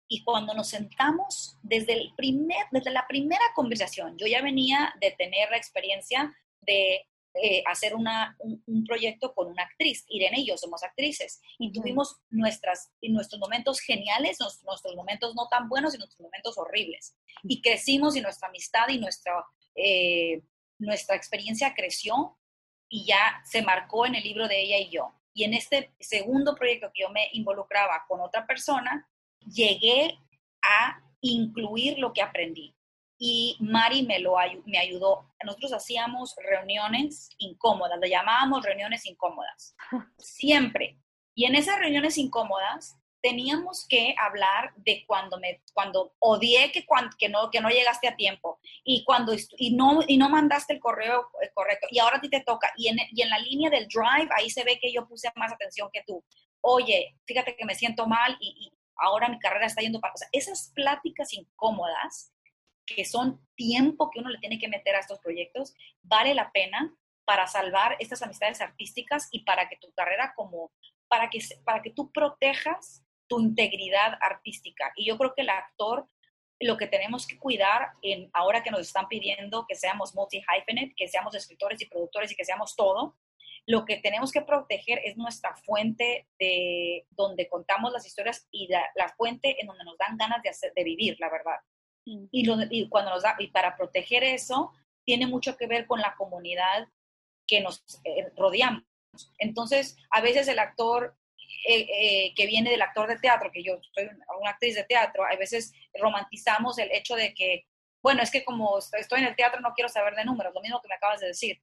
y 0.10 0.24
cuando 0.24 0.54
nos 0.54 0.70
sentamos, 0.70 1.58
desde, 1.62 1.94
el 1.94 2.14
primer, 2.16 2.66
desde 2.72 2.92
la 2.92 3.06
primera 3.08 3.44
conversación, 3.56 4.18
yo 4.18 4.26
ya 4.26 4.42
venía 4.42 4.94
de 5.02 5.12
tener 5.12 5.50
la 5.50 5.58
experiencia 5.58 6.34
de 6.62 7.06
eh, 7.34 7.62
hacer 7.68 7.94
una, 7.94 8.36
un, 8.40 8.84
proyecto 8.86 9.34
con 9.36 9.48
una 9.48 9.64
actriz. 9.64 10.06
Irene 10.08 10.40
y 10.40 10.48
yo 10.48 10.58
somos 10.58 10.82
actrices 10.82 11.42
y 11.60 11.72
tuvimos 11.72 12.16
nuestras, 12.30 12.92
nuestros 13.02 13.40
momentos 13.40 13.80
geniales, 13.80 14.40
nuestros, 14.40 14.96
momentos 14.96 15.36
no 15.36 15.48
tan 15.48 15.70
buenos 15.70 15.94
y 15.94 15.98
nuestros 15.98 16.22
momentos 16.22 16.58
horribles. 16.58 17.16
Y 17.44 17.62
crecimos 17.62 18.16
y 18.16 18.22
nuestra 18.22 18.48
amistad 18.48 18.88
y 18.90 18.98
nuestra, 18.98 19.46
eh, 19.76 20.42
nuestra 20.80 21.16
experiencia 21.16 21.74
creció 21.76 22.38
y 22.90 23.06
ya 23.06 23.42
se 23.44 23.62
marcó 23.62 24.06
en 24.06 24.16
el 24.16 24.24
libro 24.24 24.48
de 24.48 24.62
ella 24.62 24.78
y 24.78 24.90
yo. 24.90 25.14
Y 25.34 25.44
en 25.44 25.54
este 25.54 25.94
segundo 26.00 26.56
proyecto 26.56 26.92
que 26.94 27.02
yo 27.02 27.10
me 27.10 27.30
involucraba 27.34 28.06
con 28.08 28.22
otra 28.22 28.46
persona, 28.46 29.08
llegué 29.40 30.18
a 30.64 31.02
incluir 31.22 32.00
lo 32.00 32.14
que 32.14 32.22
aprendí. 32.22 32.76
Y 33.20 33.58
Mari 33.60 34.04
me, 34.04 34.20
lo, 34.20 34.36
me 34.66 34.78
ayudó. 34.78 35.34
Nosotros 35.44 35.74
hacíamos 35.74 36.36
reuniones 36.38 37.30
incómodas, 37.38 38.00
le 38.00 38.10
llamábamos 38.10 38.64
reuniones 38.64 39.06
incómodas, 39.06 39.76
siempre. 40.18 41.00
Y 41.36 41.46
en 41.46 41.56
esas 41.56 41.80
reuniones 41.80 42.18
incómodas 42.18 42.98
teníamos 43.22 43.86
que 43.88 44.16
hablar 44.20 44.74
de 44.78 45.04
cuando 45.08 45.40
me 45.40 45.62
cuando 45.74 46.14
odié 46.20 46.72
que, 46.72 46.86
que, 47.18 47.30
no, 47.30 47.50
que 47.50 47.62
no 47.62 47.70
llegaste 47.70 48.08
a 48.08 48.16
tiempo 48.16 48.60
y 48.84 49.04
cuando 49.04 49.34
y 49.58 49.76
no, 49.76 50.00
y 50.08 50.18
no 50.18 50.30
mandaste 50.30 50.74
el 50.74 50.80
correo 50.80 51.30
correcto 51.54 51.88
y 51.90 52.00
ahora 52.00 52.18
a 52.18 52.22
ti 52.22 52.30
te 52.30 52.42
toca 52.42 52.72
y 52.78 52.88
en, 52.90 52.98
y 53.12 53.22
en 53.22 53.30
la 53.30 53.40
línea 53.40 53.70
del 53.70 53.88
drive 53.88 54.30
ahí 54.36 54.50
se 54.50 54.64
ve 54.64 54.80
que 54.80 54.94
yo 54.94 55.08
puse 55.08 55.30
más 55.36 55.52
atención 55.52 55.90
que 55.92 56.04
tú. 56.06 56.24
Oye, 56.62 57.16
fíjate 57.26 57.56
que 57.56 57.66
me 57.66 57.76
siento 57.76 58.08
mal 58.08 58.38
y, 58.40 58.72
ahora 59.00 59.30
mi 59.30 59.38
carrera 59.38 59.68
está 59.68 59.82
yendo 59.82 60.00
para... 60.00 60.16
O 60.16 60.18
sea, 60.18 60.28
esas 60.32 60.72
pláticas 60.74 61.32
incómodas 61.32 62.34
que 62.86 63.06
son 63.06 63.46
tiempo 63.56 64.10
que 64.10 64.20
uno 64.20 64.30
le 64.30 64.40
tiene 64.40 64.58
que 64.58 64.68
meter 64.68 64.96
a 64.96 65.00
estos 65.00 65.20
proyectos, 65.20 65.76
vale 66.02 66.34
la 66.34 66.52
pena 66.52 66.96
para 67.26 67.46
salvar 67.46 67.98
estas 68.00 68.22
amistades 68.22 68.62
artísticas 68.62 69.28
y 69.32 69.44
para 69.44 69.68
que 69.70 69.78
tu 69.78 69.92
carrera 69.92 70.34
como, 70.36 70.72
para 71.10 71.30
que, 71.30 71.40
para 71.66 71.82
que 71.82 71.92
tú 71.92 72.12
protejas 72.12 73.04
tu 73.28 73.40
integridad 73.40 74.18
artística. 74.22 74.92
Y 74.96 75.06
yo 75.06 75.18
creo 75.18 75.34
que 75.36 75.42
el 75.42 75.50
actor, 75.50 76.08
lo 76.60 76.78
que 76.78 76.88
tenemos 76.88 77.28
que 77.28 77.38
cuidar 77.38 77.92
en, 78.02 78.30
ahora 78.34 78.64
que 78.64 78.72
nos 78.72 78.82
están 78.82 79.08
pidiendo 79.08 79.66
que 79.68 79.76
seamos 79.76 80.16
multi-hyphenate, 80.16 80.96
que 80.96 81.08
seamos 81.08 81.36
escritores 81.36 81.82
y 81.82 81.86
productores 81.86 82.32
y 82.32 82.36
que 82.36 82.46
seamos 82.46 82.76
todo, 82.76 83.16
lo 83.68 83.84
que 83.84 83.98
tenemos 83.98 84.32
que 84.32 84.42
proteger 84.42 85.02
es 85.04 85.18
nuestra 85.18 85.54
fuente 85.58 86.28
de 86.40 87.06
donde 87.10 87.50
contamos 87.50 87.92
las 87.92 88.06
historias 88.08 88.48
y 88.50 88.70
la, 88.70 89.14
fuente 89.18 89.62
en 89.62 89.68
donde 89.68 89.84
nos 89.84 89.98
dan 89.98 90.18
ganas 90.18 90.42
de, 90.42 90.50
hacer, 90.50 90.74
de 90.74 90.84
vivir, 90.86 91.18
la 91.20 91.30
verdad. 91.30 91.60
Mm. 92.06 92.26
Y, 92.32 92.50
y, 92.72 92.90
cuando 92.90 93.12
nos 93.12 93.24
da, 93.24 93.36
y 93.38 93.48
para 93.48 93.76
proteger 93.76 94.24
eso, 94.24 94.72
tiene 95.04 95.28
mucho 95.28 95.58
que 95.58 95.68
ver 95.68 95.86
con 95.86 96.00
la 96.00 96.16
comunidad 96.16 96.88
que 97.46 97.60
nos 97.60 97.84
eh, 98.06 98.30
rodeamos. 98.38 98.84
Entonces, 99.38 99.98
a 100.12 100.22
veces 100.22 100.48
el 100.48 100.60
actor 100.60 101.16
eh, 101.68 101.88
eh, 101.90 102.34
que 102.36 102.46
viene 102.46 102.70
del 102.70 102.82
actor 102.82 103.08
de 103.08 103.20
teatro, 103.20 103.52
que 103.52 103.64
yo 103.64 103.80
soy 103.94 104.10
una 104.40 104.52
actriz 104.52 104.76
de 104.76 104.84
teatro, 104.84 105.26
a 105.26 105.36
veces 105.36 105.74
romantizamos 105.94 106.78
el 106.78 106.92
hecho 106.92 107.16
de 107.16 107.34
que, 107.34 107.66
bueno, 108.02 108.22
es 108.22 108.32
que 108.32 108.46
como 108.46 108.78
estoy 108.78 109.20
en 109.20 109.28
el 109.28 109.36
teatro 109.36 109.60
no 109.62 109.74
quiero 109.74 109.90
saber 109.90 110.16
de 110.16 110.26
números, 110.26 110.54
lo 110.54 110.62
mismo 110.62 110.82
que 110.82 110.88
me 110.88 110.96
acabas 110.96 111.20
de 111.20 111.28
decir. 111.28 111.62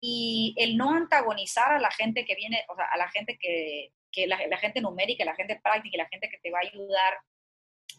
Y 0.00 0.54
el 0.58 0.76
no 0.76 0.90
antagonizar 0.90 1.72
a 1.72 1.78
la 1.78 1.90
gente 1.90 2.24
que 2.24 2.34
viene, 2.34 2.64
o 2.68 2.74
sea, 2.74 2.86
a 2.86 2.96
la 2.96 3.08
gente 3.08 3.38
que, 3.38 3.92
que 4.10 4.26
la, 4.26 4.38
la, 4.48 4.58
gente 4.58 4.80
numérica, 4.80 5.24
la 5.24 5.36
gente 5.36 5.60
práctica, 5.62 5.96
la 5.96 6.08
gente 6.08 6.28
que 6.28 6.38
te 6.38 6.50
va 6.50 6.58
a 6.58 6.68
ayudar 6.68 7.14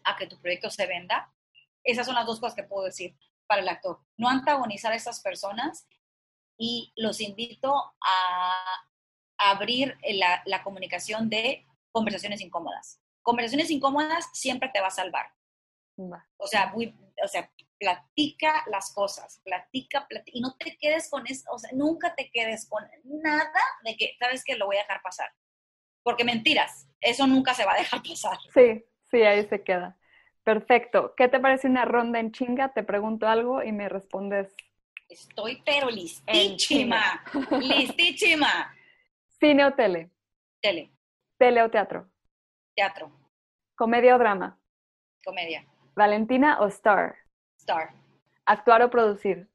a 0.03 0.15
que 0.17 0.27
tu 0.27 0.39
proyecto 0.39 0.69
se 0.69 0.85
venda, 0.85 1.33
esas 1.83 2.05
son 2.05 2.15
las 2.15 2.25
dos 2.25 2.39
cosas 2.39 2.55
que 2.55 2.63
puedo 2.63 2.85
decir 2.85 3.15
para 3.47 3.61
el 3.61 3.69
actor. 3.69 3.99
No 4.17 4.29
antagonizar 4.29 4.91
a 4.91 4.95
estas 4.95 5.21
personas 5.21 5.87
y 6.57 6.93
los 6.95 7.21
invito 7.21 7.73
a 8.01 8.87
abrir 9.51 9.97
la, 10.45 10.63
comunicación 10.63 11.29
de 11.29 11.65
conversaciones 11.91 12.41
incómodas. 12.41 12.99
Conversaciones 13.21 13.71
incómodas 13.71 14.29
siempre 14.33 14.69
te 14.69 14.81
va 14.81 14.87
a 14.87 14.91
salvar. 14.91 15.27
O 16.37 16.47
sea, 16.47 16.67
muy, 16.67 16.95
o 17.23 17.27
sea, 17.27 17.49
platica 17.77 18.63
las 18.67 18.93
cosas, 18.93 19.41
platica, 19.43 20.07
platica, 20.07 20.37
y 20.37 20.41
no 20.41 20.55
te 20.55 20.77
quedes 20.77 21.09
con 21.09 21.27
eso, 21.27 21.51
o 21.51 21.59
sea, 21.59 21.69
nunca 21.73 22.15
te 22.15 22.31
quedes 22.31 22.67
con 22.67 22.83
nada 23.03 23.61
de 23.83 23.95
que, 23.95 24.15
sabes 24.19 24.43
que 24.43 24.55
lo 24.55 24.65
voy 24.65 24.77
a 24.77 24.81
dejar 24.81 25.01
pasar. 25.01 25.29
Porque 26.01 26.23
mentiras, 26.23 26.87
eso 27.01 27.27
nunca 27.27 27.53
se 27.53 27.65
va 27.65 27.73
a 27.73 27.77
dejar 27.77 28.01
pasar. 28.01 28.37
Sí, 28.53 28.83
sí, 29.11 29.21
ahí 29.21 29.45
se 29.47 29.63
queda. 29.63 29.97
Perfecto. 30.43 31.13
¿Qué 31.15 31.27
te 31.27 31.39
parece 31.39 31.67
una 31.67 31.85
ronda 31.85 32.19
en 32.19 32.31
chinga? 32.31 32.73
Te 32.73 32.83
pregunto 32.83 33.27
algo 33.27 33.63
y 33.63 33.71
me 33.71 33.87
respondes. 33.87 34.53
Estoy 35.07 35.61
pero 35.65 35.89
listísima, 35.89 37.23
listísima. 37.61 38.73
¿Cine 39.43 39.65
o 39.65 39.73
tele? 39.73 40.09
Tele. 40.61 40.89
¿Tele 41.37 41.63
o 41.63 41.69
teatro? 41.69 42.09
Teatro. 42.77 43.11
¿Comedia 43.75 44.15
o 44.15 44.17
drama? 44.17 44.57
Comedia. 45.21 45.65
¿Valentina 45.97 46.61
o 46.61 46.67
Star? 46.67 47.17
Star. 47.57 47.89
¿Actuar 48.45 48.81
o 48.83 48.89
producir? 48.89 49.49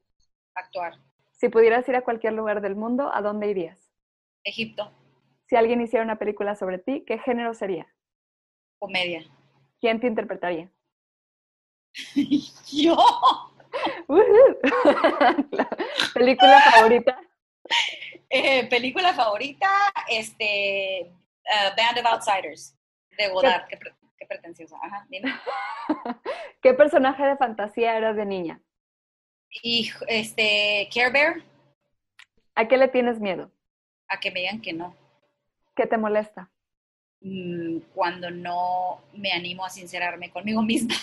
Actuar. 0.55 0.97
Si 1.32 1.49
pudieras 1.49 1.89
ir 1.89 1.97
a 1.97 2.03
cualquier 2.03 2.34
lugar 2.34 2.61
del 2.61 2.76
mundo, 2.76 3.11
¿a 3.14 3.22
dónde 3.22 3.49
irías? 3.49 3.91
Egipto. 4.45 4.93
Si 5.47 5.57
alguien 5.57 5.80
hiciera 5.80 6.05
una 6.05 6.18
película 6.18 6.55
sobre 6.55 6.78
ti, 6.78 7.03
¿qué 7.07 7.18
género 7.18 7.55
sería? 7.55 7.86
Comedia. 8.78 9.24
¿Quién 9.80 10.01
te 10.01 10.07
interpretaría? 10.07 10.70
Yo. 12.70 12.95
¿Película 16.12 16.61
favorita? 16.72 17.18
Eh, 18.31 18.66
película 18.68 19.14
favorita, 19.14 19.68
este, 20.09 21.11
uh, 21.45 21.76
Band 21.76 21.99
of 21.99 22.07
Outsiders, 22.12 22.76
de 23.16 23.29
Godard. 23.29 23.66
Qué, 23.68 23.79
qué 24.18 24.26
pretenciosa. 24.26 24.76
Ajá, 24.83 25.07
dime. 25.09 25.33
¿Qué 26.62 26.74
personaje 26.74 27.24
de 27.24 27.37
fantasía 27.37 27.97
eras 27.97 28.16
de 28.16 28.26
niña? 28.26 28.61
Y 29.62 29.91
este, 30.09 30.89
Care 30.93 31.11
Bear, 31.11 31.35
¿A 32.55 32.66
qué 32.68 32.76
le 32.76 32.89
tienes 32.89 33.20
miedo? 33.20 33.51
a 34.09 34.18
que 34.20 34.31
me 34.31 34.41
digan 34.41 34.61
que 34.62 34.72
no. 34.72 34.97
¿Qué 35.76 35.87
te 35.87 35.97
molesta? 35.99 36.51
Mm, 37.20 37.79
Cuando 37.95 38.31
no 38.31 39.03
me 39.12 39.33
animo 39.33 39.64
a 39.64 39.70
sincerarme 39.70 40.31
conmigo 40.31 40.62
misma. 40.62 40.95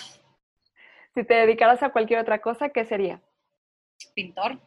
Si 1.13 1.23
te 1.23 1.33
dedicaras 1.35 1.81
a 1.81 1.89
cualquier 1.91 2.19
otra 2.19 2.41
cosa, 2.41 2.69
¿qué 2.69 2.83
sería? 2.83 3.21
Pintor, 4.15 4.59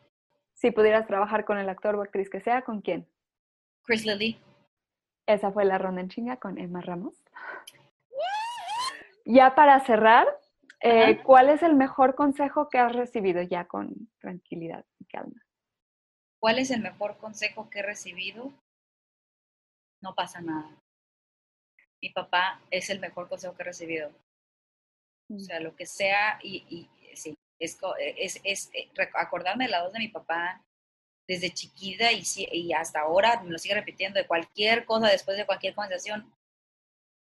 Si 0.58 0.72
pudieras 0.72 1.06
trabajar 1.06 1.44
con 1.44 1.56
el 1.58 1.68
actor 1.68 1.94
o 1.94 2.02
actriz 2.02 2.28
que 2.28 2.40
sea, 2.40 2.62
¿con 2.62 2.80
quién? 2.80 3.08
Chris 3.84 4.04
Lilly. 4.04 4.40
Esa 5.24 5.52
fue 5.52 5.64
la 5.64 5.78
ronda 5.78 6.00
en 6.00 6.08
chinga 6.08 6.38
con 6.38 6.58
Emma 6.58 6.80
Ramos. 6.80 7.14
Ya 9.24 9.54
para 9.54 9.78
cerrar, 9.86 10.26
eh. 10.80 11.22
¿cuál 11.22 11.48
es 11.48 11.62
el 11.62 11.76
mejor 11.76 12.16
consejo 12.16 12.68
que 12.68 12.78
has 12.78 12.92
recibido 12.92 13.40
ya 13.42 13.66
con 13.66 14.10
tranquilidad 14.18 14.84
y 14.98 15.04
calma? 15.04 15.40
¿Cuál 16.40 16.58
es 16.58 16.72
el 16.72 16.80
mejor 16.80 17.18
consejo 17.18 17.70
que 17.70 17.78
he 17.78 17.82
recibido? 17.82 18.52
No 20.00 20.16
pasa 20.16 20.40
nada. 20.40 20.76
Mi 22.02 22.10
papá 22.10 22.60
es 22.72 22.90
el 22.90 22.98
mejor 22.98 23.28
consejo 23.28 23.54
que 23.54 23.62
he 23.62 23.66
recibido. 23.66 24.10
O 25.30 25.38
sea, 25.38 25.60
lo 25.60 25.76
que 25.76 25.86
sea, 25.86 26.40
y, 26.42 26.88
es, 27.58 27.76
co- 27.76 27.96
es, 27.98 28.40
es, 28.44 28.70
eh, 28.74 28.90
acordarme 29.14 29.64
de 29.64 29.70
la 29.70 29.82
voz 29.82 29.92
de 29.92 29.98
mi 29.98 30.08
papá 30.08 30.64
desde 31.26 31.50
chiquita 31.52 32.10
y, 32.12 32.22
y 32.52 32.72
hasta 32.72 33.00
ahora, 33.00 33.42
me 33.42 33.50
lo 33.50 33.58
sigue 33.58 33.74
repitiendo, 33.74 34.18
de 34.18 34.26
cualquier 34.26 34.84
cosa, 34.86 35.08
después 35.08 35.36
de 35.36 35.44
cualquier 35.46 35.74
conversación. 35.74 36.32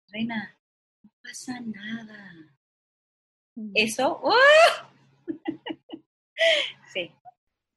Reina, 0.08 0.58
no 1.02 1.10
pasa 1.22 1.58
nada. 1.60 2.32
Mm. 3.54 3.70
Eso, 3.74 4.20
¡ah! 4.24 4.90
sí, 6.92 7.10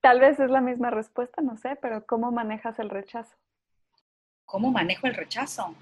Tal 0.02 0.20
vez 0.20 0.40
es 0.40 0.50
la 0.50 0.62
misma 0.62 0.90
respuesta, 0.90 1.42
no 1.42 1.58
sé, 1.58 1.76
pero 1.82 2.06
¿cómo 2.06 2.32
manejas 2.32 2.80
el 2.80 2.90
rechazo? 2.90 3.36
¿cómo 4.46 4.72
manejo 4.72 5.08
el 5.08 5.14
rechazo? 5.16 5.76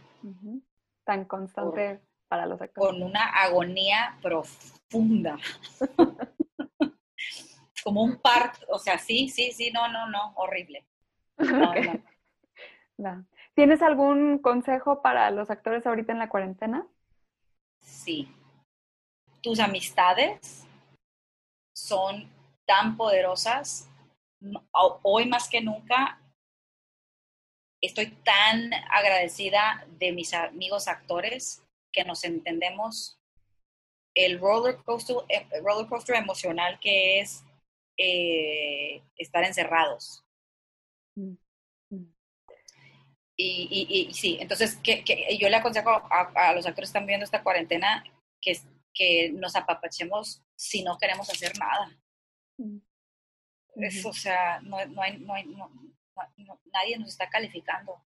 Tan 1.04 1.26
constante 1.26 2.02
para 2.28 2.48
los 2.48 2.60
actores. 2.60 2.90
con 2.90 3.04
una 3.04 3.26
agonía 3.28 4.18
profunda. 4.24 5.38
Como 7.86 8.02
un 8.02 8.18
parto, 8.18 8.66
o 8.70 8.80
sea, 8.80 8.98
sí, 8.98 9.30
sí, 9.30 9.52
sí, 9.52 9.72
no, 9.72 9.88
no, 9.88 10.10
no, 10.10 10.34
horrible. 10.36 10.86
No, 12.98 13.14
no. 13.14 13.26
¿Tienes 13.54 13.82
algún 13.82 14.40
consejo 14.40 15.02
para 15.02 15.30
los 15.30 15.50
actores 15.50 15.86
ahorita 15.86 16.12
en 16.14 16.20
la 16.20 16.30
cuarentena? 16.30 16.88
Sí. 17.82 18.34
Tus 19.42 19.60
amistades 19.60 20.66
son 21.76 22.30
tan 22.66 22.98
poderosas. 22.98 23.90
Hoy 24.72 25.28
más 25.28 25.48
que 25.48 25.62
nunca 25.62 26.20
estoy 27.82 28.08
tan 28.08 28.74
agradecida 28.90 29.86
de 30.00 30.12
mis 30.12 30.34
amigos 30.34 30.88
actores 30.88 31.64
que 31.94 32.04
nos 32.04 32.24
entendemos. 32.24 33.18
El 34.16 34.40
roller 34.40 34.78
coaster, 34.84 35.18
eh, 35.30 35.48
roller 35.64 35.88
coaster 35.88 36.16
emocional 36.16 36.80
que 36.80 37.20
es 37.20 37.45
eh, 37.98 39.04
estar 39.18 39.44
encerrados. 39.44 40.24
Mm, 41.16 41.36
mm. 41.92 42.14
Y, 43.38 44.08
y- 44.10 44.14
sí, 44.14 44.38
entonces 44.40 44.78
que, 44.78 45.04
que 45.04 45.38
yo 45.38 45.50
le 45.50 45.58
aconsejo 45.58 45.90
a, 45.90 46.32
a 46.36 46.54
los 46.54 46.66
actores 46.66 46.90
que 46.90 46.98
están 46.98 47.06
viendo 47.06 47.26
esta 47.26 47.44
cuarentena 47.44 48.04
que, 48.42 48.58
que 48.94 49.30
nos 49.32 49.56
apapachemos 49.56 50.42
si 50.56 50.84
no 50.84 50.98
queremos 50.98 51.30
hacer 51.30 51.52
nada. 51.60 51.98
Mm. 52.58 52.78
Es, 53.76 54.06
o 54.06 54.14
sea, 54.14 54.62
no, 54.62 54.86
no 54.86 55.02
hay, 55.02 55.18
no 55.18 55.34
hay- 55.34 55.46
no- 55.46 55.68
no- 55.70 56.34
no- 56.38 56.62
nadie 56.72 56.98
nos 56.98 57.10
está 57.10 57.30
calificando. 57.30 58.02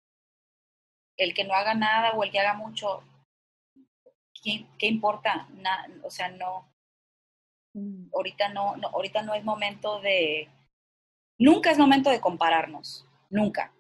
El 1.17 1.33
que 1.33 1.43
no 1.43 1.53
haga 1.55 1.73
nada 1.73 2.11
o 2.11 2.23
el 2.23 2.29
que 2.31 2.39
haga 2.39 2.53
mucho, 2.53 3.01
¿qué, 4.43 4.67
qué 4.77 4.86
importa? 4.86 5.47
Na- 5.53 5.88
o 6.03 6.11
sea, 6.11 6.29
no. 6.29 6.71
Ahorita 8.13 8.49
no, 8.49 8.76
ahorita 8.93 9.21
no 9.21 9.34
es 9.34 9.43
momento 9.43 9.99
de, 10.01 10.49
nunca 11.38 11.71
es 11.71 11.78
momento 11.78 12.09
de 12.09 12.21
compararnos, 12.21 13.05
nunca. 13.30 13.73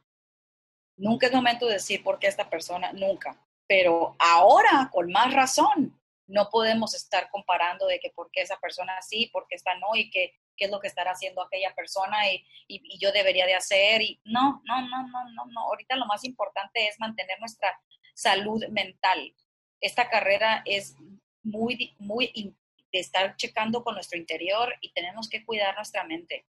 Nunca 0.97 1.27
es 1.27 1.33
momento 1.33 1.65
de 1.65 1.73
decir 1.73 2.03
por 2.03 2.19
qué 2.19 2.27
esta 2.27 2.49
persona, 2.49 2.93
nunca. 2.93 3.37
Pero 3.67 4.15
ahora, 4.19 4.89
con 4.91 5.11
más 5.11 5.33
razón, 5.33 5.99
no 6.27 6.49
podemos 6.49 6.95
estar 6.95 7.29
comparando 7.29 7.85
de 7.87 7.99
que 7.99 8.11
por 8.11 8.31
qué 8.31 8.41
esa 8.41 8.57
persona 8.59 9.01
sí, 9.01 9.27
por 9.27 9.45
qué 9.47 9.55
esta 9.55 9.75
no, 9.75 9.95
y 9.95 10.09
qué, 10.09 10.33
qué 10.55 10.65
es 10.65 10.71
lo 10.71 10.79
que 10.79 10.87
estará 10.87 11.11
haciendo 11.11 11.41
aquella 11.41 11.73
persona 11.75 12.31
y, 12.31 12.45
y, 12.67 12.81
y 12.95 12.97
yo 12.97 13.11
debería 13.11 13.45
de 13.45 13.55
hacer. 13.55 14.01
Y 14.01 14.21
no, 14.25 14.61
no, 14.65 14.81
no, 14.87 15.07
no, 15.07 15.29
no, 15.31 15.45
no. 15.47 15.61
Ahorita 15.61 15.95
lo 15.95 16.05
más 16.05 16.23
importante 16.23 16.87
es 16.87 16.99
mantener 16.99 17.39
nuestra 17.39 17.79
salud 18.13 18.65
mental. 18.69 19.35
Esta 19.81 20.09
carrera 20.09 20.61
es 20.65 20.95
muy, 21.43 21.93
muy 21.99 22.55
de 22.95 23.01
estar 23.01 23.35
checando 23.35 23.83
con 23.83 23.93
nuestro 23.95 24.17
interior 24.17 24.73
y 24.79 24.93
tenemos 24.93 25.27
que 25.27 25.43
cuidar 25.43 25.75
nuestra 25.75 26.05
mente. 26.05 26.45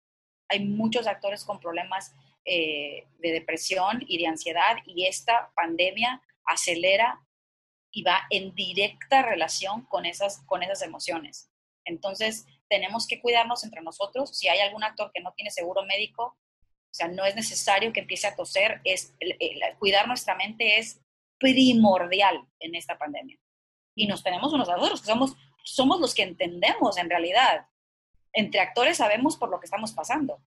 Hay 0.49 0.65
muchos 0.65 1.09
actores 1.09 1.45
con 1.45 1.59
problemas 1.59 2.15
eh, 2.45 3.09
de 3.19 3.33
depresión 3.33 4.05
y 4.07 4.19
de 4.19 4.29
ansiedad 4.29 4.77
y 4.87 5.07
esta 5.07 5.51
pandemia 5.57 6.23
acelera 6.45 7.21
y 7.91 8.05
va 8.05 8.29
en 8.31 8.55
directa 8.55 9.23
relación 9.23 9.87
con 9.87 10.07
esas, 10.07 10.45
con 10.47 10.63
esas 10.63 10.83
emociones. 10.83 11.51
Entonces, 11.85 12.47
tenemos 12.69 13.09
que 13.09 13.21
cuidarnos 13.21 13.65
entre 13.65 13.83
nosotros. 13.83 14.39
Si 14.39 14.47
hay 14.47 14.61
algún 14.61 14.85
actor 14.85 15.11
que 15.13 15.23
no 15.23 15.33
tiene 15.33 15.51
seguro 15.51 15.85
médico, 15.85 16.23
o 16.27 16.95
sea, 16.95 17.09
no 17.09 17.25
es 17.25 17.35
necesario 17.35 17.93
que 17.93 18.01
empiece 18.01 18.29
a 18.29 18.37
toser. 18.37 18.81
Es, 18.85 19.17
cuidar 19.81 20.07
nuestra 20.07 20.37
mente 20.37 20.79
es 20.79 21.01
primordial 21.39 22.47
en 22.61 22.77
esta 22.77 22.97
pandemia. 22.97 23.37
Y 23.97 24.07
nos 24.07 24.23
tenemos 24.23 24.53
unos 24.53 24.69
a 24.69 24.77
que 24.77 25.07
somos, 25.07 25.35
somos 25.67 26.01
los 26.01 26.15
que 26.15 26.23
entendemos 26.23 26.97
en 26.97 27.11
realidad. 27.11 27.67
Entre 28.33 28.61
actores 28.61 28.99
sabemos 28.99 29.37
por 29.37 29.51
lo 29.51 29.59
que 29.59 29.65
estamos 29.65 29.93
pasando. 29.93 30.41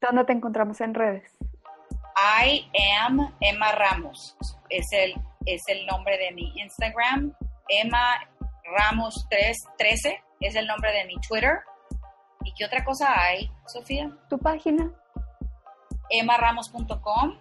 ¿Dónde 0.00 0.24
te 0.24 0.32
encontramos 0.32 0.80
en 0.80 0.94
redes? 0.94 1.30
I 2.16 2.70
am 2.98 3.34
Emma 3.40 3.72
Ramos. 3.72 4.36
Es 4.70 4.86
el, 4.92 5.14
es 5.44 5.62
el 5.68 5.86
nombre 5.86 6.16
de 6.16 6.32
mi 6.32 6.52
Instagram. 6.56 7.34
Emma 7.68 8.20
Ramos 8.64 9.26
313 9.28 10.22
es 10.40 10.54
el 10.54 10.66
nombre 10.66 10.92
de 10.92 11.04
mi 11.04 11.16
Twitter. 11.20 11.60
¿Y 12.44 12.54
qué 12.54 12.64
otra 12.64 12.84
cosa 12.84 13.20
hay, 13.20 13.50
Sofía? 13.66 14.16
¿Tu 14.28 14.38
página? 14.38 14.90
emmaramos.com 16.10 17.38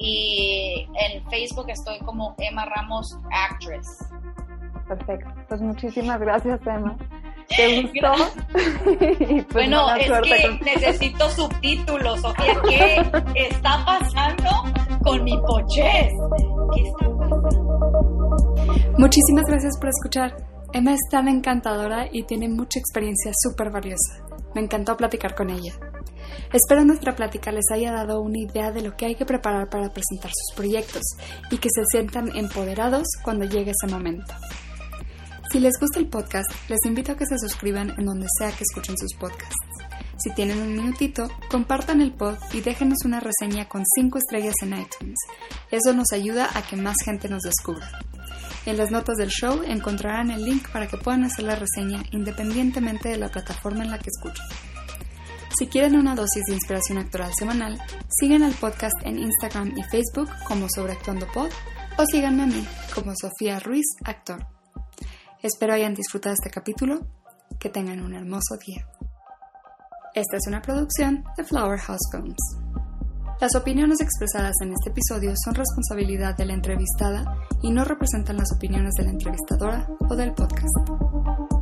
y 0.00 0.88
en 0.98 1.22
Facebook 1.30 1.66
estoy 1.68 1.98
como 2.00 2.34
Emma 2.38 2.64
Ramos 2.64 3.16
Actress. 3.30 3.86
Perfecto. 4.88 5.30
Pues 5.48 5.60
muchísimas 5.60 6.18
gracias, 6.20 6.58
Emma. 6.66 6.96
¿Te 7.48 7.82
gustó? 7.92 8.12
Pues 9.30 9.46
Bueno, 9.52 9.94
es 9.96 10.06
que 10.22 10.48
con- 10.48 10.60
necesito 10.64 11.28
subtítulos, 11.30 12.20
Sofía. 12.22 13.10
¿Qué 13.34 13.46
está 13.48 13.84
pasando 13.84 14.50
con 15.04 15.22
mi 15.24 15.36
pochez? 15.38 16.08
¿Qué 16.74 16.82
está 16.82 17.08
pasando? 17.18 18.46
Muchísimas 18.98 19.44
gracias 19.46 19.78
por 19.78 19.88
escuchar. 19.90 20.36
Emma 20.72 20.92
es 20.92 21.00
tan 21.10 21.28
encantadora 21.28 22.06
y 22.10 22.22
tiene 22.22 22.48
mucha 22.48 22.78
experiencia 22.78 23.32
súper 23.34 23.70
valiosa. 23.70 24.24
Me 24.54 24.60
encantó 24.62 24.96
platicar 24.96 25.34
con 25.34 25.50
ella. 25.50 25.72
Espero 26.52 26.84
nuestra 26.84 27.14
plática 27.14 27.52
les 27.52 27.64
haya 27.72 27.92
dado 27.92 28.20
una 28.20 28.38
idea 28.38 28.72
de 28.72 28.82
lo 28.82 28.96
que 28.96 29.06
hay 29.06 29.14
que 29.14 29.24
preparar 29.24 29.68
para 29.68 29.92
presentar 29.92 30.30
sus 30.30 30.56
proyectos 30.56 31.02
y 31.50 31.58
que 31.58 31.68
se 31.72 31.84
sientan 31.90 32.36
empoderados 32.36 33.06
cuando 33.22 33.44
llegue 33.44 33.72
ese 33.72 33.92
momento. 33.92 34.34
Si 35.52 35.58
les 35.58 35.78
gusta 35.80 35.98
el 35.98 36.06
podcast, 36.06 36.48
les 36.68 36.78
invito 36.84 37.12
a 37.12 37.16
que 37.16 37.26
se 37.26 37.38
suscriban 37.38 37.92
en 37.98 38.06
donde 38.06 38.26
sea 38.38 38.52
que 38.52 38.62
escuchen 38.62 38.96
sus 38.96 39.14
podcasts. 39.14 39.56
Si 40.22 40.30
tienen 40.34 40.58
un 40.58 40.76
minutito, 40.76 41.30
compartan 41.50 42.00
el 42.00 42.12
pod 42.12 42.36
y 42.52 42.60
déjenos 42.60 42.98
una 43.04 43.20
reseña 43.20 43.66
con 43.68 43.82
5 43.96 44.18
estrellas 44.18 44.54
en 44.62 44.78
iTunes. 44.78 45.18
Eso 45.70 45.94
nos 45.94 46.12
ayuda 46.12 46.50
a 46.54 46.62
que 46.62 46.76
más 46.76 46.96
gente 47.04 47.28
nos 47.28 47.42
descubra. 47.42 47.90
En 48.66 48.76
las 48.76 48.90
notas 48.90 49.16
del 49.16 49.30
show 49.30 49.62
encontrarán 49.64 50.30
el 50.30 50.44
link 50.44 50.68
para 50.68 50.86
que 50.86 50.98
puedan 50.98 51.24
hacer 51.24 51.46
la 51.46 51.56
reseña 51.56 52.02
independientemente 52.10 53.08
de 53.08 53.16
la 53.16 53.30
plataforma 53.30 53.82
en 53.82 53.90
la 53.90 53.98
que 53.98 54.10
escuchen. 54.10 54.44
Si 55.58 55.66
quieren 55.66 55.96
una 55.96 56.14
dosis 56.14 56.44
de 56.46 56.54
inspiración 56.54 56.98
actoral 56.98 57.32
semanal, 57.36 57.78
sigan 58.08 58.42
al 58.42 58.54
podcast 58.54 58.94
en 59.02 59.18
Instagram 59.18 59.76
y 59.76 59.82
Facebook 59.82 60.28
como 60.46 60.68
Sobreactuando 60.74 61.26
Pod 61.32 61.50
o 61.98 62.04
síganme 62.10 62.44
a 62.44 62.46
mí 62.46 62.66
como 62.94 63.12
Sofía 63.20 63.58
Ruiz 63.58 63.86
Actor. 64.04 64.46
Espero 65.42 65.74
hayan 65.74 65.94
disfrutado 65.94 66.34
este 66.34 66.50
capítulo, 66.50 67.06
que 67.58 67.68
tengan 67.68 68.00
un 68.00 68.14
hermoso 68.14 68.56
día. 68.64 68.86
Esta 70.14 70.36
es 70.36 70.46
una 70.46 70.62
producción 70.62 71.24
de 71.36 71.44
Flower 71.44 71.78
House 71.78 72.08
Films. 72.10 72.36
Las 73.40 73.54
opiniones 73.54 74.00
expresadas 74.00 74.54
en 74.62 74.72
este 74.72 74.90
episodio 74.90 75.32
son 75.44 75.54
responsabilidad 75.54 76.36
de 76.36 76.46
la 76.46 76.54
entrevistada 76.54 77.24
y 77.62 77.70
no 77.70 77.84
representan 77.84 78.36
las 78.36 78.52
opiniones 78.54 78.92
de 78.98 79.04
la 79.04 79.10
entrevistadora 79.10 79.88
o 80.08 80.14
del 80.14 80.32
podcast. 80.34 81.59